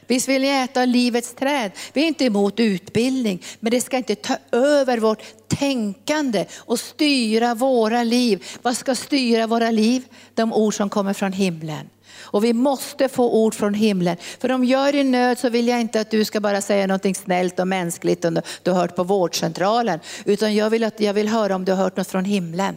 Visst 0.08 0.30
vill 0.30 0.42
ni 0.42 0.48
äta 0.48 0.82
av 0.82 0.88
livets 0.88 1.34
träd? 1.34 1.72
Vi 1.94 2.04
är 2.04 2.08
inte 2.08 2.26
emot 2.26 2.60
utbildning, 2.60 3.44
men 3.60 3.72
det 3.72 3.82
ska 3.82 3.98
inte 3.98 4.16
ta 4.16 4.38
över 4.52 4.98
vårt 4.98 5.24
tänkande 5.48 6.46
och 6.58 6.80
styra 6.80 7.56
våra 7.56 8.04
liv. 8.04 8.46
Vad 8.62 8.78
ska 8.78 8.96
styra 8.96 9.48
våra 9.48 9.72
liv? 9.72 10.04
De 10.34 10.54
ord 10.54 10.76
som 10.76 10.90
kommer 10.90 11.14
från 11.14 11.34
himlen. 11.34 11.90
Och 12.16 12.44
vi 12.44 12.54
måste 12.54 13.10
få 13.10 13.32
ord 13.44 13.54
från 13.54 13.74
himlen. 13.74 14.18
För 14.40 14.52
om 14.52 14.66
jag 14.66 14.90
är 14.90 14.96
i 14.96 15.04
nöd 15.04 15.40
så 15.40 15.50
vill 15.50 15.68
jag 15.68 15.82
inte 15.82 16.02
att 16.02 16.12
du 16.12 16.26
ska 16.26 16.40
bara 16.40 16.62
säga 16.62 16.88
någonting 16.88 17.16
snällt 17.16 17.60
och 17.60 17.68
mänskligt 17.68 18.26
om 18.26 18.42
du 18.64 18.72
har 18.72 18.80
hört 18.80 18.96
på 18.96 19.04
vårdcentralen. 19.04 20.00
Utan 20.26 20.56
jag 20.56 20.70
vill, 20.70 20.84
att, 20.84 21.00
jag 21.00 21.14
vill 21.14 21.28
höra 21.28 21.56
om 21.56 21.66
du 21.66 21.72
har 21.72 21.84
hört 21.84 21.98
något 21.98 22.08
från 22.08 22.26
himlen. 22.26 22.76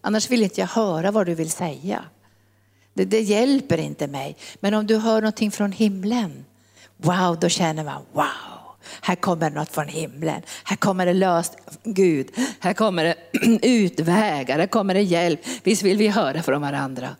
Annars 0.00 0.30
vill 0.30 0.42
inte 0.42 0.60
jag 0.60 0.68
höra 0.68 1.10
vad 1.10 1.26
du 1.26 1.34
vill 1.34 1.50
säga. 1.50 2.04
Det, 2.94 3.04
det 3.04 3.20
hjälper 3.20 3.78
inte 3.78 4.06
mig. 4.06 4.36
Men 4.60 4.74
om 4.74 4.86
du 4.86 4.96
hör 4.96 5.20
någonting 5.20 5.50
från 5.50 5.72
himlen, 5.72 6.44
wow, 6.96 7.38
då 7.40 7.48
känner 7.48 7.84
man 7.84 8.02
wow. 8.12 8.26
Här 9.00 9.16
kommer 9.16 9.50
något 9.50 9.70
från 9.70 9.88
himlen. 9.88 10.42
Här 10.64 10.76
kommer 10.76 11.06
det 11.06 11.12
löst 11.12 11.56
Gud. 11.84 12.30
Här 12.60 12.72
kommer 12.72 13.04
det 13.04 13.16
utvägar. 13.66 14.58
Här 14.58 14.66
kommer 14.66 14.94
det 14.94 15.02
hjälp. 15.02 15.40
Visst 15.62 15.82
vill 15.82 15.98
vi 15.98 16.08
höra 16.08 16.42
från 16.42 16.62
varandra. 16.62 17.16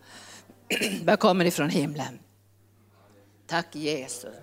Vad 1.04 1.18
kommer 1.18 1.44
ifrån 1.44 1.70
himlen? 1.70 2.18
Tack 3.46 3.74
Jesus. 3.74 4.34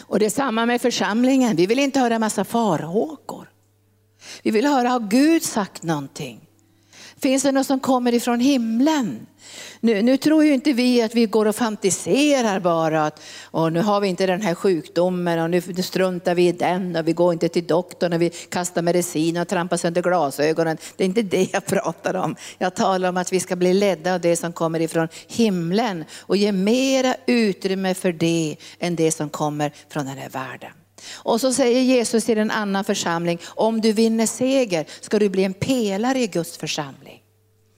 Och 0.00 0.18
det 0.18 0.26
är 0.26 0.30
samma 0.30 0.66
med 0.66 0.80
församlingen. 0.80 1.56
Vi 1.56 1.66
vill 1.66 1.78
inte 1.78 2.00
höra 2.00 2.18
massa 2.18 2.44
farhågor. 2.44 3.48
Vi 4.42 4.50
vill 4.50 4.64
höra, 4.64 4.88
har 4.88 5.00
Gud 5.00 5.42
sagt 5.42 5.82
någonting? 5.82 6.40
Finns 7.24 7.42
det 7.42 7.52
något 7.52 7.66
som 7.66 7.80
kommer 7.80 8.14
ifrån 8.14 8.40
himlen? 8.40 9.26
Nu, 9.80 10.02
nu, 10.02 10.16
tror 10.16 10.44
ju 10.44 10.54
inte 10.54 10.72
vi 10.72 11.02
att 11.02 11.14
vi 11.14 11.26
går 11.26 11.46
och 11.46 11.56
fantiserar 11.56 12.60
bara 12.60 13.06
att 13.06 13.22
och 13.44 13.72
nu 13.72 13.80
har 13.80 14.00
vi 14.00 14.08
inte 14.08 14.26
den 14.26 14.42
här 14.42 14.54
sjukdomen 14.54 15.38
och 15.38 15.50
nu 15.50 15.82
struntar 15.82 16.34
vi 16.34 16.48
i 16.48 16.52
den 16.52 16.96
och 16.96 17.08
vi 17.08 17.12
går 17.12 17.32
inte 17.32 17.48
till 17.48 17.66
doktorn 17.66 18.12
och 18.12 18.22
vi 18.22 18.30
kastar 18.30 18.82
medicin 18.82 19.36
och 19.36 19.48
trampar 19.48 19.76
sönder 19.76 20.02
glasögonen. 20.02 20.76
Det 20.96 21.04
är 21.04 21.08
inte 21.08 21.22
det 21.22 21.48
jag 21.52 21.66
pratar 21.66 22.14
om. 22.14 22.36
Jag 22.58 22.74
talar 22.74 23.08
om 23.08 23.16
att 23.16 23.32
vi 23.32 23.40
ska 23.40 23.56
bli 23.56 23.74
ledda 23.74 24.14
av 24.14 24.20
det 24.20 24.36
som 24.36 24.52
kommer 24.52 24.80
ifrån 24.80 25.08
himlen 25.26 26.04
och 26.20 26.36
ge 26.36 26.52
mera 26.52 27.16
utrymme 27.26 27.94
för 27.94 28.12
det 28.12 28.56
än 28.78 28.96
det 28.96 29.12
som 29.12 29.28
kommer 29.28 29.72
från 29.88 30.06
den 30.06 30.18
här 30.18 30.28
världen. 30.28 30.70
Och 31.12 31.40
så 31.40 31.52
säger 31.52 31.80
Jesus 31.80 32.24
till 32.24 32.38
en 32.38 32.50
annan 32.50 32.84
församling, 32.84 33.38
om 33.46 33.80
du 33.80 33.92
vinner 33.92 34.26
seger 34.26 34.86
ska 35.00 35.18
du 35.18 35.28
bli 35.28 35.44
en 35.44 35.54
pelare 35.54 36.18
i 36.18 36.26
Guds 36.26 36.56
församling. 36.56 37.20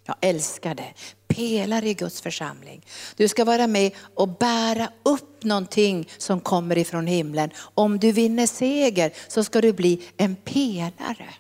Jag 0.07 0.17
älskar 0.21 0.75
det. 0.75 0.95
Pelare 1.29 1.89
i 1.89 1.95
Guds 1.95 2.21
församling. 2.21 2.87
Du 3.17 3.29
ska 3.29 3.45
vara 3.45 3.67
med 3.67 3.93
och 4.15 4.29
bära 4.29 4.91
upp 5.03 5.45
någonting 5.45 6.09
som 6.19 6.41
kommer 6.41 6.79
ifrån 6.79 7.07
himlen. 7.07 7.51
Om 7.75 7.99
du 7.99 8.13
vinner 8.13 8.47
seger 8.47 9.13
så 9.29 9.45
ska 9.45 9.61
du 9.61 9.73
bli 9.73 10.03
en 10.17 10.37
pelare. 10.37 11.35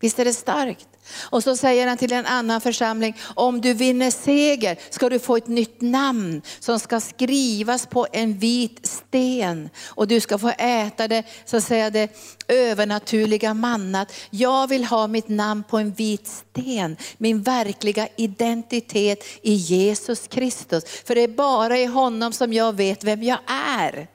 Visst 0.00 0.18
är 0.18 0.24
det 0.24 0.32
starkt? 0.32 0.88
Och 1.20 1.42
så 1.42 1.56
säger 1.56 1.86
han 1.86 1.96
till 1.96 2.12
en 2.12 2.26
annan 2.26 2.60
församling, 2.60 3.16
om 3.34 3.60
du 3.60 3.74
vinner 3.74 4.10
seger 4.10 4.78
ska 4.90 5.08
du 5.08 5.18
få 5.18 5.36
ett 5.36 5.46
nytt 5.46 5.80
namn 5.80 6.42
som 6.60 6.80
ska 6.80 7.00
skrivas 7.00 7.86
på 7.86 8.06
en 8.12 8.38
vit 8.38 8.86
sten. 8.86 9.70
Och 9.86 10.08
du 10.08 10.20
ska 10.20 10.38
få 10.38 10.48
äta 10.58 11.08
det, 11.08 11.22
så 11.44 11.56
att 11.56 11.64
säga 11.64 11.90
det 11.90 12.16
övernaturliga 12.48 13.54
mannat. 13.54 14.12
Jag 14.30 14.68
vill 14.68 14.84
ha 14.84 15.06
mitt 15.06 15.28
namn 15.28 15.62
på 15.62 15.78
en 15.78 15.92
vit 15.92 16.26
sten, 16.26 16.96
min 17.18 17.42
verkliga 17.42 18.08
identitet 18.16 19.24
i 19.42 19.52
Jesus 19.52 20.26
Kristus. 20.26 20.84
För 21.04 21.14
det 21.14 21.20
är 21.20 21.28
bara 21.28 21.78
i 21.78 21.86
honom 21.86 22.32
som 22.32 22.52
jag 22.52 22.76
vet 22.76 23.04
vem 23.04 23.22
jag 23.22 23.38
är. 23.78 24.06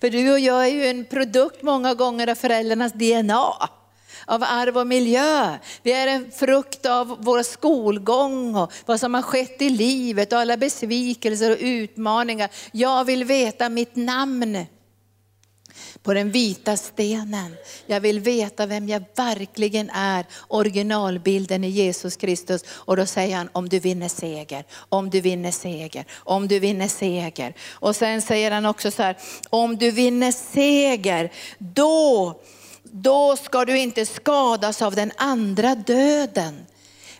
För 0.00 0.10
du 0.10 0.32
och 0.32 0.40
jag 0.40 0.66
är 0.66 0.70
ju 0.70 0.86
en 0.86 1.04
produkt 1.04 1.62
många 1.62 1.94
gånger 1.94 2.26
av 2.26 2.34
föräldrarnas 2.34 2.92
DNA 2.92 3.70
av 4.30 4.42
arv 4.42 4.78
och 4.78 4.86
miljö. 4.86 5.58
Vi 5.82 5.92
är 5.92 6.06
en 6.06 6.30
frukt 6.30 6.86
av 6.86 7.16
vår 7.20 7.42
skolgång 7.42 8.54
och 8.54 8.72
vad 8.86 9.00
som 9.00 9.14
har 9.14 9.22
skett 9.22 9.62
i 9.62 9.70
livet 9.70 10.32
och 10.32 10.38
alla 10.38 10.56
besvikelser 10.56 11.50
och 11.50 11.56
utmaningar. 11.60 12.50
Jag 12.72 13.04
vill 13.04 13.24
veta 13.24 13.68
mitt 13.68 13.96
namn 13.96 14.66
på 16.02 16.14
den 16.14 16.30
vita 16.30 16.76
stenen. 16.76 17.56
Jag 17.86 18.00
vill 18.00 18.20
veta 18.20 18.66
vem 18.66 18.88
jag 18.88 19.04
verkligen 19.16 19.90
är, 19.90 20.26
originalbilden 20.48 21.64
i 21.64 21.68
Jesus 21.68 22.16
Kristus. 22.16 22.64
Och 22.68 22.96
då 22.96 23.06
säger 23.06 23.36
han, 23.36 23.48
om 23.52 23.68
du 23.68 23.78
vinner 23.78 24.08
seger, 24.08 24.64
om 24.88 25.10
du 25.10 25.20
vinner 25.20 25.50
seger, 25.50 26.04
om 26.12 26.48
du 26.48 26.58
vinner 26.58 26.88
seger. 26.88 27.54
Och 27.70 27.96
sen 27.96 28.22
säger 28.22 28.50
han 28.50 28.66
också 28.66 28.90
så 28.90 29.02
här, 29.02 29.16
om 29.50 29.76
du 29.76 29.90
vinner 29.90 30.32
seger, 30.32 31.32
då 31.58 32.34
då 32.82 33.36
ska 33.36 33.64
du 33.64 33.78
inte 33.78 34.06
skadas 34.06 34.82
av 34.82 34.94
den 34.94 35.12
andra 35.16 35.74
döden. 35.74 36.66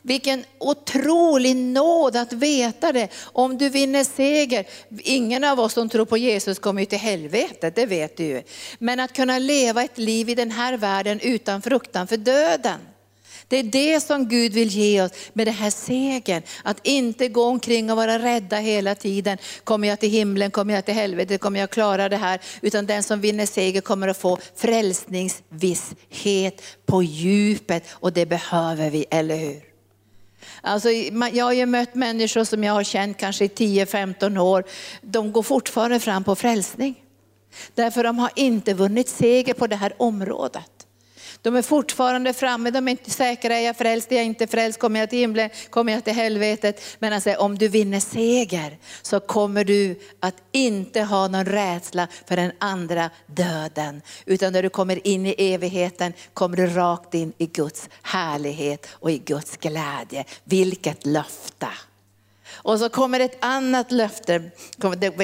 Vilken 0.02 0.44
otrolig 0.58 1.56
nåd 1.56 2.16
att 2.16 2.32
veta 2.32 2.92
det. 2.92 3.08
Om 3.22 3.58
du 3.58 3.68
vinner 3.68 4.04
seger, 4.04 4.66
ingen 4.98 5.44
av 5.44 5.60
oss 5.60 5.72
som 5.72 5.88
tror 5.88 6.04
på 6.04 6.16
Jesus 6.16 6.58
kommer 6.58 6.82
ju 6.82 6.86
till 6.86 6.98
helvetet, 6.98 7.74
det 7.74 7.86
vet 7.86 8.16
du 8.16 8.24
ju. 8.24 8.42
Men 8.78 9.00
att 9.00 9.12
kunna 9.12 9.38
leva 9.38 9.82
ett 9.82 9.98
liv 9.98 10.28
i 10.28 10.34
den 10.34 10.50
här 10.50 10.76
världen 10.76 11.20
utan 11.20 11.62
fruktan 11.62 12.06
för 12.06 12.16
döden. 12.16 12.80
Det 13.50 13.56
är 13.56 13.62
det 13.62 14.00
som 14.00 14.28
Gud 14.28 14.52
vill 14.52 14.68
ge 14.68 15.02
oss 15.02 15.12
med 15.32 15.46
den 15.46 15.54
här 15.54 15.70
segern. 15.70 16.42
Att 16.62 16.86
inte 16.86 17.28
gå 17.28 17.44
omkring 17.44 17.90
och 17.90 17.96
vara 17.96 18.18
rädda 18.18 18.56
hela 18.56 18.94
tiden. 18.94 19.38
Kommer 19.64 19.88
jag 19.88 20.00
till 20.00 20.10
himlen, 20.10 20.50
kommer 20.50 20.74
jag 20.74 20.84
till 20.84 20.94
helvetet, 20.94 21.40
kommer 21.40 21.60
jag 21.60 21.70
klara 21.70 22.08
det 22.08 22.16
här? 22.16 22.40
Utan 22.60 22.86
den 22.86 23.02
som 23.02 23.20
vinner 23.20 23.46
seger 23.46 23.80
kommer 23.80 24.08
att 24.08 24.16
få 24.16 24.38
frälsningsvisshet 24.56 26.62
på 26.86 27.02
djupet 27.02 27.84
och 27.90 28.12
det 28.12 28.26
behöver 28.26 28.90
vi, 28.90 29.06
eller 29.10 29.36
hur? 29.36 29.60
Alltså, 30.60 30.90
jag 31.32 31.44
har 31.44 31.52
ju 31.52 31.66
mött 31.66 31.94
människor 31.94 32.44
som 32.44 32.64
jag 32.64 32.72
har 32.72 32.84
känt 32.84 33.18
kanske 33.18 33.44
i 33.44 33.48
10-15 33.48 34.38
år. 34.38 34.64
De 35.02 35.32
går 35.32 35.42
fortfarande 35.42 36.00
fram 36.00 36.24
på 36.24 36.34
frälsning. 36.34 36.94
Därför 37.74 38.04
de 38.04 38.18
har 38.18 38.30
inte 38.36 38.74
vunnit 38.74 39.08
seger 39.08 39.54
på 39.54 39.66
det 39.66 39.76
här 39.76 39.92
området. 39.96 40.79
De 41.42 41.56
är 41.56 41.62
fortfarande 41.62 42.32
framme, 42.32 42.70
de 42.70 42.88
är 42.88 42.90
inte 42.90 43.10
säkra, 43.10 43.58
är 43.58 43.66
jag 43.66 43.76
frälst, 43.76 44.12
är 44.12 44.16
jag 44.16 44.24
inte 44.24 44.46
frälst, 44.46 44.78
kommer 44.78 45.00
jag 45.00 45.10
till 45.10 45.18
himlen, 45.18 45.50
kommer 45.70 45.92
jag 45.92 46.04
till 46.04 46.12
helvetet? 46.12 46.82
Men 46.98 47.12
han 47.12 47.20
säger, 47.20 47.40
om 47.40 47.58
du 47.58 47.68
vinner 47.68 48.00
seger 48.00 48.78
så 49.02 49.20
kommer 49.20 49.64
du 49.64 50.00
att 50.20 50.36
inte 50.52 51.02
ha 51.02 51.28
någon 51.28 51.44
rädsla 51.44 52.08
för 52.26 52.36
den 52.36 52.52
andra 52.58 53.10
döden. 53.26 54.02
Utan 54.24 54.52
när 54.52 54.62
du 54.62 54.68
kommer 54.68 55.06
in 55.06 55.26
i 55.26 55.34
evigheten 55.38 56.12
kommer 56.34 56.56
du 56.56 56.66
rakt 56.66 57.14
in 57.14 57.32
i 57.38 57.46
Guds 57.46 57.88
härlighet 58.02 58.88
och 58.92 59.10
i 59.10 59.18
Guds 59.18 59.56
glädje. 59.56 60.24
Vilket 60.44 61.06
löfte! 61.06 61.68
Och 62.62 62.78
så 62.78 62.88
kommer 62.88 63.20
ett 63.20 63.44
annat 63.44 63.92
löfte, 63.92 64.50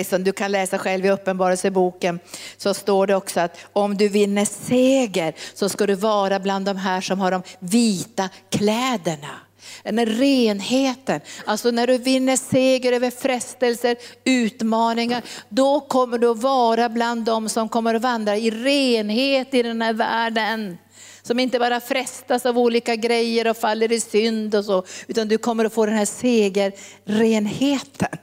som 0.08 0.24
du 0.24 0.32
kan 0.32 0.52
läsa 0.52 0.78
själv 0.78 1.06
i 1.06 1.10
Uppenbarelseboken, 1.10 2.18
så 2.56 2.74
står 2.74 3.06
det 3.06 3.14
också 3.14 3.40
att 3.40 3.56
om 3.72 3.96
du 3.96 4.08
vinner 4.08 4.44
seger 4.44 5.34
så 5.54 5.68
ska 5.68 5.86
du 5.86 5.94
vara 5.94 6.40
bland 6.40 6.66
de 6.66 6.76
här 6.76 7.00
som 7.00 7.20
har 7.20 7.30
de 7.30 7.42
vita 7.58 8.28
kläderna. 8.50 9.45
Den 9.84 10.06
renheten, 10.06 11.20
alltså 11.44 11.70
när 11.70 11.86
du 11.86 11.98
vinner 11.98 12.36
seger 12.36 12.92
över 12.92 13.10
frestelser, 13.10 13.96
utmaningar, 14.24 15.22
då 15.48 15.80
kommer 15.80 16.18
du 16.18 16.30
att 16.30 16.42
vara 16.42 16.88
bland 16.88 17.24
dem 17.24 17.48
som 17.48 17.68
kommer 17.68 17.94
att 17.94 18.02
vandra 18.02 18.36
i 18.36 18.50
renhet 18.50 19.54
i 19.54 19.62
den 19.62 19.82
här 19.82 19.92
världen. 19.92 20.78
Som 21.22 21.40
inte 21.40 21.58
bara 21.58 21.80
frestas 21.80 22.46
av 22.46 22.58
olika 22.58 22.96
grejer 22.96 23.50
och 23.50 23.56
faller 23.56 23.92
i 23.92 24.00
synd 24.00 24.54
och 24.54 24.64
så, 24.64 24.84
utan 25.06 25.28
du 25.28 25.38
kommer 25.38 25.64
att 25.64 25.74
få 25.74 25.86
den 25.86 25.94
här 25.94 26.04
segerrenheten. 26.04 28.18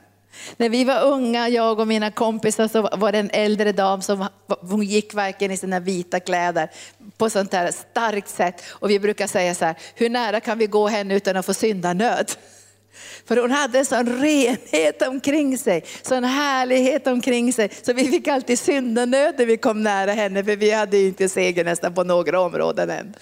När 0.57 0.69
vi 0.69 0.84
var 0.84 1.01
unga, 1.01 1.49
jag 1.49 1.79
och 1.79 1.88
mina 1.88 2.11
kompisar, 2.11 2.67
så 2.67 2.81
var 2.81 3.11
det 3.11 3.19
en 3.19 3.29
äldre 3.34 3.71
dam 3.71 4.01
som 4.01 4.27
hon 4.61 4.84
gick 4.84 5.13
verkligen 5.13 5.51
i 5.51 5.57
sina 5.57 5.79
vita 5.79 6.19
kläder 6.19 6.69
på 7.17 7.29
sånt 7.29 7.53
här 7.53 7.71
starkt 7.71 8.29
sätt. 8.29 8.63
Och 8.69 8.89
vi 8.89 8.99
brukar 8.99 9.27
säga 9.27 9.55
så 9.55 9.65
här, 9.65 9.75
hur 9.95 10.09
nära 10.09 10.39
kan 10.39 10.57
vi 10.57 10.67
gå 10.67 10.88
henne 10.88 11.15
utan 11.15 11.38
att 11.38 11.45
få 11.45 11.53
syndanöd? 11.53 12.31
För 13.25 13.38
hon 13.38 13.51
hade 13.51 13.79
en 13.79 13.86
sån 13.86 14.21
renhet 14.21 15.01
omkring 15.01 15.57
sig, 15.57 15.84
sån 16.01 16.23
härlighet 16.23 17.07
omkring 17.07 17.53
sig. 17.53 17.69
Så 17.81 17.93
vi 17.93 18.07
fick 18.07 18.27
alltid 18.27 18.59
syndanöd 18.59 19.36
när 19.38 19.45
vi 19.45 19.57
kom 19.57 19.84
nära 19.84 20.11
henne, 20.11 20.43
för 20.43 20.55
vi 20.55 20.71
hade 20.71 20.97
ju 20.97 21.07
inte 21.07 21.29
seger 21.29 21.63
nästan 21.63 21.93
på 21.93 22.03
några 22.03 22.41
områden 22.41 22.89
än. 22.89 23.15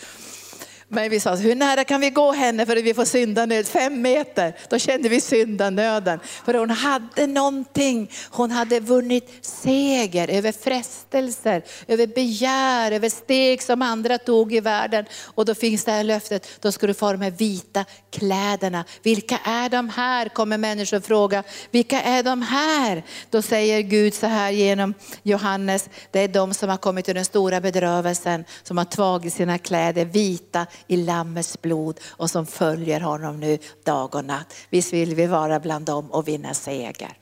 Men 0.93 1.09
vi 1.09 1.19
sa, 1.19 1.35
hur 1.35 1.55
nära 1.55 1.83
kan 1.83 2.01
vi 2.01 2.09
gå 2.09 2.31
henne 2.31 2.65
för 2.65 2.75
att 2.75 2.83
vi 2.83 2.93
får 2.93 3.05
syndanöd? 3.05 3.67
Fem 3.67 4.01
meter. 4.01 4.55
Då 4.69 4.79
kände 4.79 5.09
vi 5.09 5.21
syndanöden. 5.21 6.19
För 6.45 6.53
hon 6.53 6.69
hade 6.69 7.27
någonting. 7.27 8.11
Hon 8.29 8.51
hade 8.51 8.79
vunnit 8.79 9.29
seger 9.41 10.27
över 10.27 10.51
frestelser, 10.51 11.63
över 11.87 12.07
begär, 12.07 12.91
över 12.91 13.09
steg 13.09 13.61
som 13.61 13.81
andra 13.81 14.17
tog 14.17 14.53
i 14.53 14.59
världen. 14.59 15.05
Och 15.25 15.45
då 15.45 15.55
finns 15.55 15.85
det 15.85 15.91
här 15.91 16.03
löftet, 16.03 16.47
då 16.59 16.71
ska 16.71 16.87
du 16.87 16.93
få 16.93 17.11
de 17.11 17.21
här 17.21 17.31
vita 17.31 17.85
kläderna. 18.09 18.85
Vilka 19.03 19.37
är 19.43 19.69
de 19.69 19.89
här? 19.89 20.29
Kommer 20.29 20.57
människor 20.57 20.99
fråga. 20.99 21.43
Vilka 21.71 22.01
är 22.01 22.23
de 22.23 22.41
här? 22.41 23.03
Då 23.29 23.41
säger 23.41 23.81
Gud 23.81 24.13
så 24.13 24.27
här 24.27 24.51
genom 24.51 24.93
Johannes, 25.23 25.89
det 26.11 26.19
är 26.19 26.27
de 26.27 26.53
som 26.53 26.69
har 26.69 26.77
kommit 26.77 27.05
till 27.05 27.15
den 27.15 27.25
stora 27.25 27.61
bedrövelsen, 27.61 28.45
som 28.63 28.77
har 28.77 28.85
tagit 28.85 29.33
sina 29.33 29.57
kläder 29.57 30.05
vita 30.05 30.67
i 30.87 30.97
Lammets 30.97 31.61
blod 31.61 31.99
och 32.07 32.29
som 32.29 32.45
följer 32.45 32.99
honom 32.99 33.39
nu 33.39 33.57
dag 33.83 34.15
och 34.15 34.25
natt. 34.25 34.53
Visst 34.69 34.93
vill 34.93 35.15
vi 35.15 35.27
vara 35.27 35.59
bland 35.59 35.85
dem 35.85 36.11
och 36.11 36.27
vinna 36.27 36.53
seger. 36.53 37.17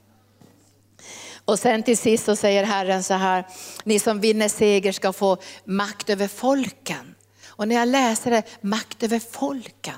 Och 1.46 1.60
sen 1.60 1.84
till 1.84 1.98
sist 1.98 2.26
så 2.26 2.36
säger 2.36 2.64
Herren 2.64 3.04
så 3.04 3.14
här, 3.14 3.48
ni 3.84 4.00
som 4.00 4.20
vinner 4.20 4.50
seger 4.50 4.92
ska 4.92 5.14
få 5.14 5.38
makt 5.64 6.10
över 6.10 6.28
folken. 6.28 7.16
Och 7.48 7.68
när 7.68 7.76
jag 7.76 7.88
läser 7.88 8.32
det, 8.32 8.44
makt 8.62 9.04
över 9.04 9.20
folken. 9.20 9.98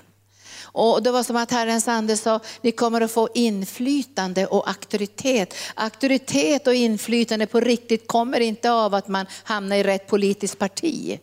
Och 0.73 1.03
det 1.03 1.11
var 1.11 1.23
som 1.23 1.35
att 1.35 1.51
Herrens 1.51 1.87
ande 1.87 2.17
sa, 2.17 2.39
ni 2.61 2.71
kommer 2.71 3.01
att 3.01 3.11
få 3.11 3.29
inflytande 3.33 4.47
och 4.47 4.69
auktoritet. 4.69 5.53
Auktoritet 5.75 6.67
och 6.67 6.73
inflytande 6.73 7.47
på 7.47 7.59
riktigt 7.59 8.07
kommer 8.07 8.39
inte 8.39 8.71
av 8.71 8.95
att 8.95 9.07
man 9.07 9.25
hamnar 9.43 9.75
i 9.75 9.83
rätt 9.83 10.07
politiskt 10.07 10.59
parti. 10.59 11.19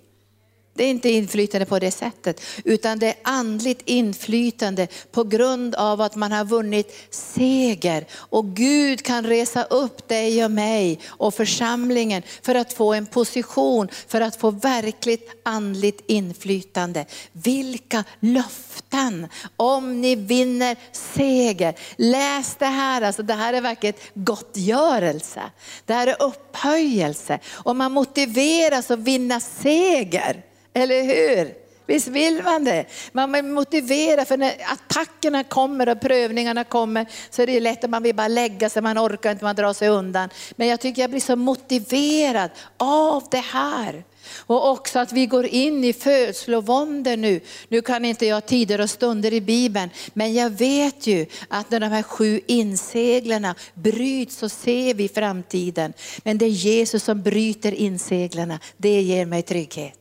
Det 0.79 0.85
är 0.85 0.91
inte 0.91 1.11
inflytande 1.11 1.67
på 1.67 1.79
det 1.79 1.91
sättet, 1.91 2.41
utan 2.65 2.99
det 2.99 3.07
är 3.07 3.15
andligt 3.23 3.83
inflytande 3.85 4.87
på 5.13 5.25
grund 5.25 5.75
av 5.75 6.01
att 6.01 6.17
man 6.17 6.33
har 6.33 6.45
vunnit 6.45 6.97
seger. 7.11 8.07
Och 8.15 8.47
Gud 8.47 9.03
kan 9.03 9.27
resa 9.27 9.65
upp 9.65 10.09
dig 10.09 10.45
och 10.45 10.51
mig 10.51 11.01
och 11.07 11.35
församlingen 11.35 12.23
för 12.43 12.55
att 12.55 12.73
få 12.73 12.95
en 12.95 13.07
position, 13.07 13.89
för 14.09 14.21
att 14.21 14.37
få 14.37 14.51
verkligt 14.51 15.41
andligt 15.43 16.03
inflytande. 16.07 17.07
Vilka 17.33 18.05
löften 18.21 19.29
om 19.57 20.01
ni 20.01 20.15
vinner 20.15 20.77
seger. 20.93 21.75
Läs 21.97 22.57
det 22.59 22.67
här, 22.67 23.03
alltså 23.03 23.23
det 23.23 23.35
här 23.35 23.53
är 23.53 23.61
verkligen 23.61 23.97
gottgörelse. 24.15 25.43
Det 25.87 25.95
här 25.95 26.07
är 26.07 26.23
upphöjelse 26.23 27.39
och 27.47 27.77
man 27.77 27.93
motiveras 27.93 28.91
att 28.91 28.99
vinna 28.99 29.41
seger. 29.41 30.45
Eller 30.83 31.03
hur? 31.03 31.55
Visst 31.89 32.09
vill 32.09 32.43
man 32.43 32.65
det? 32.65 32.85
Man 33.13 33.33
vill 33.33 33.45
motivera, 33.45 34.25
för 34.25 34.37
när 34.37 34.57
attackerna 34.73 35.45
kommer 35.45 35.89
och 35.89 36.01
prövningarna 36.01 36.65
kommer 36.65 37.07
så 37.31 37.43
är 37.43 37.47
det 37.47 37.61
lätt 37.61 37.85
att 37.85 37.91
man 37.91 38.03
vill 38.03 38.15
bara 38.15 38.29
lägga 38.29 38.71
sig, 38.71 38.83
man 38.83 38.99
orkar 38.99 39.31
inte, 39.31 39.45
man 39.45 39.57
drar 39.57 39.73
sig 39.73 39.89
undan. 39.89 40.29
Men 40.57 40.69
jag 40.69 40.81
tycker 40.81 41.03
jag 41.03 41.11
blir 41.11 41.21
så 41.21 41.37
motiverad 41.37 42.51
av 42.77 43.25
det 43.31 43.45
här. 43.53 44.05
Och 44.37 44.71
också 44.71 44.99
att 44.99 45.13
vi 45.13 45.27
går 45.27 45.47
in 45.47 45.85
i 45.85 45.93
födslovåndor 45.93 47.17
nu. 47.17 47.41
Nu 47.69 47.83
kan 47.83 48.05
inte 48.05 48.27
jag 48.27 48.47
tider 48.47 48.81
och 48.81 48.91
stunder 48.91 49.33
i 49.33 49.41
Bibeln, 49.41 49.91
men 50.13 50.35
jag 50.35 50.51
vet 50.51 51.07
ju 51.07 51.27
att 51.49 51.71
när 51.71 51.81
de 51.81 51.87
här 51.87 52.03
sju 52.03 52.41
inseglarna 52.47 53.55
bryts 53.75 54.37
så 54.37 54.49
ser 54.49 54.95
vi 54.95 55.09
framtiden. 55.09 55.93
Men 56.25 56.39
det 56.39 56.45
är 56.45 56.49
Jesus 56.49 57.05
som 57.05 57.23
bryter 57.23 57.75
inseglarna, 57.75 58.61
det 58.77 59.01
ger 59.01 59.27
mig 59.27 59.43
trygghet. 59.43 59.98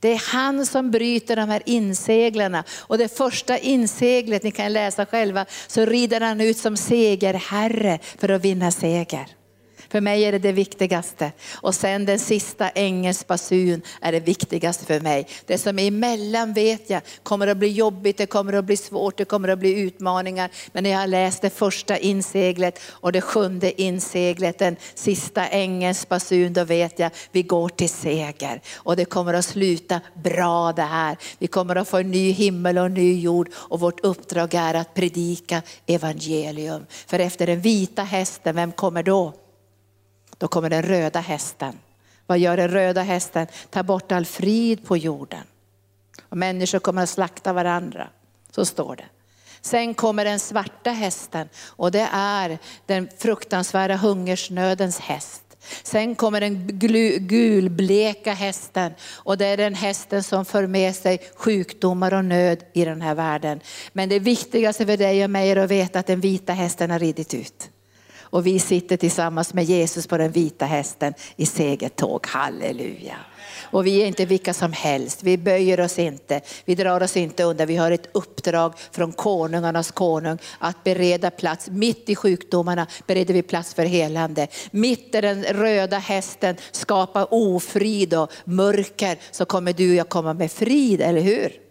Det 0.00 0.12
är 0.12 0.32
han 0.32 0.66
som 0.66 0.90
bryter 0.90 1.36
de 1.36 1.48
här 1.48 1.62
inseglarna. 1.66 2.64
Och 2.78 2.98
det 2.98 3.16
första 3.16 3.58
inseglet, 3.58 4.42
ni 4.42 4.50
kan 4.50 4.72
läsa 4.72 5.06
själva, 5.06 5.46
så 5.66 5.84
rider 5.84 6.20
han 6.20 6.40
ut 6.40 6.56
som 6.56 6.76
segerherre 6.76 7.98
för 8.18 8.28
att 8.28 8.44
vinna 8.44 8.70
seger. 8.70 9.37
För 9.90 10.00
mig 10.00 10.24
är 10.24 10.32
det 10.32 10.38
det 10.38 10.52
viktigaste. 10.52 11.32
Och 11.54 11.74
sen 11.74 12.06
den 12.06 12.18
sista 12.18 12.68
ängelns 12.68 13.26
basun 13.26 13.82
är 14.00 14.12
det 14.12 14.20
viktigaste 14.20 14.84
för 14.84 15.00
mig. 15.00 15.28
Det 15.46 15.58
som 15.58 15.78
är 15.78 15.88
emellan 15.88 16.52
vet 16.52 16.90
jag 16.90 17.02
kommer 17.22 17.46
att 17.46 17.56
bli 17.56 17.68
jobbigt, 17.68 18.16
det 18.16 18.26
kommer 18.26 18.52
att 18.52 18.64
bli 18.64 18.76
svårt, 18.76 19.16
det 19.16 19.24
kommer 19.24 19.48
att 19.48 19.58
bli 19.58 19.80
utmaningar. 19.80 20.50
Men 20.72 20.84
när 20.84 20.90
jag 20.90 20.98
har 20.98 21.06
läst 21.06 21.42
det 21.42 21.50
första 21.50 21.98
inseglet 21.98 22.80
och 22.88 23.12
det 23.12 23.20
sjunde 23.20 23.82
inseglet, 23.82 24.58
den 24.58 24.76
sista 24.94 25.46
ängelns 25.46 26.08
basun, 26.08 26.52
då 26.52 26.64
vet 26.64 26.98
jag 26.98 27.10
vi 27.32 27.42
går 27.42 27.68
till 27.68 27.90
seger. 27.90 28.60
Och 28.74 28.96
det 28.96 29.04
kommer 29.04 29.34
att 29.34 29.44
sluta 29.44 30.00
bra 30.14 30.72
det 30.72 30.82
här. 30.82 31.16
Vi 31.38 31.46
kommer 31.46 31.76
att 31.76 31.88
få 31.88 31.96
en 31.96 32.10
ny 32.10 32.30
himmel 32.30 32.78
och 32.78 32.86
en 32.86 32.94
ny 32.94 33.20
jord 33.20 33.48
och 33.54 33.80
vårt 33.80 34.00
uppdrag 34.00 34.54
är 34.54 34.74
att 34.74 34.94
predika 34.94 35.62
evangelium. 35.86 36.86
För 37.06 37.18
efter 37.18 37.46
den 37.46 37.60
vita 37.60 38.02
hästen, 38.02 38.56
vem 38.56 38.72
kommer 38.72 39.02
då? 39.02 39.34
Då 40.38 40.48
kommer 40.48 40.70
den 40.70 40.82
röda 40.82 41.20
hästen. 41.20 41.78
Vad 42.26 42.38
gör 42.38 42.56
den 42.56 42.68
röda 42.68 43.02
hästen? 43.02 43.46
Tar 43.70 43.82
bort 43.82 44.12
all 44.12 44.26
frid 44.26 44.86
på 44.86 44.96
jorden. 44.96 45.42
Och 46.28 46.36
människor 46.36 46.78
kommer 46.78 47.02
att 47.02 47.08
slakta 47.08 47.52
varandra. 47.52 48.08
Så 48.50 48.64
står 48.64 48.96
det. 48.96 49.04
Sen 49.60 49.94
kommer 49.94 50.24
den 50.24 50.40
svarta 50.40 50.90
hästen 50.90 51.48
och 51.66 51.90
det 51.90 52.08
är 52.12 52.58
den 52.86 53.08
fruktansvärda 53.18 53.96
hungersnödens 53.96 54.98
häst. 54.98 55.42
Sen 55.82 56.14
kommer 56.14 56.40
den 56.40 56.66
gulbleka 57.28 58.32
hästen 58.32 58.92
och 59.12 59.38
det 59.38 59.46
är 59.46 59.56
den 59.56 59.74
hästen 59.74 60.22
som 60.22 60.44
för 60.44 60.66
med 60.66 60.94
sig 60.94 61.30
sjukdomar 61.36 62.14
och 62.14 62.24
nöd 62.24 62.64
i 62.72 62.84
den 62.84 63.00
här 63.00 63.14
världen. 63.14 63.60
Men 63.92 64.08
det 64.08 64.18
viktigaste 64.18 64.86
för 64.86 64.96
dig 64.96 65.24
och 65.24 65.30
mig 65.30 65.50
är 65.50 65.56
att 65.56 65.70
veta 65.70 65.98
att 65.98 66.06
den 66.06 66.20
vita 66.20 66.52
hästen 66.52 66.90
har 66.90 66.98
ridit 66.98 67.34
ut. 67.34 67.70
Och 68.30 68.46
vi 68.46 68.58
sitter 68.58 68.96
tillsammans 68.96 69.54
med 69.54 69.64
Jesus 69.64 70.06
på 70.06 70.18
den 70.18 70.32
vita 70.32 70.64
hästen 70.64 71.14
i 71.36 71.46
segertåg. 71.46 72.26
Halleluja. 72.26 73.16
Och 73.70 73.86
vi 73.86 74.02
är 74.02 74.06
inte 74.06 74.24
vilka 74.24 74.54
som 74.54 74.72
helst, 74.72 75.22
vi 75.22 75.38
böjer 75.38 75.80
oss 75.80 75.98
inte, 75.98 76.40
vi 76.64 76.74
drar 76.74 77.02
oss 77.02 77.16
inte 77.16 77.44
undan. 77.44 77.66
Vi 77.66 77.76
har 77.76 77.90
ett 77.90 78.08
uppdrag 78.12 78.72
från 78.92 79.12
konungarnas 79.12 79.90
konung 79.90 80.38
att 80.58 80.84
bereda 80.84 81.30
plats. 81.30 81.68
Mitt 81.70 82.08
i 82.08 82.16
sjukdomarna 82.16 82.86
bereder 83.06 83.34
vi 83.34 83.42
plats 83.42 83.74
för 83.74 83.84
helande. 83.84 84.48
Mitt 84.70 85.14
i 85.14 85.20
den 85.20 85.44
röda 85.44 85.98
hästen 85.98 86.56
skapar 86.70 87.26
ofrid 87.30 88.14
och 88.14 88.32
mörker 88.44 89.18
så 89.30 89.44
kommer 89.44 89.72
du 89.72 89.90
och 89.90 89.96
jag 89.96 90.08
komma 90.08 90.34
med 90.34 90.52
frid, 90.52 91.00
eller 91.00 91.20
hur? 91.20 91.67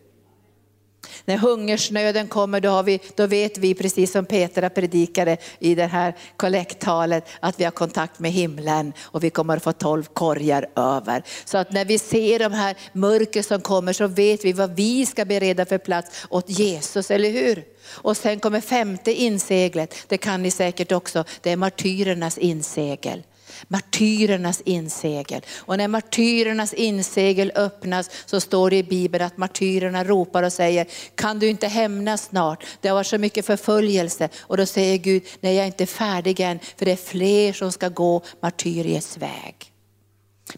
När 1.28 1.38
hungersnöden 1.38 2.28
kommer 2.28 2.61
då, 2.61 2.82
vi, 2.82 2.99
då 3.15 3.28
vet 3.28 3.57
vi, 3.57 3.73
precis 3.73 4.11
som 4.11 4.25
Petra 4.25 4.69
predikade 4.69 5.38
i 5.59 5.75
det 5.75 5.86
här 5.86 6.15
kollekttalet, 6.38 7.28
att 7.39 7.59
vi 7.59 7.63
har 7.63 7.71
kontakt 7.71 8.19
med 8.19 8.32
himlen 8.32 8.93
och 9.01 9.23
vi 9.23 9.30
kommer 9.30 9.57
att 9.57 9.63
få 9.63 9.73
tolv 9.73 10.03
korgar 10.03 10.67
över. 10.75 11.23
Så 11.45 11.57
att 11.57 11.71
när 11.71 11.86
vi 11.86 11.99
ser 11.99 12.39
de 12.39 12.53
här 12.53 12.75
mörker 12.93 13.41
som 13.41 13.61
kommer 13.61 13.93
så 13.93 14.07
vet 14.07 14.45
vi 14.45 14.53
vad 14.53 14.75
vi 14.75 15.05
ska 15.05 15.25
bereda 15.25 15.65
för 15.65 15.78
plats 15.78 16.25
åt 16.30 16.49
Jesus, 16.49 17.11
eller 17.11 17.30
hur? 17.30 17.63
Och 17.88 18.17
sen 18.17 18.39
kommer 18.39 18.61
femte 18.61 19.13
inseglet, 19.13 19.95
det 20.07 20.17
kan 20.17 20.43
ni 20.43 20.51
säkert 20.51 20.91
också, 20.91 21.23
det 21.41 21.51
är 21.51 21.57
martyrernas 21.57 22.38
insegel 22.38 23.23
martyrernas 23.68 24.62
insegel. 24.66 25.41
Och 25.55 25.78
när 25.78 25.88
martyrernas 25.88 26.74
insegel 26.74 27.51
öppnas 27.55 28.10
så 28.26 28.39
står 28.39 28.70
det 28.70 28.76
i 28.78 28.84
Bibeln 28.84 29.26
att 29.26 29.38
martyrerna 29.38 30.03
ropar 30.03 30.43
och 30.43 30.53
säger, 30.53 30.88
kan 31.16 31.39
du 31.39 31.47
inte 31.47 31.68
hämnas 31.68 32.24
snart? 32.24 32.66
Det 32.82 32.88
har 32.88 32.95
varit 32.95 33.08
så 33.08 33.18
mycket 33.18 33.45
förföljelse. 33.45 34.30
Och 34.39 34.58
då 34.58 34.66
säger 34.66 34.97
Gud, 34.97 35.24
nej 35.39 35.55
jag 35.55 35.64
är 35.64 35.68
inte 35.68 35.86
färdig 35.86 36.39
än, 36.39 36.60
för 36.78 36.86
det 36.86 36.91
är 36.91 36.95
fler 36.95 37.53
som 37.53 37.72
ska 37.72 37.89
gå 37.89 38.22
martyriets 38.41 39.18
väg. 39.18 39.72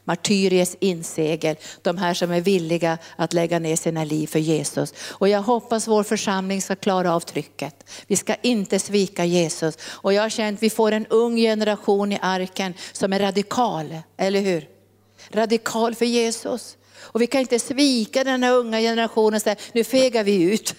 Martyriets 0.03 0.77
insegel, 0.79 1.55
de 1.81 1.97
här 1.97 2.13
som 2.13 2.31
är 2.31 2.41
villiga 2.41 2.97
att 3.15 3.33
lägga 3.33 3.59
ner 3.59 3.75
sina 3.75 4.03
liv 4.03 4.27
för 4.27 4.39
Jesus. 4.39 4.93
Och 5.07 5.29
jag 5.29 5.41
hoppas 5.41 5.87
vår 5.87 6.03
församling 6.03 6.61
ska 6.61 6.75
klara 6.75 7.15
av 7.15 7.19
trycket. 7.19 7.89
Vi 8.07 8.15
ska 8.15 8.35
inte 8.35 8.79
svika 8.79 9.25
Jesus. 9.25 9.77
Och 9.83 10.13
jag 10.13 10.21
har 10.21 10.29
känt 10.29 10.57
att 10.57 10.63
vi 10.63 10.69
får 10.69 10.91
en 10.91 11.05
ung 11.05 11.35
generation 11.35 12.11
i 12.11 12.19
arken 12.21 12.73
som 12.91 13.13
är 13.13 13.19
radikal, 13.19 13.97
eller 14.17 14.41
hur? 14.41 14.67
Radikal 15.31 15.95
för 15.95 16.05
Jesus. 16.05 16.77
Och 16.97 17.21
vi 17.21 17.27
kan 17.27 17.41
inte 17.41 17.59
svika 17.59 18.23
den 18.23 18.43
här 18.43 18.53
unga 18.53 18.79
generationen 18.79 19.35
och 19.35 19.41
säga, 19.41 19.55
nu 19.71 19.83
fegar 19.83 20.23
vi 20.23 20.41
ut. 20.41 20.75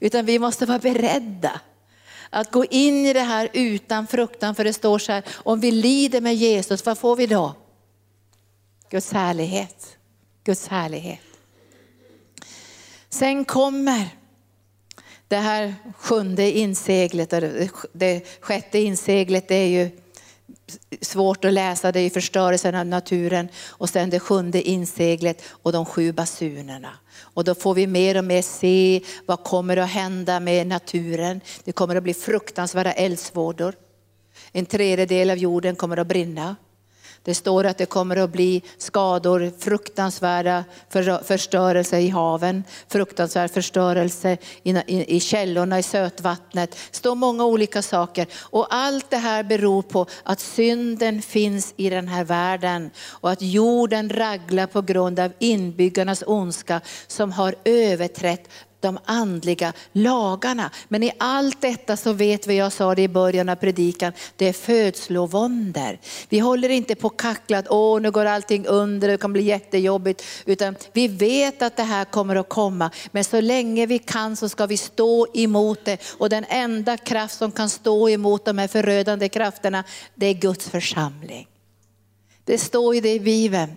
Utan 0.00 0.26
vi 0.26 0.38
måste 0.38 0.66
vara 0.66 0.78
beredda 0.78 1.60
att 2.30 2.50
gå 2.50 2.64
in 2.64 3.06
i 3.06 3.12
det 3.12 3.20
här 3.20 3.48
utan 3.52 4.06
fruktan. 4.06 4.54
För 4.54 4.64
det 4.64 4.72
står 4.72 4.98
så 4.98 5.12
här, 5.12 5.22
om 5.34 5.60
vi 5.60 5.70
lider 5.70 6.20
med 6.20 6.34
Jesus, 6.34 6.86
vad 6.86 6.98
får 6.98 7.16
vi 7.16 7.26
då? 7.26 7.54
Guds 8.90 9.12
härlighet. 9.12 9.96
Guds 10.44 10.68
härlighet. 10.68 11.20
Sen 13.08 13.44
kommer 13.44 14.08
det 15.28 15.36
här 15.36 15.74
sjunde 15.98 16.58
inseglet, 16.58 17.34
det 17.92 18.22
sjätte 18.40 18.78
inseglet 18.78 19.50
är 19.50 19.64
ju 19.64 19.90
svårt 21.00 21.44
att 21.44 21.52
läsa, 21.52 21.92
det 21.92 22.00
är 22.00 22.10
förstörelsen 22.10 22.74
av 22.74 22.86
naturen. 22.86 23.48
Och 23.66 23.88
sen 23.88 24.10
det 24.10 24.20
sjunde 24.20 24.62
inseglet 24.62 25.42
och 25.48 25.72
de 25.72 25.86
sju 25.86 26.12
basunerna. 26.12 26.90
Och 27.18 27.44
då 27.44 27.54
får 27.54 27.74
vi 27.74 27.86
mer 27.86 28.18
och 28.18 28.24
mer 28.24 28.42
se 28.42 29.00
vad 29.26 29.44
kommer 29.44 29.76
att 29.76 29.90
hända 29.90 30.40
med 30.40 30.66
naturen. 30.66 31.40
Det 31.64 31.72
kommer 31.72 31.96
att 31.96 32.02
bli 32.02 32.14
fruktansvärda 32.14 32.92
eldsvådor. 32.92 33.74
En 34.52 34.66
tredjedel 34.66 35.30
av 35.30 35.36
jorden 35.36 35.76
kommer 35.76 35.96
att 35.96 36.06
brinna. 36.06 36.56
Det 37.22 37.34
står 37.34 37.64
att 37.64 37.78
det 37.78 37.86
kommer 37.86 38.16
att 38.16 38.30
bli 38.30 38.62
skador, 38.78 39.52
fruktansvärda 39.58 40.64
förstörelse 41.24 41.98
i 41.98 42.08
haven, 42.08 42.64
fruktansvärd 42.88 43.50
förstörelse 43.50 44.36
i 44.86 45.20
källorna, 45.20 45.78
i 45.78 45.82
sötvattnet. 45.82 46.70
Det 46.70 46.96
står 46.96 47.14
många 47.14 47.44
olika 47.44 47.82
saker. 47.82 48.26
Och 48.40 48.66
allt 48.70 49.10
det 49.10 49.16
här 49.16 49.42
beror 49.42 49.82
på 49.82 50.06
att 50.22 50.40
synden 50.40 51.22
finns 51.22 51.74
i 51.76 51.90
den 51.90 52.08
här 52.08 52.24
världen 52.24 52.90
och 53.08 53.30
att 53.30 53.42
jorden 53.42 54.10
raglar 54.10 54.66
på 54.66 54.82
grund 54.82 55.20
av 55.20 55.32
inbyggarnas 55.38 56.24
ondska 56.26 56.80
som 57.06 57.32
har 57.32 57.54
överträtt 57.64 58.48
de 58.80 58.98
andliga 59.04 59.72
lagarna. 59.92 60.70
Men 60.88 61.02
i 61.02 61.12
allt 61.18 61.60
detta 61.60 61.96
så 61.96 62.12
vet 62.12 62.46
vi, 62.46 62.56
jag 62.56 62.72
sa 62.72 62.94
det 62.94 63.02
i 63.02 63.08
början 63.08 63.48
av 63.48 63.56
predikan, 63.56 64.12
det 64.36 64.48
är 64.48 64.52
födslovåndor. 64.52 65.98
Vi 66.28 66.38
håller 66.38 66.68
inte 66.68 66.94
på 66.94 67.08
kacklat, 67.08 67.66
åh 67.70 68.00
nu 68.00 68.10
går 68.10 68.24
allting 68.24 68.66
under, 68.66 69.08
det 69.08 69.16
kan 69.16 69.32
bli 69.32 69.42
jättejobbigt. 69.42 70.24
Utan 70.44 70.76
vi 70.92 71.08
vet 71.08 71.62
att 71.62 71.76
det 71.76 71.82
här 71.82 72.04
kommer 72.04 72.36
att 72.36 72.48
komma. 72.48 72.90
Men 73.10 73.24
så 73.24 73.40
länge 73.40 73.86
vi 73.86 73.98
kan 73.98 74.36
så 74.36 74.48
ska 74.48 74.66
vi 74.66 74.76
stå 74.76 75.26
emot 75.34 75.84
det. 75.84 75.98
Och 76.18 76.28
den 76.28 76.44
enda 76.48 76.96
kraft 76.96 77.38
som 77.38 77.52
kan 77.52 77.68
stå 77.68 78.08
emot 78.08 78.44
de 78.44 78.58
här 78.58 78.68
förödande 78.68 79.28
krafterna, 79.28 79.84
det 80.14 80.26
är 80.26 80.34
Guds 80.34 80.68
församling. 80.68 81.48
Det 82.44 82.58
står 82.58 82.94
ju 82.94 83.00
det 83.00 83.12
i 83.12 83.20
Bibeln. 83.20 83.76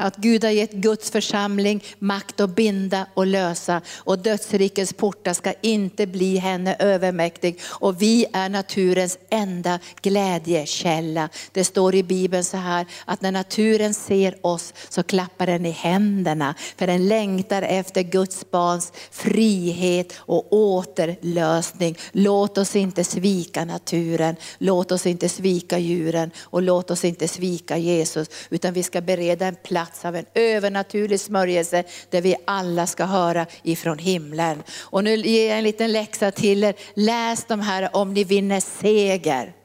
Att 0.00 0.16
Gud 0.16 0.44
har 0.44 0.50
gett 0.50 0.72
Guds 0.72 1.10
församling 1.10 1.84
makt 1.98 2.40
att 2.40 2.56
binda 2.56 3.06
och 3.14 3.26
lösa 3.26 3.80
och 3.96 4.18
dödsrikets 4.18 4.92
portar 4.92 5.32
ska 5.32 5.52
inte 5.60 6.06
bli 6.06 6.36
henne 6.36 6.76
övermäktig. 6.78 7.60
Och 7.64 8.02
vi 8.02 8.26
är 8.32 8.48
naturens 8.48 9.18
enda 9.30 9.78
glädjekälla. 10.02 11.28
Det 11.52 11.64
står 11.64 11.94
i 11.94 12.02
Bibeln 12.02 12.44
så 12.44 12.56
här 12.56 12.86
att 13.04 13.22
när 13.22 13.32
naturen 13.32 13.94
ser 13.94 14.46
oss 14.46 14.74
så 14.88 15.02
klappar 15.02 15.46
den 15.46 15.66
i 15.66 15.70
händerna 15.70 16.54
för 16.76 16.86
den 16.86 17.08
längtar 17.08 17.62
efter 17.62 18.02
Guds 18.02 18.50
barns 18.50 18.92
frihet 19.10 20.12
och 20.16 20.52
återlösning. 20.52 21.96
Låt 22.12 22.58
oss 22.58 22.76
inte 22.76 23.04
svika 23.04 23.64
naturen, 23.64 24.36
låt 24.58 24.92
oss 24.92 25.06
inte 25.06 25.28
svika 25.28 25.78
djuren 25.78 26.30
och 26.40 26.62
låt 26.62 26.90
oss 26.90 27.04
inte 27.04 27.28
svika 27.28 27.76
Jesus 27.76 28.28
utan 28.50 28.72
vi 28.72 28.82
ska 28.82 29.00
bereda 29.00 29.46
en 29.46 29.56
plats 29.56 29.87
plats 29.88 30.04
av 30.04 30.16
en 30.16 30.24
övernaturlig 30.34 31.20
smörjelse 31.20 31.84
där 32.10 32.20
vi 32.20 32.36
alla 32.44 32.86
ska 32.86 33.04
höra 33.04 33.46
ifrån 33.62 33.98
himlen. 33.98 34.62
Och 34.80 35.04
nu 35.04 35.16
ger 35.16 35.48
jag 35.48 35.58
en 35.58 35.64
liten 35.64 35.92
läxa 35.92 36.30
till 36.30 36.64
er. 36.64 36.74
Läs 36.94 37.44
de 37.44 37.60
här 37.60 37.96
om 37.96 38.14
ni 38.14 38.24
vinner 38.24 38.60
seger. 38.60 39.57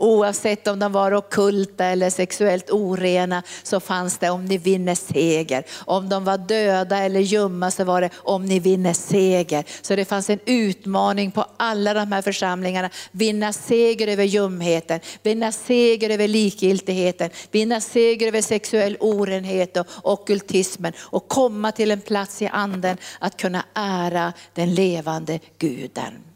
Oavsett 0.00 0.68
om 0.68 0.78
de 0.78 0.92
var 0.92 1.12
okulta 1.12 1.84
eller 1.84 2.10
sexuellt 2.10 2.70
orena 2.70 3.42
så 3.62 3.80
fanns 3.80 4.18
det 4.18 4.30
om 4.30 4.44
ni 4.44 4.58
vinner 4.58 4.94
seger. 4.94 5.64
Om 5.84 6.08
de 6.08 6.24
var 6.24 6.38
döda 6.38 6.98
eller 6.98 7.20
ljumma 7.20 7.70
så 7.70 7.84
var 7.84 8.00
det 8.00 8.10
om 8.16 8.44
ni 8.44 8.58
vinner 8.58 8.92
seger. 8.92 9.64
Så 9.82 9.96
det 9.96 10.04
fanns 10.04 10.30
en 10.30 10.38
utmaning 10.46 11.30
på 11.30 11.44
alla 11.56 11.94
de 11.94 12.12
här 12.12 12.22
församlingarna. 12.22 12.90
Vinna 13.10 13.52
seger 13.52 14.08
över 14.08 14.24
ljumheten, 14.24 15.00
vinna 15.22 15.52
seger 15.52 16.10
över 16.10 16.28
likgiltigheten, 16.28 17.30
vinna 17.50 17.80
seger 17.80 18.26
över 18.28 18.42
sexuell 18.42 18.96
orenhet 19.00 19.76
och 19.76 19.86
okultismen 20.02 20.92
och 20.98 21.28
komma 21.28 21.72
till 21.72 21.90
en 21.90 22.00
plats 22.00 22.42
i 22.42 22.46
anden 22.46 22.96
att 23.18 23.36
kunna 23.36 23.64
ära 23.74 24.32
den 24.54 24.74
levande 24.74 25.40
guden. 25.58 26.29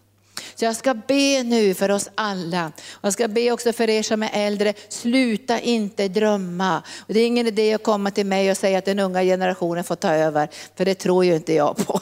Så 0.54 0.64
jag 0.64 0.76
ska 0.76 0.94
be 0.94 1.42
nu 1.42 1.74
för 1.74 1.90
oss 1.90 2.10
alla. 2.14 2.72
Jag 3.00 3.12
ska 3.12 3.28
be 3.28 3.50
också 3.50 3.72
för 3.72 3.90
er 3.90 4.02
som 4.02 4.22
är 4.22 4.30
äldre, 4.32 4.74
sluta 4.88 5.60
inte 5.60 6.08
drömma. 6.08 6.82
Och 6.98 7.14
det 7.14 7.20
är 7.20 7.26
ingen 7.26 7.46
idé 7.46 7.74
att 7.74 7.82
komma 7.82 8.10
till 8.10 8.26
mig 8.26 8.50
och 8.50 8.56
säga 8.56 8.78
att 8.78 8.84
den 8.84 8.98
unga 8.98 9.22
generationen 9.22 9.84
får 9.84 9.96
ta 9.96 10.10
över, 10.10 10.48
för 10.76 10.84
det 10.84 10.94
tror 10.94 11.24
ju 11.24 11.36
inte 11.36 11.52
jag 11.52 11.76
på. 11.76 12.00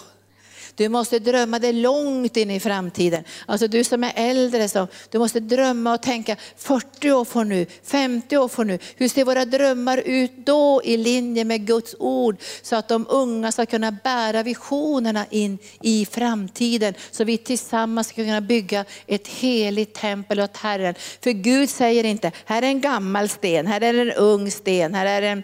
Du 0.75 0.89
måste 0.89 1.19
drömma 1.19 1.59
dig 1.59 1.73
långt 1.73 2.37
in 2.37 2.51
i 2.51 2.61
framtiden. 2.61 3.25
Alltså 3.47 3.69
du 3.69 3.85
som 3.85 4.05
är 4.05 4.13
äldre, 4.17 4.69
så, 4.69 4.89
du 5.11 5.19
måste 5.19 5.41
drömma 5.41 5.95
och 5.95 6.03
tänka 6.03 6.37
40 6.57 7.13
år 7.13 7.25
från 7.25 7.49
nu, 7.49 7.67
50 7.85 8.37
år 8.37 8.49
från 8.49 8.67
nu. 8.67 8.79
Hur 8.97 9.09
ser 9.09 9.25
våra 9.25 9.45
drömmar 9.45 9.99
ut 9.99 10.33
då 10.37 10.81
i 10.85 10.97
linje 10.97 11.45
med 11.45 11.67
Guds 11.67 11.95
ord? 11.99 12.37
Så 12.63 12.77
att 12.77 12.89
de 12.89 13.07
unga 13.09 13.53
ska 13.53 13.67
kunna 13.67 13.93
bära 13.93 14.43
visionerna 14.43 15.27
in 15.31 15.59
i 15.81 16.07
framtiden. 16.07 16.95
Så 17.11 17.25
vi 17.25 17.39
tillsammans 17.39 18.09
ska 18.09 18.15
kunna 18.15 18.41
bygga 18.41 18.85
ett 19.07 19.29
heligt 19.29 19.95
tempel 19.95 20.41
åt 20.41 20.57
Herren. 20.57 20.95
För 21.21 21.31
Gud 21.31 21.71
säger 21.71 22.05
inte, 22.05 22.33
här 22.45 22.63
är 22.63 22.67
en 22.67 22.81
gammal 22.81 23.29
sten, 23.29 23.67
här 23.67 23.81
är 23.81 23.95
en 23.95 24.13
ung 24.13 24.51
sten, 24.51 24.95
här 24.95 25.07
är 25.07 25.23
en 25.23 25.43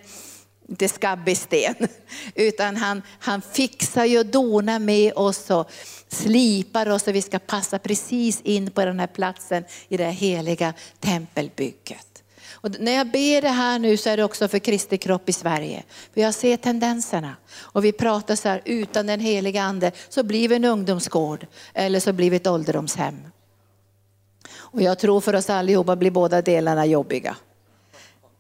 inte 0.69 0.89
skabbig 0.89 1.37
sten, 1.37 1.75
utan 2.35 2.77
han, 2.77 3.03
han 3.19 3.43
fixar 3.43 4.05
ju 4.05 4.19
och 4.19 4.27
donar 4.27 4.79
med 4.79 5.13
oss 5.17 5.51
och 5.51 5.71
slipar 6.09 6.89
oss 6.89 7.03
så 7.03 7.13
vi 7.13 7.23
ska 7.23 7.39
passa 7.39 7.79
precis 7.79 8.41
in 8.41 8.71
på 8.71 8.85
den 8.85 9.01
här 9.01 9.07
platsen 9.07 9.65
i 9.89 9.97
det 9.97 10.11
heliga 10.11 10.75
tempelbygget. 11.01 12.23
Och 12.61 12.81
när 12.81 12.93
jag 12.93 13.11
ber 13.11 13.43
det 13.43 13.49
här 13.49 13.79
nu 13.79 13.97
så 13.97 14.11
är 14.11 14.17
det 14.17 14.25
också 14.25 14.49
för 14.49 14.59
Kristi 14.59 14.99
kropp 14.99 15.29
i 15.29 15.33
Sverige. 15.33 15.83
För 16.15 16.21
jag 16.21 16.35
ser 16.35 16.57
tendenserna. 16.57 17.37
Och 17.57 17.85
vi 17.85 17.93
pratar 17.93 18.37
så 18.37 18.49
här, 18.49 18.63
utan 18.65 19.07
den 19.07 19.21
heliga 19.21 19.63
ande 19.63 19.93
så 20.09 20.23
blir 20.23 20.49
vi 20.49 20.57
en 20.57 20.65
ungdomsgård 20.65 21.47
eller 21.75 22.01
så 22.01 22.13
blir 22.13 22.31
vi 22.31 22.37
ett 22.37 22.47
ålderdomshem. 22.47 23.17
Och 24.51 24.83
jag 24.83 24.99
tror 24.99 25.21
för 25.21 25.35
oss 25.35 25.51
allihopa 25.51 25.97
blir 25.97 26.11
båda 26.11 26.43
delarna 26.43 26.87
jobbiga. 26.87 27.37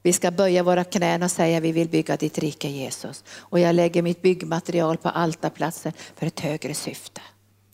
Vi 0.08 0.12
ska 0.12 0.30
böja 0.30 0.62
våra 0.62 0.84
knän 0.84 1.22
och 1.22 1.30
säga 1.30 1.60
vi 1.60 1.72
vill 1.72 1.88
bygga 1.88 2.16
ditt 2.16 2.38
rike 2.38 2.68
Jesus. 2.68 3.24
Och 3.30 3.60
jag 3.60 3.74
lägger 3.74 4.02
mitt 4.02 4.22
byggmaterial 4.22 4.96
på 4.96 5.08
altarplatsen 5.08 5.92
för 6.16 6.26
ett 6.26 6.40
högre 6.40 6.74
syfte. 6.74 7.20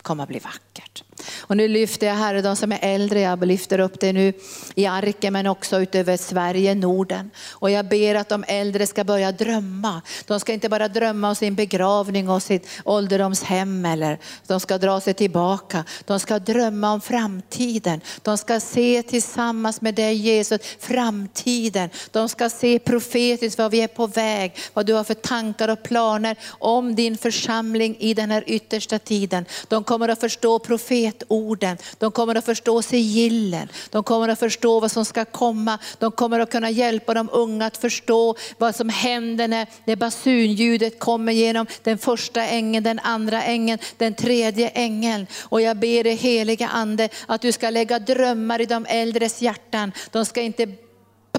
Det 0.05 0.07
kommer 0.07 0.23
att 0.23 0.29
bli 0.29 0.39
vackert. 0.39 1.05
Och 1.41 1.57
nu 1.57 1.69
lyfter 1.69 2.07
jag 2.07 2.15
Herre 2.15 2.43
de 2.43 2.57
som 2.57 2.73
är 2.73 2.79
äldre, 2.83 3.21
jag 3.21 3.47
lyfter 3.47 3.79
upp 3.81 4.01
det 4.01 4.13
nu 4.13 4.33
i 4.75 4.87
arken 4.87 5.33
men 5.33 5.47
också 5.47 5.81
utöver 5.81 6.17
Sverige, 6.17 6.75
Norden. 6.75 7.31
Och 7.51 7.71
jag 7.71 7.89
ber 7.89 8.15
att 8.15 8.29
de 8.29 8.45
äldre 8.49 8.87
ska 8.87 9.05
börja 9.05 9.33
drömma. 9.33 10.03
De 10.27 10.41
ska 10.41 10.53
inte 10.53 10.69
bara 10.69 10.89
drömma 10.89 11.29
om 11.29 11.35
sin 11.35 11.55
begravning 11.55 12.29
och 12.29 12.43
sitt 12.43 12.69
ålderdomshem 12.85 13.85
eller 13.85 14.19
de 14.47 14.61
ska 14.61 14.79
dra 14.79 15.01
sig 15.01 15.15
tillbaka. 15.15 15.85
De 16.05 16.21
ska 16.21 16.39
drömma 16.39 16.93
om 16.93 17.01
framtiden. 17.01 18.01
De 18.23 18.39
ska 18.39 18.61
se 18.61 19.03
tillsammans 19.03 19.81
med 19.81 19.95
dig 19.95 20.15
Jesus 20.15 20.61
framtiden. 20.79 21.91
De 22.11 22.29
ska 22.29 22.51
se 22.51 22.79
profetiskt 22.79 23.59
vad 23.59 23.71
vi 23.71 23.81
är 23.81 23.89
på 23.89 24.07
väg, 24.07 24.57
vad 24.73 24.87
du 24.87 24.93
har 24.93 25.05
för 25.05 25.15
tankar 25.15 25.69
och 25.69 25.83
planer 25.83 26.37
om 26.49 26.95
din 26.95 27.19
församling 27.19 27.97
i 27.99 28.15
den 28.15 28.31
här 28.31 28.45
yttersta 28.47 28.99
tiden. 28.99 29.45
De 29.69 29.85
kommer 29.95 30.09
att 30.09 30.21
förstå 30.21 30.59
profetorden. 30.59 31.77
De 31.99 32.13
kommer 32.13 32.35
att 32.35 32.45
förstå 32.45 32.83
sigillen. 32.83 33.69
De 33.91 34.05
kommer 34.05 34.29
att 34.29 34.39
förstå 34.39 34.81
vad 34.81 34.91
som 34.91 35.05
ska 35.05 35.25
komma. 35.25 35.79
De 35.99 36.13
kommer 36.13 36.41
att 36.41 36.51
kunna 36.51 36.71
hjälpa 36.71 37.15
de 37.15 37.29
unga 37.33 37.67
att 37.67 37.77
förstå 37.77 38.37
vad 38.59 38.75
som 38.75 38.89
händer 38.89 39.49
när, 39.49 39.67
det 39.85 39.97
basunljudet 39.97 40.99
kommer 40.99 41.33
genom 41.33 41.67
den 41.83 41.99
första 41.99 42.43
ängeln, 42.47 42.85
den 42.85 42.99
andra 42.99 43.43
ängeln, 43.43 43.79
den 43.97 44.15
tredje 44.15 44.69
ängeln. 44.69 45.27
Och 45.43 45.61
jag 45.61 45.77
ber 45.77 46.05
dig 46.05 46.15
heliga 46.15 46.69
ande 46.69 47.09
att 47.27 47.41
du 47.41 47.53
ska 47.53 47.71
lägga 47.71 47.99
drömmar 47.99 48.61
i 48.61 48.67
de 48.67 48.87
äldres 48.89 49.43
hjärtan. 49.43 49.93
De 50.11 50.25
ska 50.25 50.41
inte 50.41 50.67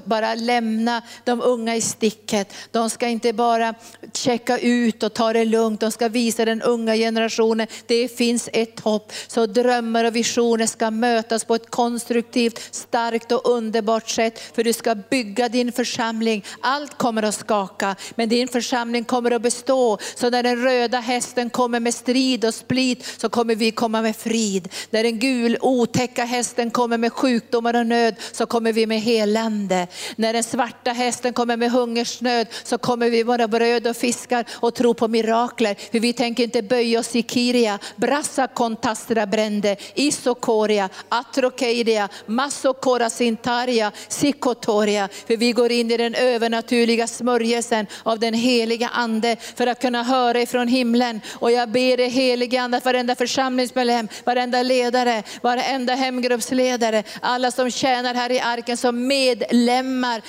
bara 0.06 0.34
lämna 0.34 1.02
de 1.24 1.40
unga 1.40 1.76
i 1.76 1.80
sticket. 1.80 2.52
De 2.70 2.90
ska 2.90 3.08
inte 3.08 3.32
bara 3.32 3.74
checka 4.12 4.58
ut 4.58 5.02
och 5.02 5.14
ta 5.14 5.32
det 5.32 5.44
lugnt. 5.44 5.80
De 5.80 5.92
ska 5.92 6.08
visa 6.08 6.44
den 6.44 6.62
unga 6.62 6.94
generationen, 6.94 7.66
det 7.86 8.08
finns 8.08 8.48
ett 8.52 8.80
hopp. 8.80 9.12
Så 9.26 9.46
drömmar 9.46 10.04
och 10.04 10.16
visioner 10.16 10.66
ska 10.66 10.90
mötas 10.90 11.44
på 11.44 11.54
ett 11.54 11.70
konstruktivt, 11.70 12.74
starkt 12.74 13.32
och 13.32 13.50
underbart 13.50 14.08
sätt. 14.08 14.40
För 14.54 14.64
du 14.64 14.72
ska 14.72 14.94
bygga 14.94 15.48
din 15.48 15.72
församling. 15.72 16.44
Allt 16.60 16.98
kommer 16.98 17.22
att 17.22 17.34
skaka, 17.34 17.96
men 18.14 18.28
din 18.28 18.48
församling 18.48 19.04
kommer 19.04 19.30
att 19.30 19.42
bestå. 19.42 19.98
Så 20.14 20.30
när 20.30 20.42
den 20.42 20.62
röda 20.62 21.00
hästen 21.00 21.50
kommer 21.50 21.80
med 21.80 21.94
strid 21.94 22.44
och 22.44 22.54
split 22.54 23.14
så 23.18 23.28
kommer 23.28 23.54
vi 23.54 23.70
komma 23.70 24.02
med 24.02 24.16
frid. 24.16 24.68
När 24.90 25.02
den 25.02 25.18
gul 25.18 25.58
otäcka 25.60 26.24
hästen 26.24 26.70
kommer 26.70 26.98
med 26.98 27.12
sjukdomar 27.12 27.76
och 27.76 27.86
nöd 27.86 28.14
så 28.32 28.46
kommer 28.46 28.72
vi 28.72 28.86
med 28.86 29.00
helande. 29.00 29.86
När 30.16 30.32
den 30.32 30.42
svarta 30.42 30.92
hästen 30.92 31.32
kommer 31.32 31.56
med 31.56 31.70
hungersnöd 31.70 32.46
så 32.62 32.78
kommer 32.78 33.10
vi 33.10 33.22
vara 33.22 33.48
bröd 33.48 33.86
och 33.86 33.96
fiskar 33.96 34.44
och 34.52 34.74
tro 34.74 34.94
på 34.94 35.08
mirakler. 35.08 35.76
För 35.92 36.00
vi 36.00 36.12
tänker 36.12 36.44
inte 36.44 36.62
böja 36.62 37.00
oss 37.00 37.16
i 37.16 37.22
Kiria, 37.22 37.78
Brassa 37.96 38.46
kontastra 38.46 39.26
brände, 39.26 39.76
Isokoria, 39.94 40.88
Atrokeidia, 41.08 42.08
Massokora 42.26 43.10
sintaria, 43.10 43.92
Sikotoria. 44.08 45.08
För 45.26 45.36
vi 45.36 45.52
går 45.52 45.72
in 45.72 45.90
i 45.90 45.96
den 45.96 46.14
övernaturliga 46.14 47.06
smörjelsen 47.06 47.86
av 48.02 48.18
den 48.18 48.34
heliga 48.34 48.88
ande 48.88 49.36
för 49.54 49.66
att 49.66 49.80
kunna 49.80 50.02
höra 50.02 50.40
ifrån 50.42 50.68
himlen. 50.68 51.20
Och 51.34 51.52
jag 51.52 51.68
ber 51.68 51.96
dig 51.96 52.08
helige 52.08 52.60
ande 52.60 52.76
att 52.76 52.84
varenda 52.84 53.14
församlingsmedlem, 53.14 54.08
varenda 54.24 54.62
ledare, 54.62 55.22
varenda 55.42 55.94
hemgruppsledare, 55.94 57.02
alla 57.20 57.50
som 57.50 57.70
tjänar 57.70 58.14
här 58.14 58.32
i 58.32 58.40
arken 58.40 58.76
som 58.76 59.06
medlemmar 59.06 59.85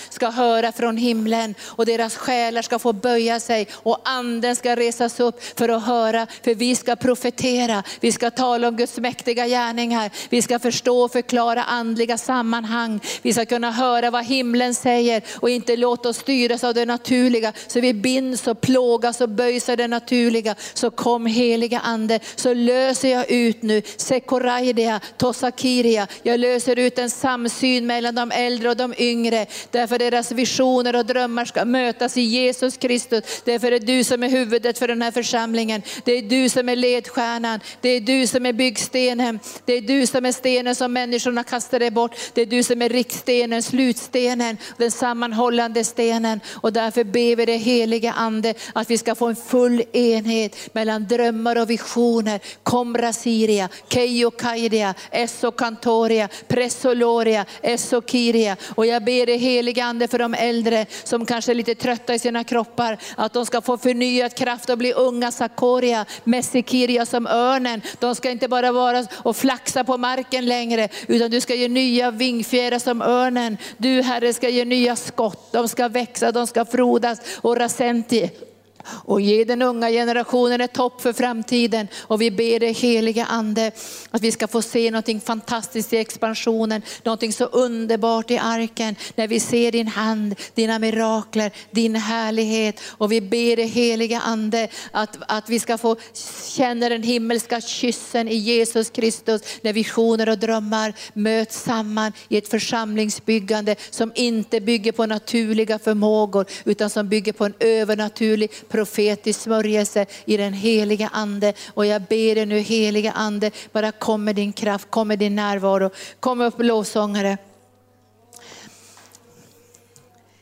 ska 0.09 0.29
höra 0.29 0.71
från 0.71 0.97
himlen 0.97 1.55
och 1.61 1.85
deras 1.85 2.15
själar 2.15 2.61
ska 2.61 2.79
få 2.79 2.93
böja 2.93 3.39
sig 3.39 3.67
och 3.73 4.01
anden 4.03 4.55
ska 4.55 4.75
resas 4.75 5.19
upp 5.19 5.59
för 5.59 5.69
att 5.69 5.85
höra. 5.85 6.27
För 6.43 6.55
vi 6.55 6.75
ska 6.75 6.95
profetera, 6.95 7.83
vi 7.99 8.11
ska 8.11 8.31
tala 8.31 8.67
om 8.67 8.75
Guds 8.75 8.97
mäktiga 8.97 9.47
gärningar, 9.47 10.11
vi 10.29 10.41
ska 10.41 10.59
förstå 10.59 11.01
och 11.03 11.11
förklara 11.11 11.63
andliga 11.63 12.17
sammanhang. 12.17 12.99
Vi 13.21 13.33
ska 13.33 13.45
kunna 13.45 13.71
höra 13.71 14.11
vad 14.11 14.25
himlen 14.25 14.75
säger 14.75 15.23
och 15.35 15.49
inte 15.49 15.75
låta 15.75 16.09
oss 16.09 16.17
styras 16.17 16.63
av 16.63 16.73
det 16.73 16.85
naturliga. 16.85 17.53
Så 17.67 17.79
vi 17.79 17.93
binds 17.93 18.47
och 18.47 18.61
plågas 18.61 19.21
och 19.21 19.29
böjs 19.29 19.69
av 19.69 19.77
det 19.77 19.87
naturliga. 19.87 20.55
Så 20.73 20.91
kom 20.91 21.25
heliga 21.25 21.79
ande, 21.79 22.19
så 22.35 22.53
löser 22.53 23.09
jag 23.09 23.31
ut 23.31 23.61
nu, 23.61 23.81
Sekoraidia, 23.97 24.99
Tosakiria. 25.17 26.07
Jag 26.23 26.39
löser 26.39 26.79
ut 26.79 26.99
en 26.99 27.09
samsyn 27.09 27.87
mellan 27.87 28.15
de 28.15 28.31
äldre 28.31 28.69
och 28.69 28.77
de 28.77 28.93
yngre. 28.97 29.46
Därför 29.71 29.99
deras 29.99 30.31
visioner 30.31 30.95
och 30.95 31.05
drömmar 31.05 31.45
ska 31.45 31.65
mötas 31.65 32.17
i 32.17 32.21
Jesus 32.21 32.77
Kristus. 32.77 33.41
Därför 33.45 33.71
är 33.71 33.79
du 33.79 34.03
som 34.03 34.23
är 34.23 34.29
huvudet 34.29 34.79
för 34.79 34.87
den 34.87 35.01
här 35.01 35.11
församlingen. 35.11 35.81
Det 36.03 36.11
är 36.11 36.21
du 36.21 36.49
som 36.49 36.69
är 36.69 36.75
ledstjärnan. 36.75 37.59
Det 37.81 37.89
är 37.89 38.01
du 38.01 38.27
som 38.27 38.45
är 38.45 38.53
byggstenen. 38.53 39.39
Det 39.65 39.73
är 39.73 39.81
du 39.81 40.07
som 40.07 40.25
är 40.25 40.31
stenen 40.31 40.75
som 40.75 40.93
människorna 40.93 41.43
kastade 41.43 41.91
bort. 41.91 42.15
Det 42.33 42.41
är 42.41 42.45
du 42.45 42.63
som 42.63 42.81
är 42.81 42.89
riktstenen, 42.89 43.63
slutstenen, 43.63 44.57
den 44.77 44.91
sammanhållande 44.91 45.83
stenen. 45.83 46.39
Och 46.53 46.73
därför 46.73 47.03
ber 47.03 47.35
vi 47.35 47.45
det 47.45 47.57
heliga 47.57 48.11
ande 48.11 48.53
att 48.73 48.89
vi 48.89 48.97
ska 48.97 49.15
få 49.15 49.27
en 49.27 49.35
full 49.35 49.83
enhet 49.93 50.73
mellan 50.73 51.07
drömmar 51.07 51.55
och 51.55 51.69
visioner. 51.69 52.39
Komra 52.63 53.13
Siria, 53.13 53.69
Keio 53.89 54.31
Kaidia, 54.31 54.93
Esso 55.11 55.51
Kantoria, 55.51 56.29
Presoloria, 56.47 57.45
Esso 57.61 58.01
Kiria. 58.01 58.57
Och 58.75 58.85
jag 58.85 59.03
ber 59.03 59.25
det 59.25 59.36
heliga 59.37 59.85
ande 59.85 60.07
för 60.07 60.19
de 60.19 60.33
äldre 60.33 60.85
som 61.03 61.25
kanske 61.25 61.51
är 61.51 61.55
lite 61.55 61.75
trötta 61.75 62.15
i 62.15 62.19
sina 62.19 62.43
kroppar, 62.43 62.97
att 63.15 63.33
de 63.33 63.45
ska 63.45 63.61
få 63.61 63.77
förnyad 63.77 64.35
kraft 64.35 64.69
och 64.69 64.77
bli 64.77 64.93
unga 64.93 65.31
Sakoria, 65.31 66.05
Messikiria 66.23 67.05
som 67.05 67.27
örnen. 67.27 67.81
De 67.99 68.15
ska 68.15 68.29
inte 68.29 68.47
bara 68.47 68.71
vara 68.71 69.07
och 69.13 69.35
flaxa 69.35 69.83
på 69.83 69.97
marken 69.97 70.45
längre, 70.45 70.89
utan 71.07 71.31
du 71.31 71.41
ska 71.41 71.55
ge 71.55 71.67
nya 71.67 72.11
vingfjädrar 72.11 72.79
som 72.79 73.01
örnen. 73.01 73.57
Du 73.77 74.01
Herre 74.01 74.33
ska 74.33 74.49
ge 74.49 74.65
nya 74.65 74.95
skott, 74.95 75.51
de 75.51 75.67
ska 75.67 75.87
växa, 75.87 76.31
de 76.31 76.47
ska 76.47 76.65
frodas 76.65 77.19
och 77.41 77.57
rasenti 77.57 78.29
och 78.89 79.21
ge 79.21 79.43
den 79.43 79.61
unga 79.61 79.89
generationen 79.89 80.61
ett 80.61 80.77
hopp 80.77 81.01
för 81.01 81.13
framtiden. 81.13 81.87
Och 81.99 82.21
vi 82.21 82.31
ber 82.31 82.59
dig 82.59 82.73
heliga 82.73 83.25
ande 83.25 83.71
att 84.11 84.21
vi 84.21 84.31
ska 84.31 84.47
få 84.47 84.61
se 84.61 84.91
någonting 84.91 85.21
fantastiskt 85.21 85.93
i 85.93 85.97
expansionen, 85.97 86.81
någonting 87.03 87.33
så 87.33 87.45
underbart 87.45 88.31
i 88.31 88.37
arken 88.37 88.95
när 89.15 89.27
vi 89.27 89.39
ser 89.39 89.71
din 89.71 89.87
hand, 89.87 90.35
dina 90.53 90.79
mirakler, 90.79 91.51
din 91.71 91.95
härlighet. 91.95 92.81
Och 92.87 93.11
vi 93.11 93.21
ber 93.21 93.55
dig 93.55 93.67
heliga 93.67 94.19
ande 94.19 94.67
att, 94.91 95.17
att 95.27 95.49
vi 95.49 95.59
ska 95.59 95.77
få 95.77 95.95
känna 96.55 96.89
den 96.89 97.03
himmelska 97.03 97.61
kyssen 97.61 98.27
i 98.27 98.35
Jesus 98.35 98.89
Kristus 98.89 99.41
när 99.61 99.73
visioner 99.73 100.29
och 100.29 100.37
drömmar 100.37 100.93
möts 101.13 101.63
samman 101.63 102.11
i 102.29 102.37
ett 102.37 102.47
församlingsbyggande 102.47 103.75
som 103.89 104.11
inte 104.15 104.61
bygger 104.61 104.91
på 104.91 105.05
naturliga 105.05 105.79
förmågor 105.79 106.45
utan 106.65 106.89
som 106.89 107.09
bygger 107.09 107.33
på 107.33 107.45
en 107.45 107.53
övernaturlig 107.59 108.51
profetisk 108.77 109.41
smörjelse 109.41 110.05
i 110.25 110.37
den 110.37 110.53
heliga 110.53 111.09
ande. 111.13 111.53
Och 111.73 111.85
jag 111.85 112.01
ber 112.01 112.35
dig 112.35 112.45
nu 112.45 112.59
heliga 112.59 113.11
ande, 113.11 113.51
bara 113.71 113.91
kom 113.91 114.23
med 114.23 114.35
din 114.35 114.53
kraft, 114.53 114.87
kom 114.89 115.07
med 115.07 115.19
din 115.19 115.35
närvaro. 115.35 115.89
Kom 116.19 116.41
upp 116.41 116.55
lovsångare. 116.57 117.37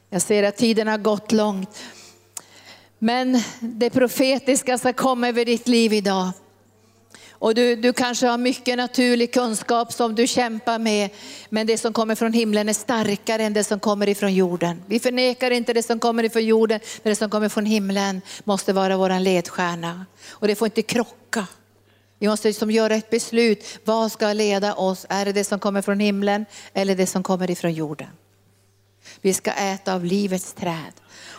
Jag 0.10 0.22
ser 0.22 0.44
att 0.44 0.58
tiden 0.58 0.88
har 0.88 0.98
gått 0.98 1.32
långt. 1.32 1.70
Men 3.00 3.42
det 3.60 3.90
profetiska 3.90 4.78
ska 4.78 4.94
komma 4.94 5.28
över 5.28 5.46
ditt 5.46 5.68
liv 5.68 5.94
idag. 5.94 6.32
Och 7.46 7.56
du, 7.56 7.76
du 7.76 7.93
kanske 7.93 8.28
har 8.28 8.38
mycket 8.38 8.78
naturlig 8.78 9.34
kunskap 9.34 9.93
som 9.93 10.16
du 10.16 10.28
kämpar 10.28 10.80
med, 10.80 11.10
men 11.50 11.68
det 11.68 11.78
som 11.78 11.93
kommer 11.93 12.16
från 12.16 12.34
himlen 12.34 12.70
är 12.70 12.74
starkare 12.74 13.43
än 13.43 13.54
det 13.54 13.64
som 13.64 13.80
kommer 13.80 14.10
ifrån 14.10 14.34
jorden. 14.34 14.84
Vi 14.88 15.00
förnekar 15.00 15.52
inte 15.52 15.74
det 15.74 15.84
som 15.84 16.00
kommer 16.00 16.24
ifrån 16.24 16.46
jorden, 16.46 16.80
men 17.04 17.12
det 17.12 17.16
som 17.16 17.30
kommer 17.30 17.50
från 17.50 17.66
himlen 17.66 18.22
måste 18.43 18.74
vara 18.74 18.98
vår 18.98 19.20
ledstjärna. 19.20 20.06
Och 20.30 20.48
det 20.48 20.56
får 20.56 20.66
inte 20.66 20.82
krocka. 20.82 21.48
Vi 22.20 22.28
måste 22.28 22.48
liksom 22.48 22.72
göra 22.72 22.96
ett 22.96 23.10
beslut. 23.10 23.80
Vad 23.84 24.12
ska 24.12 24.34
leda 24.34 24.74
oss? 24.74 25.06
Är 25.10 25.26
det 25.26 25.32
det 25.32 25.43
som 25.43 25.60
kommer 25.60 25.82
från 25.82 26.00
himlen 26.00 26.46
eller 26.74 26.96
det 26.96 27.08
som 27.08 27.24
kommer 27.24 27.52
ifrån 27.52 27.74
jorden? 27.74 28.10
Vi 29.22 29.34
ska 29.34 29.52
äta 29.52 29.93
av 29.93 30.06
livets 30.06 30.54
träd. 30.54 30.93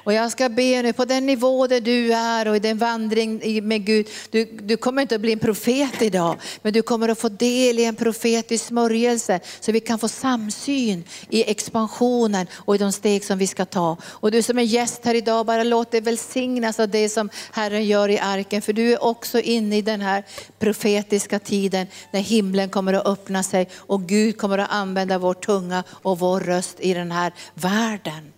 Och 0.06 0.12
jag 0.12 0.32
ska 0.32 0.48
be 0.48 0.82
nu 0.82 0.92
på 0.92 1.04
den 1.04 1.26
nivå 1.26 1.66
där 1.66 1.80
du 1.80 2.12
är 2.12 2.48
och 2.48 2.56
i 2.56 2.58
den 2.58 2.78
vandring 2.78 3.66
med 3.68 3.84
Gud. 3.84 4.08
Du, 4.30 4.44
du 4.44 4.76
kommer 4.76 5.02
inte 5.02 5.14
att 5.14 5.20
bli 5.20 5.32
en 5.32 5.38
profet 5.38 6.02
idag, 6.02 6.36
men 6.62 6.72
du 6.72 6.82
kommer 6.82 7.08
att 7.08 7.18
få 7.18 7.28
del 7.28 7.78
i 7.78 7.84
en 7.84 7.96
profetisk 7.96 8.64
smörjelse 8.64 9.40
så 9.60 9.72
vi 9.72 9.80
kan 9.80 9.98
få 9.98 10.08
samsyn 10.08 11.04
i 11.30 11.50
expansionen 11.50 12.46
och 12.54 12.74
i 12.74 12.78
de 12.78 12.92
steg 12.92 13.24
som 13.24 13.38
vi 13.38 13.46
ska 13.46 13.64
ta. 13.64 13.96
Och 14.04 14.30
du 14.30 14.42
som 14.42 14.58
är 14.58 14.62
gäst 14.62 15.04
här 15.04 15.14
idag, 15.14 15.46
bara 15.46 15.62
låt 15.62 15.90
dig 15.90 16.00
välsignas 16.00 16.80
av 16.80 16.88
det 16.88 17.08
som 17.08 17.30
Herren 17.52 17.84
gör 17.84 18.08
i 18.08 18.18
arken. 18.18 18.62
För 18.62 18.72
du 18.72 18.92
är 18.92 19.04
också 19.04 19.40
inne 19.40 19.76
i 19.76 19.82
den 19.82 20.00
här 20.00 20.24
profetiska 20.58 21.38
tiden 21.38 21.86
när 22.10 22.20
himlen 22.20 22.70
kommer 22.70 22.92
att 22.92 23.06
öppna 23.06 23.42
sig 23.42 23.68
och 23.76 24.02
Gud 24.02 24.38
kommer 24.38 24.58
att 24.58 24.70
använda 24.70 25.18
vår 25.18 25.34
tunga 25.34 25.84
och 25.90 26.18
vår 26.18 26.40
röst 26.40 26.80
i 26.80 26.94
den 26.94 27.12
här 27.12 27.32
världen. 27.54 28.35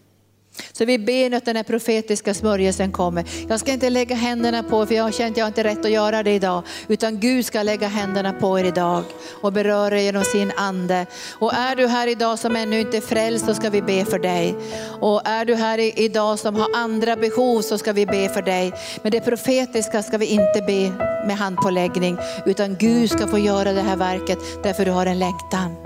Så 0.72 0.84
vi 0.84 0.98
ber 0.98 1.34
att 1.34 1.44
den 1.44 1.56
här 1.56 1.62
profetiska 1.62 2.34
smörjelsen 2.34 2.92
kommer. 2.92 3.24
Jag 3.48 3.60
ska 3.60 3.72
inte 3.72 3.90
lägga 3.90 4.16
händerna 4.16 4.62
på 4.62 4.86
för 4.86 4.94
jag 4.94 5.04
har 5.04 5.10
känt 5.10 5.32
att 5.32 5.38
jag 5.38 5.46
inte 5.46 5.64
rätt 5.64 5.84
att 5.84 5.90
göra 5.90 6.22
det 6.22 6.34
idag. 6.34 6.62
Utan 6.88 7.20
Gud 7.20 7.46
ska 7.46 7.62
lägga 7.62 7.88
händerna 7.88 8.32
på 8.32 8.58
er 8.58 8.64
idag 8.64 9.04
och 9.42 9.52
beröra 9.52 10.00
er 10.00 10.02
genom 10.02 10.24
sin 10.24 10.52
ande. 10.56 11.06
Och 11.30 11.54
är 11.54 11.76
du 11.76 11.86
här 11.86 12.06
idag 12.06 12.38
som 12.38 12.56
ännu 12.56 12.80
inte 12.80 12.96
är 12.96 13.00
frälst 13.00 13.46
så 13.46 13.54
ska 13.54 13.70
vi 13.70 13.82
be 13.82 14.04
för 14.04 14.18
dig. 14.18 14.54
Och 15.00 15.22
är 15.24 15.44
du 15.44 15.54
här 15.54 15.78
idag 16.00 16.38
som 16.38 16.54
har 16.54 16.68
andra 16.76 17.16
behov 17.16 17.62
så 17.62 17.78
ska 17.78 17.92
vi 17.92 18.06
be 18.06 18.28
för 18.28 18.42
dig. 18.42 18.72
Men 19.02 19.12
det 19.12 19.20
profetiska 19.20 20.02
ska 20.02 20.18
vi 20.18 20.26
inte 20.26 20.62
be 20.66 20.90
med 21.26 21.36
handpåläggning 21.36 22.18
utan 22.46 22.76
Gud 22.76 23.10
ska 23.10 23.26
få 23.26 23.38
göra 23.38 23.72
det 23.72 23.82
här 23.82 23.96
verket 23.96 24.38
därför 24.62 24.84
du 24.84 24.90
har 24.90 25.06
en 25.06 25.18
längtan. 25.18 25.76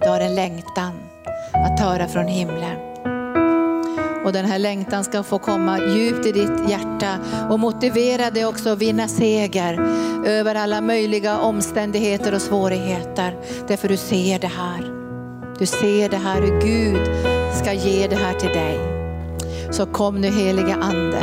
Du 0.00 0.08
har 0.08 0.20
en 0.20 0.34
längtan 0.34 0.92
att 1.52 1.80
höra 1.80 2.08
från 2.08 2.26
himlen. 2.26 2.85
Och 4.26 4.32
den 4.32 4.44
här 4.44 4.58
längtan 4.58 5.04
ska 5.04 5.22
få 5.22 5.38
komma 5.38 5.78
djupt 5.78 6.26
i 6.26 6.32
ditt 6.32 6.70
hjärta 6.70 7.18
och 7.50 7.60
motivera 7.60 8.30
dig 8.30 8.46
också 8.46 8.70
att 8.70 8.78
vinna 8.78 9.08
seger 9.08 9.80
över 10.26 10.54
alla 10.54 10.80
möjliga 10.80 11.38
omständigheter 11.38 12.34
och 12.34 12.42
svårigheter. 12.42 13.36
Därför 13.68 13.88
du 13.88 13.96
ser 13.96 14.38
det 14.38 14.46
här. 14.46 14.92
Du 15.58 15.66
ser 15.66 16.08
det 16.08 16.16
här 16.16 16.40
hur 16.40 16.60
Gud 16.60 17.06
ska 17.54 17.72
ge 17.72 18.06
det 18.06 18.16
här 18.16 18.34
till 18.34 18.48
dig. 18.48 18.78
Så 19.70 19.86
kom 19.86 20.20
nu 20.20 20.28
heliga 20.28 20.74
Ande. 20.74 21.22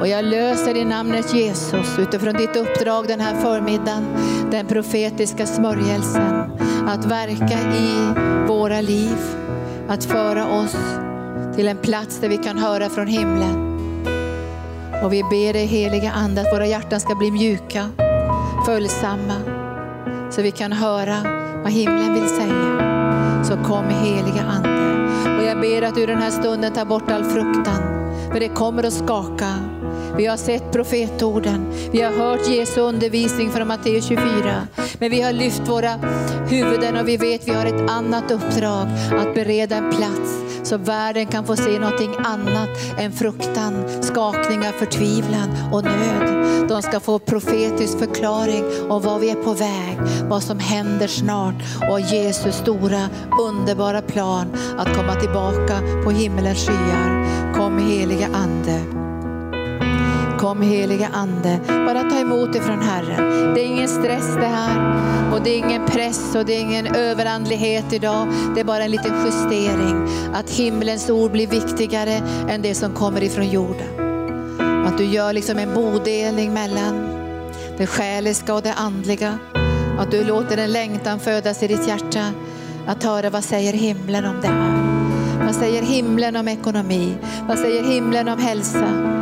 Och 0.00 0.08
jag 0.08 0.24
löser 0.24 0.76
i 0.76 0.84
namnet 0.84 1.34
Jesus 1.34 1.98
utifrån 1.98 2.34
ditt 2.34 2.56
uppdrag 2.56 3.08
den 3.08 3.20
här 3.20 3.40
förmiddagen, 3.40 4.04
den 4.50 4.66
profetiska 4.66 5.46
smörjelsen, 5.46 6.52
att 6.86 7.04
verka 7.04 7.58
i 7.76 8.14
våra 8.48 8.80
liv, 8.80 9.16
att 9.88 10.04
föra 10.04 10.46
oss 10.46 10.76
till 11.56 11.68
en 11.68 11.76
plats 11.76 12.18
där 12.20 12.28
vi 12.28 12.36
kan 12.36 12.58
höra 12.58 12.88
från 12.88 13.06
himlen. 13.06 13.72
Och 15.04 15.12
vi 15.12 15.22
ber 15.22 15.52
dig 15.52 15.66
heliga 15.66 16.12
Ande 16.12 16.40
att 16.40 16.52
våra 16.52 16.66
hjärtan 16.66 17.00
ska 17.00 17.14
bli 17.14 17.30
mjuka, 17.30 17.88
följsamma, 18.66 19.34
så 20.30 20.42
vi 20.42 20.50
kan 20.50 20.72
höra 20.72 21.16
vad 21.62 21.72
himlen 21.72 22.14
vill 22.14 22.28
säga. 22.28 23.44
Så 23.44 23.56
kom 23.56 23.84
heliga 23.84 24.42
Ande. 24.42 24.72
Och 25.38 25.44
jag 25.44 25.60
ber 25.60 25.82
att 25.82 25.94
du 25.94 26.06
den 26.06 26.18
här 26.18 26.30
stunden 26.30 26.72
tar 26.72 26.84
bort 26.84 27.10
all 27.10 27.24
fruktan, 27.24 27.82
för 28.32 28.40
det 28.40 28.48
kommer 28.48 28.84
att 28.84 28.92
skaka. 28.92 29.54
Vi 30.16 30.26
har 30.26 30.36
sett 30.36 30.72
profetorden. 30.72 31.72
Vi 31.92 32.02
har 32.02 32.12
hört 32.12 32.48
Jesu 32.48 32.80
undervisning 32.80 33.50
från 33.50 33.68
Matteus 33.68 34.04
24. 34.04 34.66
Men 34.98 35.10
vi 35.10 35.22
har 35.22 35.32
lyft 35.32 35.68
våra 35.68 35.90
huvuden 36.48 36.96
och 36.96 37.08
vi 37.08 37.16
vet 37.16 37.40
att 37.40 37.48
vi 37.48 37.52
har 37.52 37.66
ett 37.66 37.90
annat 37.90 38.30
uppdrag. 38.30 38.88
Att 39.18 39.34
bereda 39.34 39.76
en 39.76 39.90
plats 39.90 40.51
så 40.72 40.78
världen 40.78 41.26
kan 41.26 41.46
få 41.46 41.56
se 41.56 41.78
någonting 41.78 42.14
annat 42.18 42.68
än 42.98 43.12
fruktan, 43.12 44.02
skakningar, 44.02 44.72
förtvivlan 44.72 45.72
och 45.72 45.84
nöd. 45.84 46.68
De 46.68 46.82
ska 46.82 47.00
få 47.00 47.18
profetisk 47.18 47.98
förklaring 47.98 48.64
om 48.90 49.02
vad 49.02 49.20
vi 49.20 49.30
är 49.30 49.34
på 49.34 49.52
väg, 49.52 49.98
vad 50.28 50.42
som 50.42 50.58
händer 50.58 51.06
snart 51.06 51.54
och 51.90 52.00
Jesus 52.00 52.54
stora 52.56 53.08
underbara 53.40 54.02
plan 54.02 54.46
att 54.78 54.96
komma 54.96 55.14
tillbaka 55.14 55.78
på 56.04 56.10
himmelens 56.10 56.66
skyar. 56.66 57.26
Kom 57.54 57.78
heliga 57.78 58.26
Ande. 58.26 59.11
Kom 60.42 60.62
heliga 60.62 61.08
Ande, 61.12 61.60
bara 61.68 62.02
ta 62.10 62.18
emot 62.18 62.54
ifrån 62.54 62.82
Herren. 62.82 63.54
Det 63.54 63.60
är 63.60 63.66
ingen 63.66 63.88
stress 63.88 64.34
det 64.34 64.46
här 64.46 64.94
och 65.32 65.42
det 65.42 65.50
är 65.50 65.58
ingen 65.58 65.86
press 65.86 66.34
och 66.34 66.44
det 66.44 66.56
är 66.56 66.60
ingen 66.60 66.86
överandlighet 66.86 67.92
idag. 67.92 68.26
Det 68.54 68.60
är 68.60 68.64
bara 68.64 68.84
en 68.84 68.90
liten 68.90 69.24
justering. 69.24 70.08
Att 70.34 70.50
himlens 70.50 71.10
ord 71.10 71.30
blir 71.32 71.46
viktigare 71.46 72.20
än 72.48 72.62
det 72.62 72.74
som 72.74 72.94
kommer 72.94 73.22
ifrån 73.22 73.50
jorden. 73.50 73.86
Att 74.86 74.98
du 74.98 75.04
gör 75.04 75.32
liksom 75.32 75.58
en 75.58 75.74
bodelning 75.74 76.52
mellan 76.54 77.08
det 77.78 77.86
själiska 77.86 78.54
och 78.54 78.62
det 78.62 78.72
andliga. 78.72 79.38
Att 79.98 80.10
du 80.10 80.24
låter 80.24 80.56
en 80.56 80.72
längtan 80.72 81.20
födas 81.20 81.62
i 81.62 81.66
ditt 81.66 81.88
hjärta 81.88 82.32
att 82.86 83.04
höra 83.04 83.30
vad 83.30 83.44
säger 83.44 83.72
himlen 83.72 84.24
om 84.24 84.40
det 84.40 84.48
här. 84.48 84.82
Vad 85.44 85.54
säger 85.54 85.82
himlen 85.82 86.36
om 86.36 86.48
ekonomi? 86.48 87.14
Vad 87.48 87.58
säger 87.58 87.82
himlen 87.82 88.28
om 88.28 88.38
hälsa? 88.38 89.12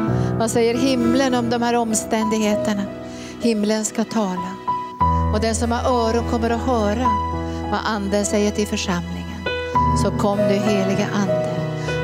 Vad 0.40 0.50
säger 0.50 0.74
himlen 0.74 1.34
om 1.34 1.50
de 1.50 1.62
här 1.62 1.74
omständigheterna? 1.74 2.82
Himlen 3.42 3.84
ska 3.84 4.04
tala. 4.04 4.54
Och 5.34 5.40
den 5.40 5.54
som 5.54 5.72
har 5.72 5.90
öron 5.90 6.30
kommer 6.30 6.50
att 6.50 6.60
höra 6.60 7.06
vad 7.70 7.80
anden 7.84 8.24
säger 8.24 8.50
till 8.50 8.66
församlingen. 8.66 9.44
Så 10.02 10.10
kom 10.10 10.38
du 10.38 10.54
heliga 10.54 11.06
ande 11.12 11.56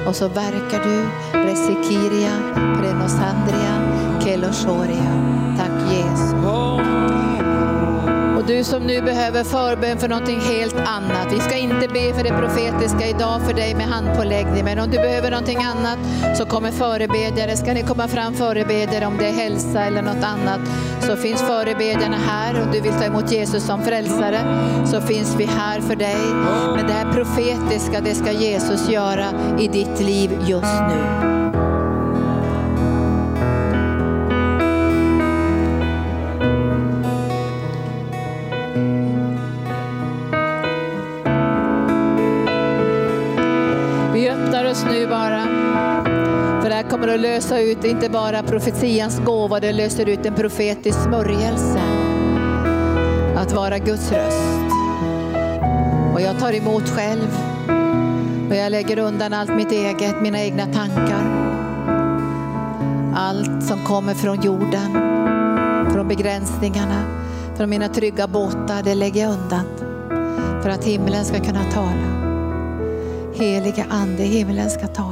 och 0.09 0.16
så 0.16 0.28
verkar 0.28 0.84
du 0.84 1.07
Resikiria, 1.39 2.32
Prenosandria, 2.55 3.74
Keloshoria. 4.24 5.34
Tack 5.59 5.93
Jesus 5.93 6.36
du 8.47 8.65
som 8.65 8.83
nu 8.83 9.03
behöver 9.03 9.45
förbön 9.45 9.99
för 9.99 10.09
någonting 10.09 10.41
helt 10.41 10.75
annat. 10.75 11.33
Vi 11.33 11.41
ska 11.41 11.57
inte 11.57 11.89
be 11.89 12.15
för 12.15 12.25
det 12.25 12.39
profetiska 12.39 13.09
idag 13.09 13.43
för 13.47 13.55
dig 13.55 13.75
med 13.75 13.87
handpåläggning, 13.87 14.65
men 14.65 14.79
om 14.79 14.91
du 14.91 14.97
behöver 14.97 15.31
någonting 15.31 15.59
annat 15.59 15.99
så 16.39 16.47
kommer 16.47 16.71
förebedjare. 16.71 17.57
Ska 17.57 17.73
ni 17.73 17.83
komma 17.83 18.09
fram 18.09 18.35
förebedjare 18.35 19.07
om 19.07 19.17
det 19.19 19.27
är 19.27 19.33
hälsa 19.33 19.85
eller 19.85 20.03
något 20.03 20.25
annat 20.25 20.61
så 21.01 21.17
finns 21.17 21.43
förebedjarna 21.43 22.17
här. 22.17 22.63
Om 22.63 22.73
du 22.73 22.81
vill 22.81 22.93
ta 22.93 23.05
emot 23.05 23.33
Jesus 23.33 23.67
som 23.67 23.83
frälsare 23.83 24.41
så 24.87 25.01
finns 25.01 25.35
vi 25.39 25.45
här 25.45 25.81
för 25.81 25.97
dig. 25.97 26.27
Men 26.77 26.87
det 26.87 26.93
här 26.93 27.13
profetiska, 27.13 28.01
det 28.01 28.15
ska 28.15 28.33
Jesus 28.33 28.89
göra 28.89 29.27
i 29.59 29.69
ditt 29.69 30.01
liv 30.01 30.31
just 30.47 30.81
nu. 30.89 31.46
Att 47.17 47.23
lösa 47.23 47.61
ut 47.61 47.85
inte 47.85 48.09
bara 48.09 48.43
profetians 48.43 49.21
gåva, 49.25 49.61
det 49.61 49.73
löser 49.73 50.09
ut 50.09 50.27
en 50.27 50.35
profetisk 50.35 51.03
smörjelse. 51.03 51.81
Att 53.37 53.53
vara 53.53 53.79
Guds 53.79 54.12
röst. 54.12 54.75
Och 56.14 56.21
jag 56.21 56.39
tar 56.39 56.53
emot 56.53 56.89
själv. 56.89 57.39
Och 58.49 58.57
jag 58.57 58.71
lägger 58.71 58.99
undan 58.99 59.33
allt 59.33 59.55
mitt 59.55 59.73
eget, 59.73 60.23
mina 60.23 60.41
egna 60.41 60.67
tankar. 60.67 61.25
Allt 63.17 63.64
som 63.64 63.85
kommer 63.85 64.14
från 64.14 64.43
jorden, 64.43 64.93
från 65.93 66.09
begränsningarna, 66.09 67.03
från 67.57 67.71
mina 67.71 67.89
trygga 67.89 68.27
båtar, 68.27 68.83
det 68.85 68.95
lägger 68.95 69.23
jag 69.23 69.33
undan. 69.33 69.64
För 70.62 70.71
att 70.71 70.85
himlen 70.85 71.25
ska 71.25 71.41
kunna 71.41 71.64
tala. 71.64 72.37
Heliga 73.35 73.85
Ande, 73.91 74.23
himlen 74.23 74.71
ska 74.71 74.87
tala. 74.87 75.06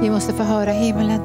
Vi 0.00 0.10
måste 0.10 0.32
få 0.32 0.42
höra 0.42 0.70
himlen. 0.70 1.20